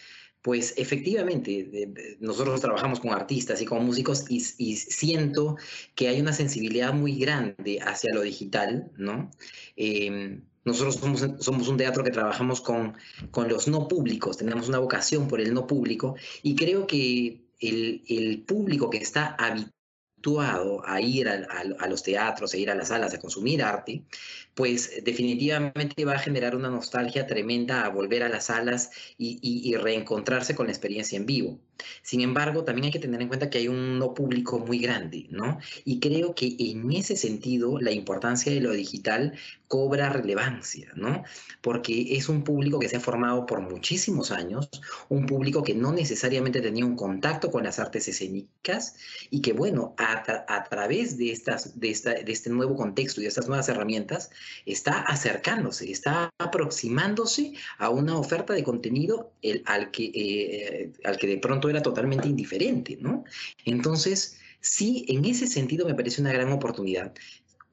pues 0.45 0.75
efectivamente, 0.77 2.17
nosotros 2.19 2.61
trabajamos 2.61 2.99
con 2.99 3.09
artistas 3.09 3.63
y 3.63 3.65
con 3.65 3.83
músicos 3.83 4.25
y, 4.29 4.41
siento 4.75 5.57
que 5.95 6.07
hay 6.07 6.21
una 6.21 6.33
sensibilidad 6.33 6.93
muy 6.93 7.17
grande 7.17 7.79
hacia 7.81 8.13
lo 8.13 8.21
digital, 8.21 8.91
¿no? 8.95 9.31
Em, 9.75 10.43
Nosotros 10.63 10.97
somos, 11.39 11.67
un 11.67 11.77
teatro 11.77 12.03
que 12.03 12.11
trabajamos 12.11 12.61
con, 12.61 12.95
con 13.31 13.49
los 13.49 13.67
no 13.67 13.87
públicos, 13.87 14.37
tenemos 14.37 14.69
una 14.69 14.77
vocación 14.77 15.27
por 15.27 15.41
el 15.41 15.51
no 15.51 15.65
público 15.65 16.15
y 16.43 16.55
creo 16.55 16.85
que 16.85 17.47
el, 17.59 18.03
el 18.07 18.43
público 18.43 18.91
que 18.91 18.99
está 18.99 19.35
habituado 19.39 20.87
a 20.87 21.01
ir 21.01 21.27
a, 21.27 21.47
a, 21.79 21.87
los 21.87 22.03
teatros, 22.03 22.53
a 22.53 22.57
ir 22.57 22.69
a 22.69 22.75
las 22.75 22.89
salas, 22.89 23.15
a 23.15 23.19
consumir 23.19 23.63
arte, 23.63 24.03
pues 24.55 25.03
definitivamente 25.03 26.05
va 26.05 26.13
a 26.13 26.19
generar 26.19 26.55
una 26.55 26.69
nostalgia 26.69 27.27
tremenda 27.27 27.85
a 27.85 27.89
volver 27.89 28.23
a 28.23 28.29
las 28.29 28.45
salas 28.45 28.89
y, 29.17 29.75
reencontrarse 29.75 30.55
con 30.55 30.67
la 30.67 30.71
experiencia 30.71 31.17
en 31.17 31.25
vivo. 31.25 31.59
Sin 32.01 32.21
embargo, 32.21 32.63
también 32.63 32.85
hay 32.85 32.91
que 32.91 32.99
tener 32.99 33.21
en 33.21 33.27
cuenta 33.27 33.49
que 33.49 33.57
hay 33.57 33.67
un 33.67 33.99
no 33.99 34.13
público 34.13 34.59
muy 34.59 34.79
grande, 34.79 35.27
¿no? 35.29 35.59
Y 35.83 35.99
creo 35.99 36.33
que 36.33 36.55
en 36.57 36.89
ese 36.93 37.17
sentido 37.17 37.79
la 37.81 37.91
importancia 37.91 38.51
de 38.53 38.61
lo 38.61 38.71
digital 38.71 39.33
cobra 39.67 40.09
relevancia, 40.09 40.91
¿no? 40.95 41.23
Porque 41.61 42.15
es 42.15 42.29
un 42.29 42.43
público 42.43 42.79
que 42.79 42.87
se 42.87 42.97
ha 42.97 42.99
formado 43.01 43.45
por 43.45 43.59
muchísimos 43.59 44.31
años, 44.31 44.69
un 45.09 45.25
público 45.25 45.63
que 45.63 45.73
no 45.73 45.91
necesariamente 45.91 46.61
tenía 46.61 46.85
un 46.85 46.95
contacto 46.95 47.51
con 47.51 47.63
las 47.63 47.79
artes 47.79 48.07
escénicas 48.07 48.95
y 49.29 49.41
que, 49.41 49.53
bueno, 49.53 49.95
a, 49.97 50.63
través 50.69 51.17
de, 51.17 51.31
este 51.31 52.49
nuevo 52.51 52.75
contexto 52.75 53.19
y 53.19 53.23
de 53.23 53.29
estas 53.29 53.47
nuevas 53.47 53.67
herramientas, 53.67 54.29
está 54.65 55.01
acercándose, 55.01 55.91
está 55.91 56.29
aproximándose 56.37 57.53
a 57.77 57.89
una 57.89 58.17
oferta 58.17 58.53
de 58.53 58.63
contenido 58.63 59.31
al, 59.65 59.91
que, 59.91 60.11
eh, 60.13 60.91
al 61.03 61.17
que 61.17 61.27
de 61.27 61.37
pronto 61.37 61.69
era 61.69 61.81
totalmente 61.81 62.27
indiferente, 62.27 62.97
¿no? 62.99 63.23
Entonces, 63.65 64.39
sí, 64.59 65.05
en 65.07 65.25
ese 65.25 65.47
sentido 65.47 65.85
me 65.85 65.95
parece 65.95 66.21
una 66.21 66.33
gran 66.33 66.51
oportunidad 66.51 67.13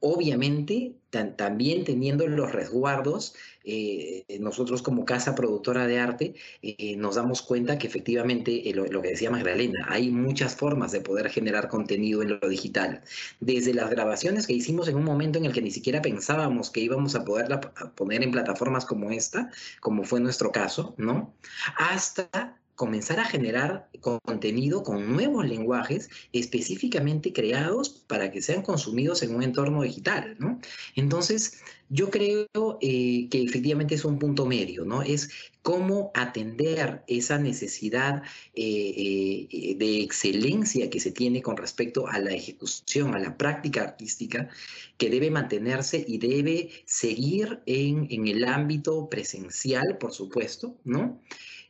obviamente 0.03 0.97
también 1.09 1.85
teniendo 1.85 2.27
los 2.27 2.51
resguardos, 2.51 3.35
eh, 3.63 4.25
nosotros 4.41 4.81
como 4.81 5.05
casa 5.05 5.33
productora 5.33 5.87
de 5.87 5.99
arte 5.99 6.33
eh, 6.61 6.97
nos 6.97 7.15
damos 7.15 7.41
cuenta 7.41 7.77
que 7.77 7.87
efectivamente 7.87 8.69
eh, 8.69 8.73
lo, 8.73 9.01
que 9.01 9.09
decía 9.09 9.31
Magdalena, 9.31 9.85
hay 9.87 10.11
muchas 10.11 10.57
formas 10.57 10.91
de 10.91 10.99
poder 10.99 11.29
generar 11.29 11.69
contenido 11.69 12.21
en 12.21 12.37
lo 12.41 12.49
digital. 12.49 13.01
Desde 13.39 13.73
las 13.73 13.89
grabaciones 13.89 14.45
que 14.45 14.53
hicimos 14.53 14.89
en 14.89 14.95
un 14.97 15.05
momento 15.05 15.39
en 15.39 15.45
el 15.45 15.53
que 15.53 15.61
ni 15.61 15.71
siquiera 15.71 16.01
pensábamos 16.01 16.69
que 16.69 16.81
íbamos 16.81 17.15
a 17.15 17.23
poder 17.23 17.61
poner 17.95 18.23
en 18.23 18.31
plataformas 18.31 18.85
como 18.85 19.09
esta, 19.09 19.51
como 19.79 20.03
fue 20.03 20.19
nuestro 20.19 20.51
caso, 20.51 20.95
¿no? 20.97 21.33
Hasta 21.77 22.57
comenzar 22.75 23.19
a 23.19 23.25
generar 23.25 23.89
contenido 24.01 24.83
con 24.83 25.13
nuevos 25.13 25.47
lenguajes 25.47 26.09
específicamente 26.31 27.31
creados 27.31 27.89
para 28.07 28.31
que 28.31 28.41
sean 28.41 28.63
consumidos 28.63 29.23
en 29.23 29.35
un 29.35 29.43
entorno 29.43 29.83
digital, 29.83 30.35
¿no? 30.39 30.59
Entonces, 30.95 31.61
yo 31.89 32.09
creo 32.09 32.47
eh, 32.81 33.27
que 33.29 33.43
efectivamente 33.43 33.95
es 33.95 34.03
un 34.03 34.17
punto 34.17 34.45
medio, 34.45 34.83
¿no? 34.85 35.03
Es 35.03 35.29
cómo 35.61 36.11
atender 36.15 37.03
esa 37.07 37.37
necesidad 37.37 38.23
eh, 38.55 39.47
eh, 39.49 39.75
de 39.77 40.01
excelencia 40.01 40.89
que 40.89 40.99
se 40.99 41.11
tiene 41.11 41.41
con 41.41 41.55
respecto 41.55 42.07
a 42.07 42.19
la 42.19 42.31
ejecución, 42.31 43.13
a 43.13 43.19
la 43.19 43.37
práctica 43.37 43.83
artística, 43.83 44.49
que 44.97 45.09
debe 45.09 45.29
mantenerse 45.29 46.03
y 46.05 46.17
debe 46.17 46.71
seguir 46.85 47.61
en, 47.65 48.07
en 48.09 48.27
el 48.27 48.43
ámbito 48.45 49.07
presencial, 49.09 49.97
por 49.99 50.13
supuesto, 50.13 50.75
¿no? 50.83 51.21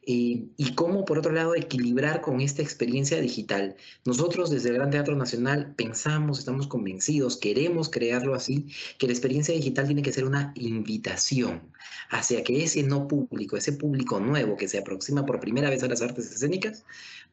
Eh, 0.06 0.48
y 0.58 0.74
cómo, 0.76 1.06
por 1.06 1.18
otro 1.18 1.32
lado, 1.32 1.56
equilibrar 1.56 2.22
con 2.22 2.42
esta 2.42 2.62
experiencia 2.62 3.22
digital. 3.22 3.78
Nosotros 4.06 4.50
desde 4.50 4.70
el 4.70 4.76
Gran 4.76 4.90
Teatro 4.90 5.16
Nacional 5.16 5.74
pensamos, 5.76 6.40
estamos 6.40 6.68
convencidos, 6.68 7.38
queremos 7.38 7.90
crearlo 7.90 8.36
así, 8.36 8.68
que 8.98 9.08
la 9.08 9.14
experiencia 9.14 9.54
digital 9.54 9.86
tiene 9.86 10.02
que 10.02 10.12
ser 10.12 10.26
una 10.26 10.54
invitación 10.56 11.62
hacia 12.10 12.44
que 12.44 12.64
ese 12.64 12.84
no 12.84 13.08
público, 13.08 13.56
ese 13.56 13.74
público 13.74 14.20
nuevo 14.20 14.58
que 14.58 14.68
se 14.68 14.78
aproxima 14.78 15.26
por 15.26 15.40
primera 15.40 15.70
vez 15.70 15.84
a 15.84 15.88
las 15.88 16.02
artes 16.02 16.32
escénicas, 16.32 16.84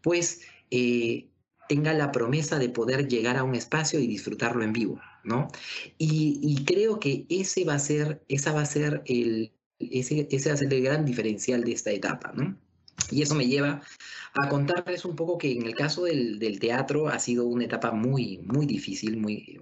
pues 0.01 0.43
eh, 0.71 1.27
tenga 1.69 1.93
la 1.93 2.13
promesa 2.13 2.59
de 2.59 2.69
poder 2.69 3.09
llegar 3.09 3.37
a 3.37 3.45
un 3.45 3.55
espacio 3.55 3.99
y 3.99 4.07
disfrutarlo 4.07 4.63
en 4.63 4.73
vivo, 4.73 5.01
¿no? 5.25 5.49
Y, 5.99 6.65
creo 6.65 6.99
que 7.01 7.27
ese 7.29 7.65
va 7.65 7.75
a 7.75 7.79
ser, 7.79 8.23
esa 8.29 8.53
va 8.53 8.63
a 8.63 8.67
ser 8.67 9.03
el, 9.07 9.53
ese, 9.81 10.29
ese 10.31 10.53
es 10.53 10.63
el 10.63 10.83
gran 10.83 11.05
diferencial 11.05 11.65
de 11.65 11.73
esta 11.73 11.91
etapa, 11.91 12.33
¿no? 12.35 12.57
Y 13.11 13.23
eso 13.23 13.35
me 13.35 13.47
lleva 13.47 13.83
a 14.35 14.49
contarles 14.49 15.05
un 15.05 15.17
poco 15.17 15.39
que 15.39 15.53
en 15.53 15.67
el 15.67 15.75
caso 15.75 16.05
del, 16.05 16.39
del 16.39 16.61
teatro 16.61 17.09
ha 17.09 17.19
sido 17.19 17.47
una 17.47 17.65
etapa 17.65 17.93
muy, 17.93 18.39
muy 18.39 18.67
difícil, 18.67 19.17
muy, 19.17 19.59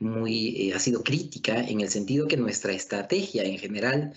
muy, 0.00 0.68
eh, 0.68 0.74
ha 0.74 0.78
sido 0.78 1.02
crítica 1.02 1.62
en 1.62 1.80
el 1.80 1.88
sentido 1.88 2.26
que 2.26 2.36
nuestra 2.36 2.72
estrategia 2.72 3.44
en 3.44 3.58
general 3.58 4.12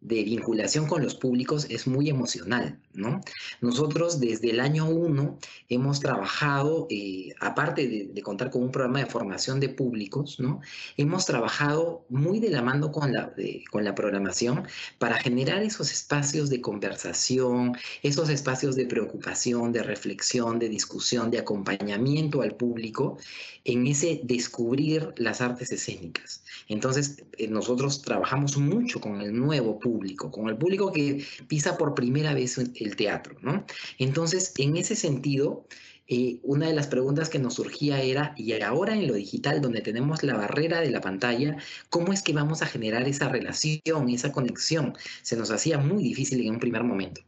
de 0.00 0.22
vinculación 0.24 0.86
con 0.86 1.02
los 1.02 1.14
públicos 1.14 1.66
es 1.70 1.86
muy 1.86 2.08
emocional, 2.08 2.78
¿no? 2.96 3.20
Nosotros 3.60 4.20
desde 4.20 4.50
el 4.50 4.60
año 4.60 4.88
1 4.88 5.38
hemos 5.68 6.00
trabajado, 6.00 6.86
eh, 6.90 7.30
aparte 7.40 8.10
de, 8.12 8.22
contar 8.22 8.50
con 8.50 8.62
un 8.62 8.72
programa 8.72 9.00
de 9.00 9.06
formación 9.06 9.60
de 9.60 9.68
públicos, 9.68 10.40
¿no? 10.40 10.60
Hemos 10.96 11.26
trabajado 11.26 12.04
muy 12.08 12.40
de 12.40 12.50
la 12.50 12.62
mano 12.62 12.90
con 12.90 13.12
la, 13.12 13.32
con 13.70 13.84
la 13.84 13.94
programación 13.94 14.66
para 14.98 15.18
generar 15.18 15.62
esos 15.62 15.92
espacios 15.92 16.50
de 16.50 16.60
conversación, 16.60 17.76
esos 18.02 18.28
espacios 18.30 18.74
de 18.74 18.86
preocupación, 18.86 19.72
de 19.72 19.82
reflexión, 19.82 20.58
de 20.58 20.68
discusión, 20.68 21.30
de 21.30 21.38
acompañamiento 21.38 22.42
al 22.42 22.56
público 22.56 23.18
en 23.64 23.86
ese 23.86 24.20
descubrir 24.22 25.12
las 25.16 25.40
artes 25.40 25.72
escénicas. 25.72 26.42
Entonces, 26.68 27.22
eh, 27.36 27.48
nosotros 27.48 28.02
trabajamos 28.02 28.56
mucho 28.56 29.00
con 29.00 29.20
el 29.20 29.36
nuevo 29.36 29.78
público, 29.78 30.30
con 30.30 30.48
el 30.48 30.56
público 30.56 30.92
que 30.92 31.24
pisa 31.48 31.76
por 31.76 31.94
primera 31.94 32.32
vez 32.32 32.58
el 32.58 32.85
teatro, 32.94 33.36
¿no? 33.40 33.64
Entonces, 33.98 34.52
en 34.58 34.76
ese 34.76 34.94
sentido, 34.94 35.66
eh, 36.08 36.38
una 36.42 36.68
de 36.68 36.74
las 36.74 36.86
preguntas 36.86 37.28
que 37.28 37.38
nos 37.38 37.54
surgía 37.54 38.00
era, 38.00 38.34
y 38.36 38.52
ahora 38.60 38.94
en 38.94 39.08
lo 39.08 39.14
digital, 39.14 39.60
donde 39.60 39.80
tenemos 39.80 40.22
la 40.22 40.36
barrera 40.36 40.80
de 40.80 40.90
la 40.90 41.00
pantalla, 41.00 41.56
¿cómo 41.90 42.12
es 42.12 42.22
que 42.22 42.32
vamos 42.32 42.62
a 42.62 42.66
generar 42.66 43.06
esa 43.08 43.28
relación, 43.28 44.08
esa 44.08 44.32
conexión? 44.32 44.94
Se 45.22 45.36
nos 45.36 45.50
hacía 45.50 45.78
muy 45.78 46.02
difícil 46.02 46.40
en 46.40 46.54
un 46.54 46.60
primer 46.60 46.84
momento. 46.84 47.22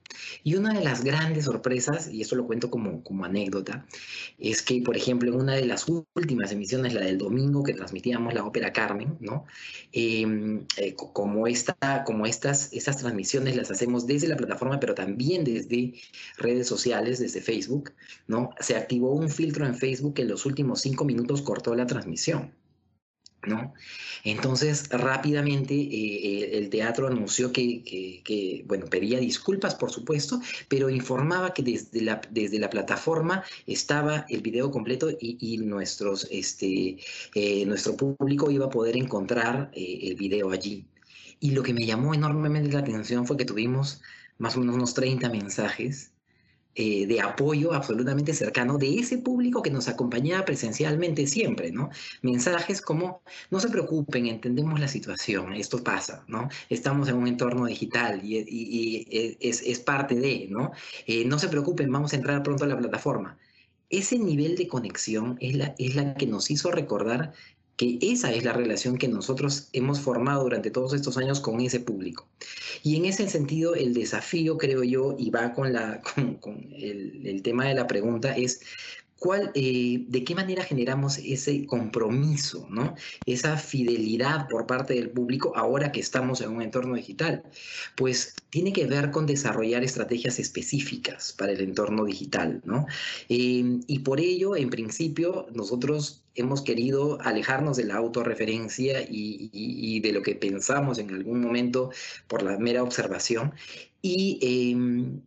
Y 0.44 0.54
una 0.54 0.72
de 0.72 0.84
las 0.84 1.04
grandes 1.04 1.44
sorpresas, 1.44 2.08
y 2.12 2.22
eso 2.22 2.36
lo 2.36 2.46
cuento 2.46 2.70
como, 2.70 3.02
como 3.02 3.24
anécdota, 3.24 3.86
es 4.38 4.62
que, 4.62 4.80
por 4.82 4.96
ejemplo, 4.96 5.32
en 5.32 5.40
una 5.40 5.54
de 5.54 5.66
las 5.66 5.86
últimas 6.14 6.52
emisiones, 6.52 6.94
la 6.94 7.00
del 7.00 7.18
domingo 7.18 7.62
que 7.62 7.74
transmitíamos 7.74 8.34
la 8.34 8.44
ópera 8.44 8.72
Carmen, 8.72 9.16
¿no? 9.20 9.44
Em, 9.92 10.66
eh, 10.76 10.94
como, 10.94 11.46
esta, 11.46 12.04
como 12.04 12.26
estas, 12.26 12.72
estas 12.72 12.98
transmisiones 12.98 13.56
las 13.56 13.70
hacemos 13.70 14.06
desde 14.06 14.28
la 14.28 14.36
plataforma, 14.36 14.80
pero 14.80 14.94
también 14.94 15.44
desde 15.44 15.94
redes 16.36 16.66
sociales, 16.66 17.18
desde 17.18 17.40
Facebook, 17.40 17.92
¿no? 18.26 18.50
Se 18.68 18.76
activó 18.76 19.12
un 19.12 19.30
filtro 19.30 19.64
en 19.64 19.74
Facebook 19.74 20.12
que 20.12 20.20
en 20.20 20.28
los 20.28 20.44
últimos 20.44 20.82
cinco 20.82 21.06
minutos 21.06 21.40
cortó 21.40 21.74
la 21.74 21.86
transmisión. 21.86 22.52
¿no? 23.46 23.72
Entonces, 24.24 24.90
rápidamente 24.90 25.74
eh, 25.74 26.58
el 26.58 26.68
teatro 26.68 27.06
anunció 27.06 27.50
que, 27.50 28.66
bueno, 28.66 28.84
pedía 28.84 29.20
disculpas, 29.20 29.74
por 29.74 29.90
supuesto, 29.90 30.42
pero 30.68 30.90
informaba 30.90 31.54
que 31.54 31.62
desde 31.62 32.02
la, 32.02 32.20
desde 32.30 32.58
la 32.58 32.68
plataforma 32.68 33.42
estaba 33.66 34.26
el 34.28 34.42
video 34.42 34.70
completo 34.70 35.08
y, 35.18 35.58
este, 36.30 36.98
eh, 37.34 37.64
nuestro 37.64 37.96
público 37.96 38.50
iba 38.50 38.66
a 38.66 38.70
poder 38.70 38.98
encontrar 38.98 39.70
eh, 39.72 40.00
el 40.02 40.16
video 40.16 40.50
allí. 40.50 40.84
Y 41.40 41.52
lo 41.52 41.62
que 41.62 41.72
me 41.72 41.86
llamó 41.86 42.12
enormemente 42.12 42.70
la 42.70 42.80
atención 42.80 43.26
fue 43.26 43.38
que 43.38 43.46
tuvimos 43.46 44.02
más 44.36 44.56
o 44.56 44.60
menos 44.60 44.74
unos 44.74 44.92
30 44.92 45.30
mensajes 45.30 46.12
eh, 46.80 47.08
de 47.08 47.20
apoyo 47.20 47.72
absolutamente 47.72 48.32
cercano 48.32 48.78
de 48.78 49.00
ese 49.00 49.18
público 49.18 49.62
que 49.62 49.70
nos 49.72 49.88
acompañaba 49.88 50.44
presencialmente 50.44 51.26
siempre, 51.26 51.72
¿no? 51.72 51.90
Mensajes 52.22 52.80
como, 52.80 53.20
no 53.50 53.58
se 53.58 53.68
preocupen, 53.68 54.26
entendemos 54.26 54.78
la 54.78 54.86
situación, 54.86 55.54
esto 55.54 55.82
pasa, 55.82 56.24
¿no? 56.28 56.48
Estamos 56.70 57.08
en 57.08 57.16
un 57.16 57.26
entorno 57.26 57.66
digital 57.66 58.20
y, 58.22 59.36
es, 59.40 59.80
parte 59.80 60.14
de, 60.14 60.46
¿no? 60.48 60.70
Eh, 61.08 61.24
no 61.24 61.40
se 61.40 61.48
preocupen, 61.48 61.90
vamos 61.90 62.12
a 62.12 62.16
entrar 62.16 62.44
pronto 62.44 62.62
a 62.62 62.68
la 62.68 62.78
plataforma. 62.78 63.36
Ese 63.90 64.16
nivel 64.16 64.54
de 64.54 64.68
conexión 64.68 65.36
es 65.40 65.56
la, 65.56 65.74
es 65.78 65.96
la 65.96 66.14
que 66.14 66.28
nos 66.28 66.48
hizo 66.48 66.70
recordar 66.70 67.32
que 67.78 67.96
esa 68.02 68.34
es 68.34 68.44
la 68.44 68.52
relación 68.52 68.98
que 68.98 69.06
nosotros 69.06 69.68
hemos 69.72 70.00
formado 70.00 70.42
durante 70.42 70.72
todos 70.72 70.92
estos 70.94 71.16
años 71.16 71.38
con 71.38 71.60
ese 71.60 71.78
público. 71.78 72.28
Y 72.82 72.96
en 72.96 73.04
ese 73.04 73.28
sentido, 73.28 73.76
el 73.76 73.94
desafío, 73.94 74.58
creo 74.58 74.82
yo, 74.82 75.14
y 75.16 75.30
va 75.30 75.54
con, 75.54 75.72
la, 75.72 76.02
con, 76.40 76.68
el, 76.76 77.40
tema 77.42 77.66
de 77.66 77.74
la 77.74 77.86
pregunta, 77.86 78.36
es 78.36 78.60
¿cuál, 79.18 79.50
eh, 79.54 80.04
¿de 80.08 80.24
qué 80.24 80.34
manera 80.34 80.62
generamos 80.64 81.18
ese 81.18 81.66
compromiso, 81.66 82.66
¿no? 82.70 82.94
esa 83.26 83.56
fidelidad 83.56 84.48
por 84.48 84.66
parte 84.66 84.94
del 84.94 85.10
público 85.10 85.52
ahora 85.56 85.92
que 85.92 86.00
estamos 86.00 86.40
en 86.40 86.50
un 86.50 86.62
entorno 86.62 86.94
digital? 86.94 87.42
Pues 87.96 88.34
tiene 88.50 88.72
que 88.72 88.86
ver 88.86 89.10
con 89.10 89.26
desarrollar 89.26 89.84
estrategias 89.84 90.38
específicas 90.38 91.32
para 91.32 91.52
el 91.52 91.60
entorno 91.60 92.04
digital. 92.04 92.62
¿no? 92.64 92.86
Eh, 93.28 93.80
y 93.86 93.98
por 94.00 94.20
ello, 94.20 94.56
en 94.56 94.70
principio, 94.70 95.46
nosotros 95.52 96.22
hemos 96.34 96.62
querido 96.62 97.20
alejarnos 97.20 97.76
de 97.76 97.84
la 97.84 97.96
autorreferencia 97.96 99.02
y, 99.02 99.50
y, 99.52 100.00
de 100.00 100.12
lo 100.12 100.22
que 100.22 100.36
pensamos 100.36 100.98
en 100.98 101.10
algún 101.10 101.40
momento 101.40 101.90
por 102.28 102.42
la 102.42 102.56
mera 102.58 102.84
observación 102.84 103.52
y, 104.02 104.38
em, 104.72 105.20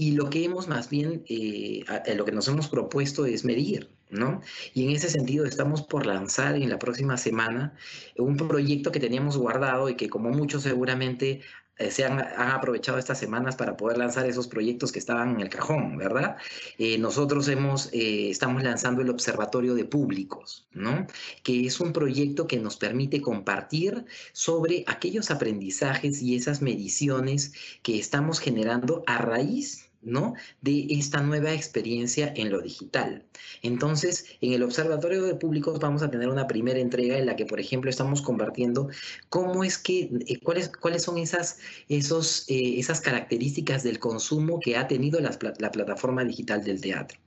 y 0.00 0.12
lo 0.12 0.30
que 0.30 0.44
hemos 0.44 0.68
más 0.68 0.88
bien, 0.88 1.24
eh, 1.28 1.84
lo 2.16 2.24
que 2.24 2.30
nos 2.30 2.46
hemos 2.46 2.68
propuesto 2.68 3.26
es 3.26 3.44
medir, 3.44 3.90
¿no? 4.10 4.40
Y 4.72 4.84
en 4.84 4.90
ese 4.90 5.10
sentido 5.10 5.44
estamos 5.44 5.82
por 5.82 6.06
lanzar 6.06 6.54
en 6.54 6.70
la 6.70 6.78
próxima 6.78 7.16
semana 7.16 7.74
un 8.16 8.36
proyecto 8.36 8.92
que 8.92 9.00
teníamos 9.00 9.36
guardado 9.36 9.88
y 9.88 9.96
que 9.96 10.08
como 10.08 10.30
muchos 10.30 10.62
seguramente 10.62 11.40
eh, 11.78 11.90
se 11.90 12.04
han, 12.04 12.20
aprovechado 12.20 12.96
estas 12.98 13.18
semanas 13.18 13.56
para 13.56 13.76
poder 13.76 13.98
lanzar 13.98 14.26
esos 14.26 14.46
proyectos 14.46 14.92
que 14.92 15.00
estaban 15.00 15.30
en 15.30 15.40
el 15.40 15.48
cajón, 15.48 15.98
¿verdad? 15.98 16.36
Eh, 16.78 16.96
nosotros 16.98 17.48
hemos, 17.48 17.90
estamos 17.92 18.62
lanzando 18.62 19.02
el 19.02 19.10
Observatorio 19.10 19.74
de 19.74 19.84
Públicos, 19.84 20.68
¿no? 20.74 21.08
Que 21.42 21.66
es 21.66 21.80
un 21.80 21.92
proyecto 21.92 22.46
que 22.46 22.58
nos 22.58 22.76
permite 22.76 23.20
compartir 23.20 24.04
sobre 24.32 24.84
aquellos 24.86 25.32
aprendizajes 25.32 26.22
y 26.22 26.36
esas 26.36 26.62
mediciones 26.62 27.52
que 27.82 27.98
estamos 27.98 28.38
generando 28.38 29.02
a 29.08 29.18
raíz 29.18 29.87
¿no? 30.02 30.34
de 30.60 30.86
esta 30.90 31.20
nueva 31.22 31.52
experiencia 31.52 32.32
en 32.36 32.50
lo 32.50 32.60
digital. 32.60 33.24
Entonces, 33.62 34.26
en 34.40 34.52
el 34.52 34.62
Observatorio 34.62 35.22
de 35.22 35.34
Públicos 35.34 35.78
vamos 35.80 36.02
a 36.02 36.10
tener 36.10 36.28
una 36.28 36.46
primera 36.46 36.78
entrega 36.78 37.18
en 37.18 37.26
la 37.26 37.36
que, 37.36 37.46
por 37.46 37.60
ejemplo, 37.60 37.90
estamos 37.90 38.22
compartiendo 38.22 38.88
cómo 39.28 39.64
es 39.64 39.78
que, 39.78 40.10
eh, 40.26 40.40
cuáles, 40.40 40.68
cuáles 40.68 41.02
son 41.02 41.18
esas, 41.18 41.58
esos, 41.88 42.44
eh, 42.48 42.78
esas 42.78 43.00
características 43.00 43.82
del 43.82 43.98
consumo 43.98 44.60
que 44.60 44.76
ha 44.76 44.86
tenido 44.86 45.20
la 45.20 45.30
plataforma 45.72 46.24
digital 46.24 46.64
del 46.64 46.80
teatro. 46.80 47.18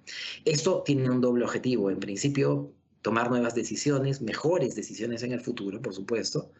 Esto 0.46 0.84
tiene 0.86 1.10
un 1.10 1.22
doble 1.22 1.46
objetivo. 1.46 1.90
En 1.90 2.00
principio, 2.00 2.72
tomar 3.02 3.30
nuevas 3.30 3.56
decisiones, 3.56 4.22
mejores 4.22 4.76
decisiones 4.76 5.24
en 5.24 5.32
el 5.32 5.42
futuro, 5.42 5.82
por 5.82 5.94
supuesto, 5.94 6.52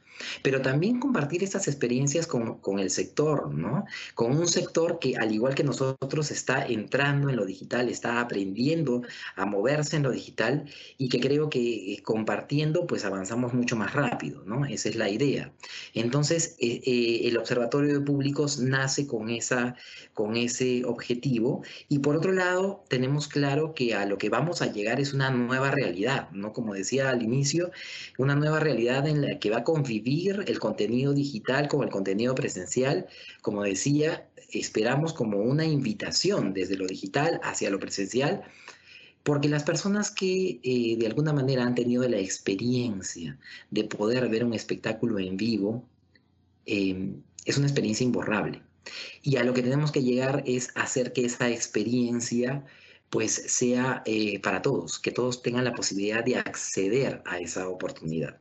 pero 0.44 0.62
también 0.62 1.00
compartir 1.00 1.44
estas 1.44 1.68
experiencias 1.68 2.28
con, 2.28 2.60
con, 2.60 2.80
el 2.80 2.90
sector, 2.90 3.54
¿no? 3.54 3.86
Con 4.16 4.38
un 4.38 4.48
sector 4.48 5.00
que, 5.00 5.16
al 5.18 5.32
igual 5.32 5.56
que 5.56 5.64
nosotros, 5.64 6.32
está 6.32 6.66
entrando 6.66 7.30
en 7.30 7.36
lo 7.36 7.46
digital, 7.46 7.90
está 7.90 8.20
aprendiendo 8.20 9.02
a 9.36 9.46
moverse 9.46 9.98
en 9.98 10.04
lo 10.04 10.12
digital 10.12 10.66
y 10.98 11.10
que 11.10 11.20
creo 11.20 11.50
que 11.50 11.94
eh, 11.94 12.02
compartiendo, 12.04 12.88
pues 12.88 13.06
avanzamos 13.06 13.54
mucho 13.54 13.76
más 13.76 13.94
rápido, 13.94 14.44
¿no? 14.46 14.66
Esa 14.66 14.90
es 14.90 14.96
la 14.96 15.10
idea. 15.10 15.52
Entonces, 15.94 16.56
eh, 16.60 16.82
eh, 16.86 17.22
el 17.28 17.38
Observatorio 17.38 17.94
de 17.94 18.06
Públicos 18.06 18.60
nace 18.60 19.08
con, 19.08 19.30
esa, 19.30 19.76
con 20.14 20.36
ese 20.36 20.84
objetivo 20.86 21.64
y, 21.90 22.00
por 22.00 22.16
otro 22.16 22.32
lado, 22.32 22.84
tenemos 22.90 23.28
claro 23.28 23.74
que 23.74 23.96
a 23.96 24.06
lo 24.06 24.18
que 24.18 24.30
vamos 24.30 24.62
a 24.62 24.72
llegar 24.72 25.00
es 25.00 25.14
una 25.14 25.30
nueva 25.32 25.72
realidad, 25.72 26.30
¿no? 26.32 26.54
Como 26.54 26.74
decía 26.74 27.10
al 27.10 27.24
inicio, 27.24 27.72
una 28.18 28.36
nueva 28.36 28.60
realidad 28.60 29.08
en 29.08 29.22
la 29.22 29.40
que 29.40 29.50
va 29.50 29.60
a 29.60 29.64
convivir 29.64 30.01
el 30.06 30.60
contenido 30.60 31.14
digital 31.14 31.68
con 31.68 31.84
el 31.84 31.90
contenido 31.90 32.36
presencial. 32.36 33.08
Como 33.42 33.64
decía, 33.64 34.30
esperamos 34.52 35.14
como 35.14 35.38
una 35.38 35.66
invitación 35.66 36.54
desde 36.54 36.78
lo 36.78 36.88
digital 36.88 37.40
hacia 37.44 37.70
lo 37.70 37.80
presencial, 37.80 38.44
porque 39.24 39.50
las 39.50 39.64
personas 39.64 40.12
que 40.12 40.60
eh, 40.64 40.96
de 40.98 41.08
alguna 41.08 41.34
manera 41.34 41.64
han 41.64 41.76
tenido 41.76 42.08
la 42.08 42.18
experiencia 42.18 43.38
de 43.70 43.84
poder 43.84 44.28
ver 44.30 44.44
un 44.44 44.54
espectáculo 44.54 45.20
en 45.20 45.38
vivo, 45.38 45.86
em, 46.66 47.22
es 47.46 47.58
una 47.58 47.68
experiencia 47.68 48.04
imborrable. 48.04 48.62
Y 49.22 49.38
a 49.38 49.44
lo 49.44 49.54
que 49.54 49.62
tenemos 49.62 49.92
que 49.92 50.04
llegar 50.04 50.44
es 50.48 50.70
hacer 50.76 51.14
que 51.14 51.26
esa 51.26 51.50
experiencia 51.50 52.66
pues 53.12 53.34
sea 53.48 54.04
eh, 54.06 54.40
para 54.40 54.62
todos, 54.62 54.98
que 54.98 55.12
todos 55.12 55.42
tengan 55.44 55.66
la 55.66 55.74
posibilidad 55.74 56.24
de 56.24 56.38
acceder 56.38 57.22
a 57.26 57.40
esa 57.40 57.68
oportunidad. 57.68 58.38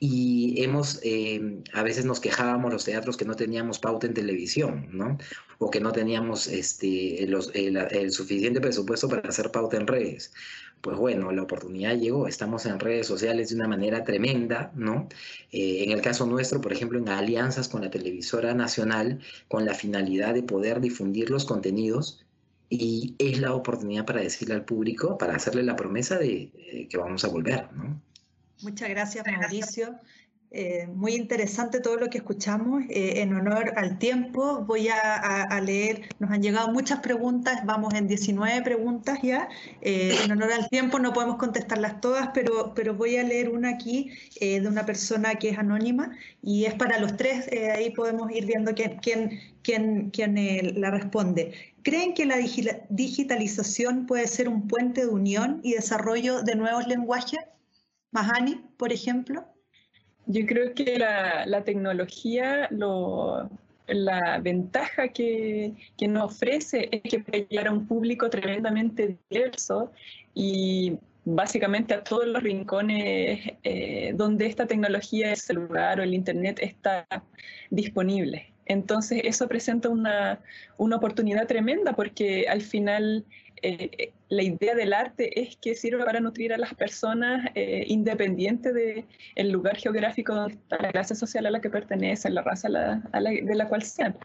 Y 0.00 0.60
hemos, 0.62 0.98
em, 1.04 1.62
a 1.72 1.84
veces 1.84 2.04
nos 2.04 2.18
quejábamos 2.18 2.72
los 2.72 2.84
teatros 2.84 3.16
que 3.16 3.24
no 3.24 3.36
teníamos 3.36 3.78
pauta 3.78 4.08
en 4.08 4.14
televisión, 4.14 4.88
¿no? 4.92 5.18
O 5.58 5.70
que 5.70 5.80
no 5.80 5.92
teníamos 5.92 6.48
este, 6.48 7.22
el, 7.22 8.10
suficiente 8.12 8.60
presupuesto 8.60 9.08
para 9.08 9.28
hacer 9.28 9.52
pauta 9.52 9.76
en 9.76 9.86
redes. 9.86 10.32
Pues 10.80 10.96
bueno, 10.96 11.30
la 11.32 11.42
oportunidad 11.42 11.96
llegó, 11.96 12.26
estamos 12.26 12.66
en 12.66 12.80
redes 12.80 13.06
sociales 13.06 13.50
de 13.50 13.56
una 13.56 13.68
manera 13.68 14.02
tremenda, 14.04 14.72
¿no? 14.74 15.08
Eh, 15.52 15.84
en 15.84 15.92
el 15.92 16.00
caso 16.02 16.26
nuestro, 16.26 16.60
por 16.60 16.72
ejemplo, 16.72 16.98
en 16.98 17.08
alianzas 17.08 17.68
con 17.68 17.82
la 17.82 17.90
televisora 17.90 18.52
nacional, 18.54 19.20
con 19.48 19.64
la 19.64 19.74
finalidad 19.74 20.34
de 20.34 20.42
poder 20.42 20.80
difundir 20.80 21.30
los 21.30 21.44
contenidos 21.44 22.24
y 22.70 23.14
es 23.18 23.40
la 23.40 23.54
oportunidad 23.54 24.04
para 24.04 24.20
decirle 24.20 24.54
al 24.54 24.64
público, 24.64 25.16
para 25.16 25.36
hacerle 25.36 25.62
la 25.62 25.76
promesa 25.76 26.18
de 26.18 26.50
eh, 26.54 26.86
que 26.88 26.98
vamos 26.98 27.24
a 27.24 27.28
volver. 27.28 27.68
¿no? 27.72 28.00
Muchas 28.62 28.88
gracias, 28.90 29.24
Mauricio. 29.26 29.96
Eh, 30.50 30.86
muy 30.86 31.14
interesante 31.14 31.80
todo 31.80 31.96
lo 31.96 32.08
que 32.08 32.18
escuchamos. 32.18 32.82
Eh, 32.88 33.20
en 33.20 33.34
honor 33.34 33.74
al 33.76 33.98
tiempo, 33.98 34.64
voy 34.66 34.88
a, 34.88 35.60
leer, 35.60 36.08
nos 36.18 36.30
han 36.30 36.42
llegado 36.42 36.68
muchas 36.72 37.00
preguntas, 37.00 37.66
vamos 37.66 37.92
en 37.92 38.06
19 38.06 38.62
preguntas 38.62 39.18
ya. 39.22 39.48
en 39.82 40.30
honor 40.30 40.52
al 40.52 40.68
tiempo 40.70 40.98
no 40.98 41.12
podemos 41.12 41.36
contestarlas 41.36 42.00
todas, 42.00 42.30
pero, 42.32 42.72
pero 42.74 42.94
voy 42.94 43.16
a 43.16 43.24
leer 43.24 43.50
una 43.50 43.70
aquí 43.70 44.10
de 44.40 44.66
una 44.66 44.86
persona 44.86 45.34
que 45.34 45.50
es 45.50 45.58
anónima 45.58 46.16
y 46.42 46.64
es 46.64 46.72
para 46.74 46.98
los 46.98 47.18
tres, 47.18 47.46
ahí 47.76 47.90
podemos 47.90 48.30
ir 48.32 48.46
viendo 48.46 48.74
quién, 48.74 48.98
quién, 49.02 49.40
quién, 49.62 50.10
quién 50.10 50.80
la 50.80 50.90
responde. 50.90 51.52
¿Creen 51.88 52.12
que 52.12 52.26
la 52.26 52.36
digitalización 52.90 54.04
puede 54.04 54.26
ser 54.26 54.46
un 54.50 54.68
puente 54.68 55.06
de 55.06 55.06
unión 55.06 55.60
y 55.62 55.72
desarrollo 55.72 56.42
de 56.42 56.54
nuevos 56.54 56.86
lenguajes? 56.86 57.40
Mahani, 58.10 58.60
por 58.76 58.92
ejemplo. 58.92 59.46
Yo 60.26 60.44
creo 60.44 60.74
que 60.74 60.98
la, 60.98 61.64
tecnología, 61.64 62.68
la 62.70 64.38
ventaja 64.42 65.08
que, 65.08 65.72
nos 66.06 66.34
ofrece 66.34 66.90
es 66.92 67.00
que 67.10 67.20
puede 67.20 67.46
llegar 67.48 67.68
a 67.68 67.72
un 67.72 67.86
público 67.86 68.28
tremendamente 68.28 69.16
diverso 69.30 69.90
y 70.34 70.98
básicamente 71.24 71.94
a 71.94 72.04
todos 72.04 72.26
los 72.26 72.42
rincones 72.42 73.40
eh, 73.62 74.12
donde 74.14 74.44
esta 74.44 74.66
tecnología, 74.66 75.30
el 75.30 75.38
celular 75.38 76.00
o 76.00 76.02
el 76.02 76.12
Internet 76.12 76.58
está 76.60 77.06
disponible. 77.70 78.52
Entonces 78.68 79.22
eso 79.24 79.48
presenta 79.48 79.88
una, 79.88 80.40
oportunidad 80.78 81.46
tremenda 81.46 81.94
porque 81.94 82.46
al 82.48 82.60
final 82.60 83.24
eh, 83.62 84.12
la 84.28 84.42
idea 84.42 84.74
del 84.74 84.92
arte 84.92 85.40
es 85.40 85.56
que 85.56 85.74
sirve 85.74 86.04
para 86.04 86.20
nutrir 86.20 86.52
a 86.52 86.58
las 86.58 86.74
personas 86.74 87.50
eh, 87.54 87.84
independiente 87.88 88.72
del 88.72 89.50
lugar 89.50 89.76
geográfico, 89.76 90.34
donde 90.34 90.54
está 90.54 90.78
la 90.80 90.92
clase 90.92 91.14
social 91.14 91.46
a 91.46 91.50
la 91.50 91.60
que 91.60 91.70
pertenecen, 91.70 92.34
la 92.34 92.42
raza 92.42 92.68
de 92.68 93.54
la 93.54 93.68
cual 93.68 93.82
sean. 93.82 94.16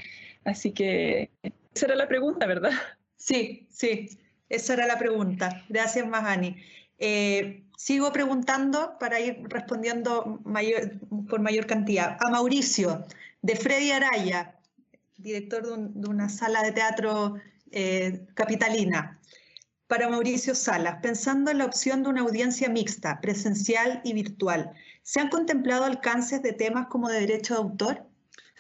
Así 0.44 0.72
que 0.72 1.32
esa 1.74 1.86
era 1.86 1.96
la 1.96 2.08
pregunta, 2.08 2.46
¿verdad? 2.46 2.72
Sí, 3.16 3.68
sí, 3.70 4.10
esa 4.50 4.74
era 4.74 4.86
la 4.86 5.00
pregunta. 5.00 5.64
Gracias, 5.70 6.06
Mahani. 6.06 6.58
Eh, 7.00 7.64
sigo 7.78 8.12
preguntando 8.12 8.98
para 9.00 9.20
ir 9.20 9.40
respondiendo 9.44 10.40
mayor, 10.44 11.00
por 11.30 11.40
mayor 11.40 11.66
cantidad. 11.66 12.18
A 12.20 12.30
Mauricio, 12.30 13.06
de 13.44 13.56
Freddy 13.56 13.92
Araya, 13.92 14.58
director 15.18 15.64
de, 15.64 16.08
una 16.08 16.30
sala 16.30 16.64
de 16.64 16.72
teatro 16.72 17.36
eh, 17.72 18.26
capitalina. 18.34 19.20
Para 19.88 20.10
Mauricio 20.10 20.56
Salas, 20.56 21.00
pensando 21.04 21.52
en 21.52 21.60
la 21.60 21.66
opción 21.66 22.02
de 22.02 22.10
una 22.10 22.22
audiencia 22.22 22.70
mixta, 22.70 23.20
presencial 23.22 24.02
y 24.04 24.14
virtual, 24.14 24.72
¿se 25.04 25.20
han 25.20 25.30
contemplado 25.30 25.84
alcances 25.84 26.42
de 26.42 26.54
temas 26.54 26.88
como 26.88 27.10
de 27.10 27.20
derecho 27.20 27.54
de 27.54 27.60
autor? 27.60 28.08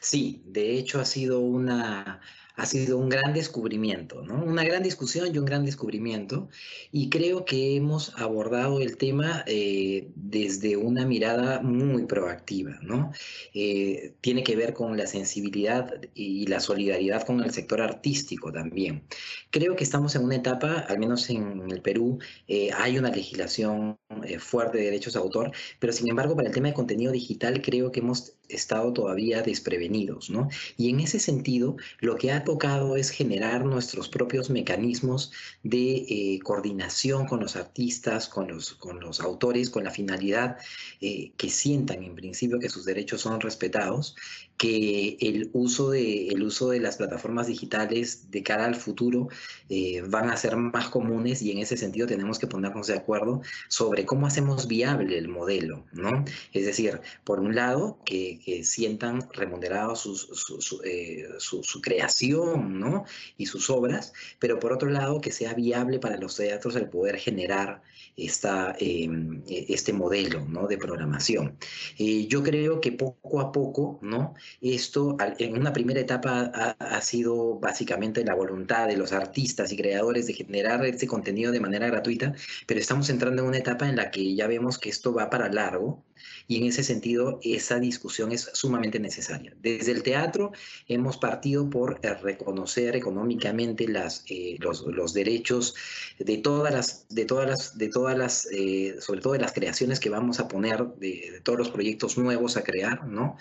Sí, 0.01 0.43
de 0.45 0.77
hecho 0.77 0.99
ha 0.99 1.05
sido 1.05 1.39
una 1.39 2.19
ha 2.56 2.66
sido 2.66 2.97
un 2.97 3.10
gran 3.10 3.34
descubrimiento, 3.34 4.22
¿no? 4.22 4.43
Una 4.43 4.64
gran 4.64 4.84
discusión 4.84 5.34
y 5.34 5.38
un 5.39 5.45
gran 5.45 5.66
descubrimiento. 5.66 6.49
Y 6.91 7.10
creo 7.10 7.45
que 7.45 7.76
hemos 7.76 8.14
abordado 8.16 8.80
el 8.80 8.97
tema 8.97 9.43
eh, 9.47 10.12
desde 10.16 10.78
una 10.78 11.06
mirada 11.06 11.62
muy 11.62 12.06
proactiva, 12.06 12.78
¿no? 12.84 13.12
Eh, 13.54 14.14
tiene 14.22 14.43
que 14.43 14.56
ver 14.56 14.74
con 14.74 14.97
la 14.97 15.08
sensibilidad 15.08 15.93
y 16.14 16.45
la 16.45 16.60
solidaridad 16.60 17.24
con 17.24 17.41
el 17.43 17.51
sector 17.51 17.82
artístico 17.82 18.51
también. 18.51 19.04
Creo 19.49 19.76
que 19.76 19.84
estamos 19.84 20.16
en 20.16 20.24
una 20.24 20.36
etapa, 20.36 20.86
al 20.88 20.99
menos 20.99 21.30
en 21.30 21.72
el 21.72 21.82
Perú, 21.82 22.20
eh, 22.47 22.70
hay 22.76 22.97
una 22.97 23.10
legislación 23.10 23.97
fuerte 24.38 24.78
de 24.78 24.86
derechos 24.86 25.14
de 25.14 25.20
autor, 25.20 25.51
pero 25.80 25.91
sin 25.91 26.08
embargo 26.08 26.36
para 26.36 26.47
el 26.47 26.54
tema 26.54 26.68
de 26.68 26.76
contenido 26.76 27.12
digital 27.12 27.62
creo 27.64 27.91
que 27.91 27.99
hemos 27.99 28.36
estado 28.47 28.93
todavía 28.93 29.41
desprevenidos, 29.41 30.30
¿no? 30.30 30.49
Y 30.78 30.89
en 30.89 30.99
ese 30.99 31.20
sentido, 31.20 31.78
lo 31.99 32.16
que 32.16 32.32
ha 32.32 32.42
tocado 32.43 32.95
es 32.95 33.09
generar 33.09 33.65
nuestros 33.65 34.09
propios 34.09 34.49
mecanismos 34.49 35.31
de 35.63 35.95
eh, 35.95 36.39
coordinación 36.43 37.25
con 37.25 37.39
los 37.39 37.55
artistas, 37.55 38.27
con 38.27 38.47
los, 38.47 38.73
con 38.73 38.99
los 38.99 39.19
autores, 39.19 39.69
con 39.69 39.83
la 39.83 39.91
finalidad 39.91 40.57
eh, 41.01 41.31
que 41.37 41.49
sientan 41.49 42.03
en 42.03 42.15
principio 42.15 42.59
que 42.59 42.69
sus 42.69 42.85
derechos 42.85 43.21
son 43.21 43.41
respetados, 43.41 44.15
que 44.58 45.18
el 45.20 45.49
uso 45.54 45.91
de, 45.91 46.28
el 46.28 46.43
uso 46.43 46.70
de 46.70 46.80
las 46.80 46.97
plataformas 46.97 47.47
digitales 47.47 48.32
de 48.32 48.43
cara 48.43 48.66
al 48.66 48.76
futuro 48.76 49.28
eh, 49.70 50.04
van 50.08 50.30
a 50.30 50.38
ser 50.38 50.56
más 50.56 50.89
comunes 50.89 51.41
y 51.41 51.51
en 51.51 51.58
ese 51.58 51.76
sentido 51.76 52.08
tenemos 52.08 52.39
que 52.39 52.47
ponernos 52.47 52.88
de 52.88 52.95
acuerdo 52.95 53.41
sobre 53.68 54.06
cómo 54.06 54.28
hacemos 54.28 54.68
viable 54.68 55.18
el 55.18 55.28
modelo, 55.28 55.86
¿no? 55.91 56.24
Es 56.54 56.66
decir, 56.66 57.01
por 57.24 57.39
un 57.39 57.56
lado, 57.56 57.99
que, 58.06 58.34
sientan 58.64 59.28
remunerados 59.34 60.01
su, 60.01 60.16
su, 60.16 61.82
creación, 61.82 62.80
¿no? 62.80 63.06
Y 63.38 63.47
sus 63.47 63.70
obras, 63.70 64.14
pero 64.39 64.60
por 64.60 64.72
otro 64.74 64.89
lado, 64.89 65.22
que 65.22 65.32
sea 65.32 65.54
viable 65.54 65.99
para 65.99 66.18
los 66.18 66.36
teatros 66.36 66.76
el 66.76 66.89
poder 66.89 67.18
generar 67.18 67.82
esta, 68.16 68.76
em, 68.80 69.41
e, 69.47 69.66
este 69.70 69.93
modelo, 69.93 70.45
¿no? 70.47 70.68
De 70.68 70.78
programación. 70.78 71.58
Eh, 71.97 72.28
yo 72.28 72.43
creo 72.43 72.80
que 72.80 72.91
poco 72.91 73.39
a 73.41 73.51
poco, 73.51 73.99
¿no? 74.01 74.36
Esto 74.61 75.17
en 75.39 75.57
una 75.57 75.73
primera 75.73 75.99
etapa 75.99 76.51
ha, 76.79 77.01
sido 77.01 77.59
básicamente 77.59 78.23
la 78.23 78.35
voluntad 78.35 78.87
de 78.87 78.97
los 78.97 79.11
artistas 79.11 79.71
y 79.71 79.77
creadores 79.77 80.27
de 80.27 80.33
generar 80.33 80.85
este 80.85 81.07
contenido 81.07 81.51
de 81.51 81.59
manera 81.59 81.87
gratuita, 81.87 82.33
pero 82.67 82.79
estamos 82.79 83.09
entrando 83.09 83.41
en 83.41 83.49
una 83.49 83.57
etapa 83.57 83.87
en 83.87 83.95
la 83.95 84.11
que 84.11 84.35
ya 84.35 84.47
vemos 84.47 84.77
que 84.77 84.89
esto 84.89 85.13
va 85.13 85.29
para 85.29 85.49
largo 85.49 86.03
y 86.47 86.57
en 86.57 86.65
ese 86.65 86.83
sentido 86.83 87.39
esa 87.43 87.79
discusión 87.79 88.31
es 88.31 88.49
sumamente 88.53 88.99
necesaria. 88.99 89.53
Desde 89.61 89.91
el 89.91 90.03
teatro 90.03 90.51
hemos 90.87 91.17
partido 91.17 91.69
por 91.69 91.99
eh, 92.03 92.13
reconocer 92.15 92.95
económicamente 92.95 93.87
las, 93.87 94.23
eh, 94.27 94.57
los, 94.59 95.13
derechos 95.13 95.75
de 96.19 96.37
todas 96.37 96.73
las, 96.73 97.07
de 97.09 97.25
todas 97.25 97.47
las, 97.47 97.77
de 97.77 97.89
todas 97.89 98.17
las 98.17 98.47
eh, 98.51 98.95
sobre 98.99 99.21
todo 99.21 99.33
de 99.33 99.39
las 99.39 99.53
creaciones 99.53 99.99
que 99.99 100.09
vamos 100.09 100.39
a 100.39 100.47
poner, 100.47 100.85
de, 100.95 101.41
todos 101.43 101.59
los 101.59 101.69
proyectos 101.69 102.17
nuevos 102.17 102.57
a 102.57 102.63
crear, 102.63 103.05
¿no? 103.05 103.37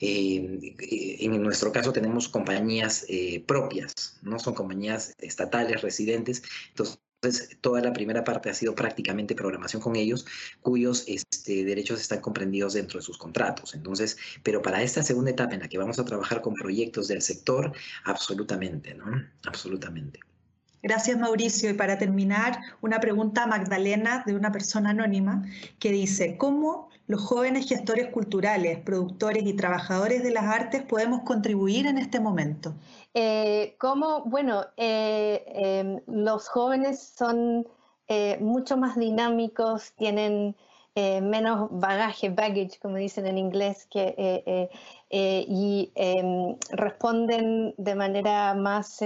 en 0.00 1.42
nuestro 1.42 1.72
caso 1.72 1.92
tenemos 1.92 2.28
compañías 2.28 3.06
propias, 3.46 4.18
¿no? 4.22 4.38
Son 4.38 4.52
compañías 4.52 5.14
estatales 5.18 5.80
residentes, 5.80 6.42
entonces 6.68 6.98
entonces, 7.24 7.56
toda 7.60 7.80
la 7.80 7.92
primera 7.92 8.22
parte 8.24 8.50
ha 8.50 8.54
sido 8.54 8.74
prácticamente 8.74 9.34
programación 9.34 9.80
con 9.80 9.96
ellos, 9.96 10.26
cuyos 10.60 11.04
este, 11.06 11.64
derechos 11.64 12.00
están 12.00 12.20
comprendidos 12.20 12.74
dentro 12.74 12.98
de 12.98 13.04
sus 13.04 13.18
contratos. 13.18 13.74
Entonces, 13.74 14.16
pero 14.42 14.62
para 14.62 14.82
esta 14.82 15.02
segunda 15.02 15.30
etapa 15.30 15.54
en 15.54 15.60
la 15.60 15.68
que 15.68 15.78
vamos 15.78 15.98
a 15.98 16.04
trabajar 16.04 16.42
con 16.42 16.54
proyectos 16.54 17.08
del 17.08 17.22
sector, 17.22 17.72
absolutamente, 18.04 18.94
¿no? 18.94 19.06
Absolutamente. 19.46 20.20
Gracias, 20.84 21.18
Mauricio. 21.18 21.70
Y 21.70 21.72
para 21.72 21.96
terminar, 21.96 22.60
una 22.82 23.00
pregunta 23.00 23.44
a 23.44 23.46
Magdalena 23.46 24.22
de 24.26 24.36
una 24.36 24.52
persona 24.52 24.90
anónima 24.90 25.42
que 25.78 25.90
dice, 25.90 26.36
¿cómo 26.36 26.90
los 27.06 27.22
jóvenes 27.22 27.66
gestores 27.66 28.08
culturales, 28.08 28.80
productores 28.80 29.46
y 29.46 29.54
trabajadores 29.54 30.22
de 30.22 30.32
las 30.32 30.44
artes 30.44 30.82
podemos 30.82 31.22
contribuir 31.22 31.86
en 31.86 31.96
este 31.96 32.20
momento? 32.20 32.74
Eh, 33.14 33.76
¿Cómo? 33.78 34.24
Bueno, 34.26 34.66
eh, 34.76 35.42
em, 35.46 36.00
los 36.06 36.50
jóvenes 36.50 37.14
son 37.16 37.66
eh, 38.08 38.36
mucho 38.42 38.76
más 38.76 38.98
dinámicos, 38.98 39.94
tienen 39.96 40.54
menos 40.96 41.70
bagaje, 41.72 42.28
baggage, 42.28 42.78
como 42.80 42.96
dicen 42.98 43.26
en 43.26 43.36
inglés, 43.36 43.88
y 45.10 45.92
em, 45.96 46.56
responden 46.70 47.74
de 47.78 47.94
manera 47.96 48.54
más 48.54 49.00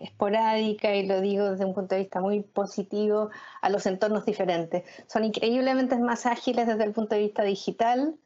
esporádica, 0.00 0.94
y 0.94 1.06
lo 1.06 1.20
digo 1.20 1.50
desde 1.50 1.64
un 1.64 1.74
punto 1.74 1.94
de 1.94 2.02
vista 2.02 2.20
muy 2.20 2.40
positivo, 2.40 3.30
a 3.60 3.70
los 3.70 3.86
entornos 3.86 4.24
diferentes. 4.24 4.84
Son 5.06 5.24
increíblemente 5.24 5.98
más 5.98 6.26
ágiles 6.26 6.66
desde 6.66 6.84
el 6.84 6.92
punto 6.92 7.14
de 7.14 7.22
vista 7.22 7.42
digital 7.42 8.16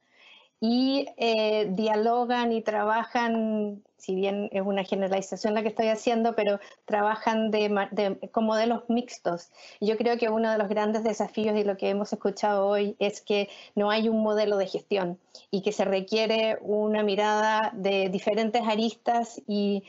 y 0.64 1.06
eh, 1.16 1.66
dialogan 1.72 2.52
y 2.52 2.62
trabajan, 2.62 3.82
si 3.96 4.14
bien 4.14 4.48
es 4.52 4.62
una 4.62 4.84
generalización 4.84 5.54
la 5.54 5.62
que 5.62 5.70
estoy 5.70 5.88
haciendo, 5.88 6.36
pero 6.36 6.60
trabajan 6.84 7.50
de, 7.50 8.30
con 8.30 8.44
modelos 8.44 8.84
mixtos. 8.88 9.50
Yo 9.80 9.96
creo 9.96 10.18
que 10.18 10.28
uno 10.28 10.52
de 10.52 10.58
los 10.58 10.68
grandes 10.68 11.02
desafíos 11.02 11.58
y 11.58 11.64
lo 11.64 11.76
que 11.76 11.88
hemos 11.88 12.12
escuchado 12.12 12.68
hoy 12.68 12.94
es 13.00 13.20
que 13.20 13.48
no 13.74 13.90
hay 13.90 14.08
un 14.08 14.22
modelo 14.22 14.56
de 14.56 14.68
gestión 14.68 15.18
y 15.50 15.62
que 15.62 15.72
se 15.72 15.84
requiere 15.84 16.58
una 16.60 17.02
mirada 17.02 17.72
de 17.74 18.08
diferentes 18.08 18.62
aristas 18.62 19.42
y 19.48 19.82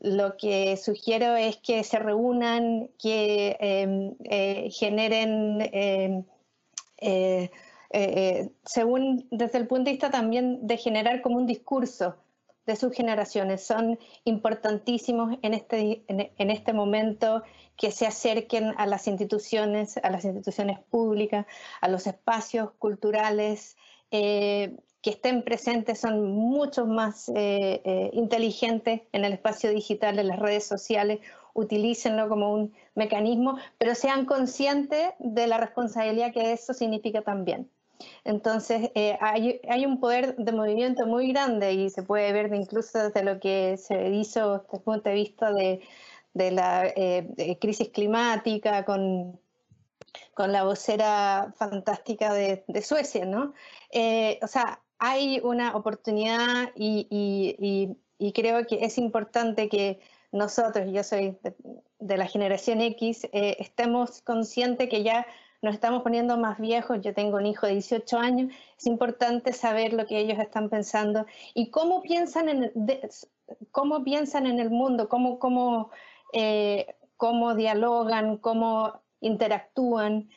lo 0.00 0.36
que 0.36 0.76
sugiero 0.76 1.36
es 1.36 1.56
que 1.56 1.82
se 1.84 1.98
reúnan, 1.98 2.90
que 2.98 3.56
em, 3.60 4.14
eh, 4.24 4.70
generen, 4.70 5.60
em, 5.72 6.24
eh, 6.98 7.50
eh, 7.90 8.50
según 8.64 9.26
desde 9.30 9.58
el 9.58 9.66
punto 9.66 9.84
de 9.84 9.92
vista 9.92 10.10
también 10.10 10.66
de 10.66 10.76
generar 10.76 11.22
como 11.22 11.36
un 11.36 11.46
discurso 11.46 12.16
de 12.66 12.76
sus 12.76 12.92
generaciones. 12.92 13.64
Son 13.64 13.98
importantísimos 14.24 15.36
en 15.42 15.54
este, 15.54 16.04
en 16.08 16.50
este 16.50 16.72
momento 16.72 17.42
que 17.76 17.90
se 17.90 18.06
acerquen 18.06 18.74
a 18.76 18.86
las 18.86 19.08
instituciones, 19.08 19.96
a 19.98 20.10
las 20.10 20.24
instituciones 20.24 20.78
públicas, 20.90 21.46
a 21.80 21.88
los 21.88 22.06
espacios 22.06 22.72
culturales, 22.78 23.76
que 25.02 25.10
estén 25.10 25.42
presentes 25.42 26.00
son 26.00 26.32
mucho 26.32 26.86
más 26.86 27.28
eh, 27.28 27.80
eh, 27.84 28.10
inteligentes 28.14 29.02
en 29.12 29.24
el 29.24 29.32
espacio 29.32 29.70
digital, 29.70 30.18
en 30.18 30.28
las 30.28 30.38
redes 30.38 30.66
sociales, 30.66 31.20
utilícenlo 31.54 32.28
como 32.28 32.52
un 32.52 32.74
mecanismo, 32.94 33.58
pero 33.78 33.94
sean 33.94 34.24
conscientes 34.26 35.10
de 35.18 35.46
la 35.46 35.58
responsabilidad 35.58 36.32
que 36.32 36.52
eso 36.52 36.74
significa 36.74 37.22
también. 37.22 37.70
Entonces, 38.24 38.90
eh, 38.94 39.18
hay, 39.20 39.60
hay, 39.68 39.84
un 39.84 39.98
poder 39.98 40.36
de 40.36 40.52
movimiento 40.52 41.06
muy 41.06 41.32
grande 41.32 41.72
y 41.72 41.90
se 41.90 42.04
puede 42.04 42.32
ver 42.32 42.52
incluso 42.54 43.02
desde 43.02 43.24
lo 43.24 43.40
que 43.40 43.76
se 43.76 44.10
hizo 44.10 44.58
desde 44.58 44.76
el 44.76 44.82
punto 44.82 45.08
de 45.08 45.14
vista 45.14 45.52
de, 45.52 45.80
de 46.32 46.50
la 46.52 46.92
crisis 47.60 47.88
climática 47.88 48.84
con, 48.84 49.40
con 50.34 50.52
la 50.52 50.62
vocera 50.62 51.52
fantástica 51.56 52.32
de, 52.32 52.64
de 52.68 52.82
Suecia, 52.82 53.24
¿no? 53.24 53.52
o 54.42 54.46
sea, 54.46 54.80
hay 54.98 55.40
una 55.42 55.76
oportunidad 55.76 56.70
y, 56.74 57.96
creo 58.34 58.66
que 58.66 58.84
es 58.84 58.98
importante 58.98 59.68
que 59.68 60.00
nosotros, 60.32 60.86
yo 60.92 61.02
soy 61.02 61.38
de, 61.98 62.16
la 62.16 62.26
generación 62.26 62.80
X, 62.80 63.24
eh, 63.32 63.56
estemos 63.58 64.20
conscientes 64.22 64.88
que 64.88 65.02
ya 65.02 65.26
nos 65.62 65.74
estamos 65.74 66.02
poniendo 66.02 66.36
más 66.36 66.58
viejos, 66.58 67.00
yo 67.00 67.14
tengo 67.14 67.36
un 67.38 67.46
hijo 67.46 67.66
de 67.66 67.72
18 67.72 68.18
años, 68.18 68.52
es 68.76 68.86
importante 68.86 69.52
saber 69.52 69.92
lo 69.92 70.06
que 70.06 70.18
ellos 70.18 70.38
están 70.38 70.68
pensando 70.68 71.26
y 71.54 71.70
cómo 71.70 72.02
piensan 72.02 72.48
en, 72.48 72.72
cómo 73.72 74.04
piensan 74.04 74.46
en 74.46 74.60
el 74.60 74.70
mundo, 74.70 75.08
cómo, 75.08 75.90
eh, 76.32 76.86
cómo 77.16 77.54
dialogan, 77.54 78.36
cómo 78.36 79.00
interactúan. 79.20 80.28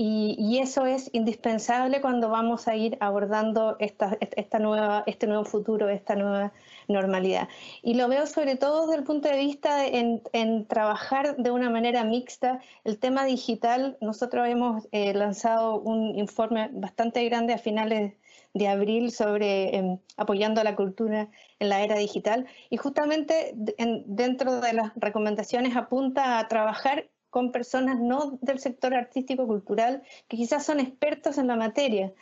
Y, 0.00 0.58
eso 0.60 0.86
es 0.86 1.10
indispensable 1.12 2.00
cuando 2.00 2.28
vamos 2.28 2.68
a 2.68 2.76
ir 2.76 2.96
abordando 3.00 3.76
esta, 3.80 4.16
nueva, 4.60 5.02
este 5.06 5.26
nuevo 5.26 5.44
futuro, 5.44 5.88
esta 5.88 6.14
nueva 6.14 6.52
normalidad. 6.86 7.48
Y 7.82 7.94
lo 7.94 8.06
veo 8.06 8.28
sobre 8.28 8.54
todo 8.54 8.82
desde 8.86 8.98
el 8.98 9.04
punto 9.04 9.28
de 9.28 9.36
vista 9.38 9.84
en, 9.84 10.22
en 10.32 10.66
trabajar 10.68 11.36
de 11.36 11.50
una 11.50 11.68
manera 11.68 12.04
mixta. 12.04 12.60
El 12.84 13.00
tema 13.00 13.24
digital, 13.24 13.98
nosotros 14.00 14.46
hemos 14.46 14.86
eh, 14.92 15.14
lanzado 15.14 15.80
un 15.80 16.16
informe 16.16 16.70
bastante 16.72 17.24
grande 17.28 17.54
a 17.54 17.58
finales 17.58 18.14
de 18.54 18.68
abril 18.68 19.10
sobre 19.10 19.76
em, 19.76 19.98
apoyando 20.16 20.60
a 20.60 20.64
la 20.64 20.76
cultura 20.76 21.28
en 21.58 21.68
la 21.68 21.82
era 21.82 21.96
digital 21.96 22.46
y 22.70 22.76
justamente 22.76 23.52
dentro 24.06 24.60
de 24.60 24.72
las 24.74 24.92
recomendaciones 24.94 25.76
apunta 25.76 26.38
a 26.38 26.46
trabajar 26.46 27.08
con 27.38 27.52
personas 27.52 28.00
no 28.00 28.36
del 28.42 28.58
sector 28.58 28.94
artístico-cultural 28.94 30.02
que 30.26 30.36
quizás 30.36 30.66
son 30.66 30.80
expertos 30.80 31.38
en 31.38 31.46
la 31.46 31.54
materia. 31.54 32.12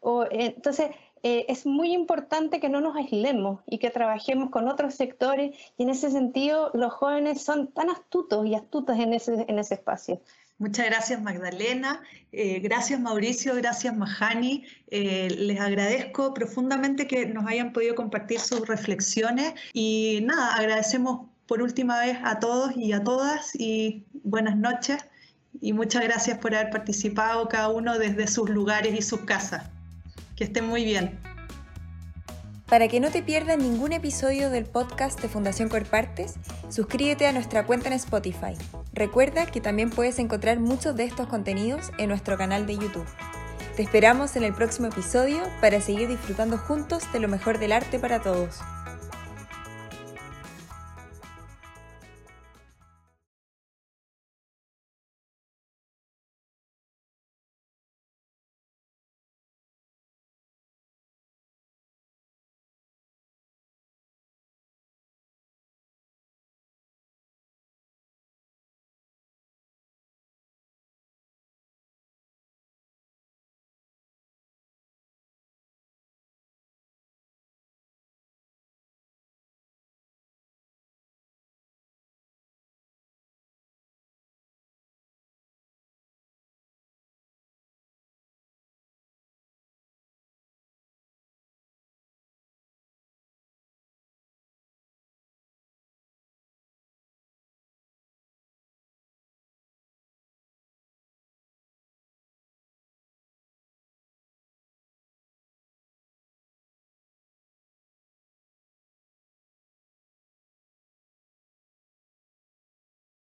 O, 0.00 0.24
eh, 0.24 0.52
entonces, 0.54 0.90
eh, 1.22 1.46
es 1.48 1.64
muy 1.64 1.94
importante 1.94 2.60
que 2.60 2.68
no 2.68 2.82
nos 2.82 2.94
aislemos 2.94 3.60
y 3.66 3.78
que 3.78 3.88
trabajemos 3.88 4.50
con 4.50 4.68
otros 4.68 4.94
sectores 4.94 5.56
y 5.78 5.84
en 5.84 5.88
ese 5.88 6.10
sentido 6.10 6.70
los 6.74 6.92
jóvenes 6.92 7.40
son 7.40 7.68
tan 7.68 7.88
astutos 7.88 8.44
y 8.44 8.54
astutas 8.54 9.00
en 9.00 9.14
ese, 9.14 9.46
en 9.48 9.58
ese 9.58 9.76
espacio. 9.76 10.20
Muchas 10.58 10.84
gracias 10.84 11.22
Magdalena, 11.22 12.02
eh, 12.32 12.60
gracias 12.60 13.00
Mauricio, 13.00 13.54
gracias 13.54 13.96
Mahani. 13.96 14.66
les 14.90 15.58
agradezco 15.58 16.34
profundamente 16.34 17.06
que 17.06 17.24
nos 17.24 17.46
hayan 17.46 17.72
podido 17.72 17.94
compartir 17.94 18.40
sus 18.40 18.68
reflexiones 18.68 19.54
y 19.72 20.20
nada, 20.22 20.54
agradecemos 20.54 21.28
por 21.46 21.62
última 21.62 22.00
vez 22.00 22.18
a 22.24 22.38
todos 22.40 22.76
y 22.76 22.92
a 22.92 23.02
todas 23.02 23.54
y 23.54 24.04
buenas 24.26 24.56
noches 24.56 25.06
y 25.60 25.72
muchas 25.72 26.02
gracias 26.02 26.38
por 26.38 26.54
haber 26.54 26.70
participado 26.70 27.48
cada 27.48 27.68
uno 27.68 27.98
desde 27.98 28.26
sus 28.26 28.50
lugares 28.50 28.94
y 28.94 29.00
sus 29.00 29.20
casas. 29.20 29.70
Que 30.34 30.44
estén 30.44 30.66
muy 30.66 30.84
bien. 30.84 31.18
Para 32.66 32.88
que 32.88 32.98
no 32.98 33.10
te 33.10 33.22
pierdas 33.22 33.56
ningún 33.56 33.92
episodio 33.92 34.50
del 34.50 34.66
podcast 34.66 35.20
de 35.22 35.28
Fundación 35.28 35.68
Corpartes, 35.68 36.34
suscríbete 36.68 37.26
a 37.28 37.32
nuestra 37.32 37.64
cuenta 37.64 37.86
en 37.86 37.94
Spotify. 37.94 38.56
Recuerda 38.92 39.46
que 39.46 39.60
también 39.60 39.90
puedes 39.90 40.18
encontrar 40.18 40.58
muchos 40.58 40.96
de 40.96 41.04
estos 41.04 41.28
contenidos 41.28 41.92
en 41.96 42.08
nuestro 42.08 42.36
canal 42.36 42.66
de 42.66 42.74
YouTube. 42.74 43.06
Te 43.76 43.82
esperamos 43.82 44.34
en 44.34 44.42
el 44.42 44.52
próximo 44.52 44.88
episodio 44.88 45.42
para 45.60 45.80
seguir 45.80 46.08
disfrutando 46.08 46.58
juntos 46.58 47.04
de 47.12 47.20
lo 47.20 47.28
mejor 47.28 47.60
del 47.60 47.72
arte 47.72 48.00
para 48.00 48.20
todos. 48.20 48.58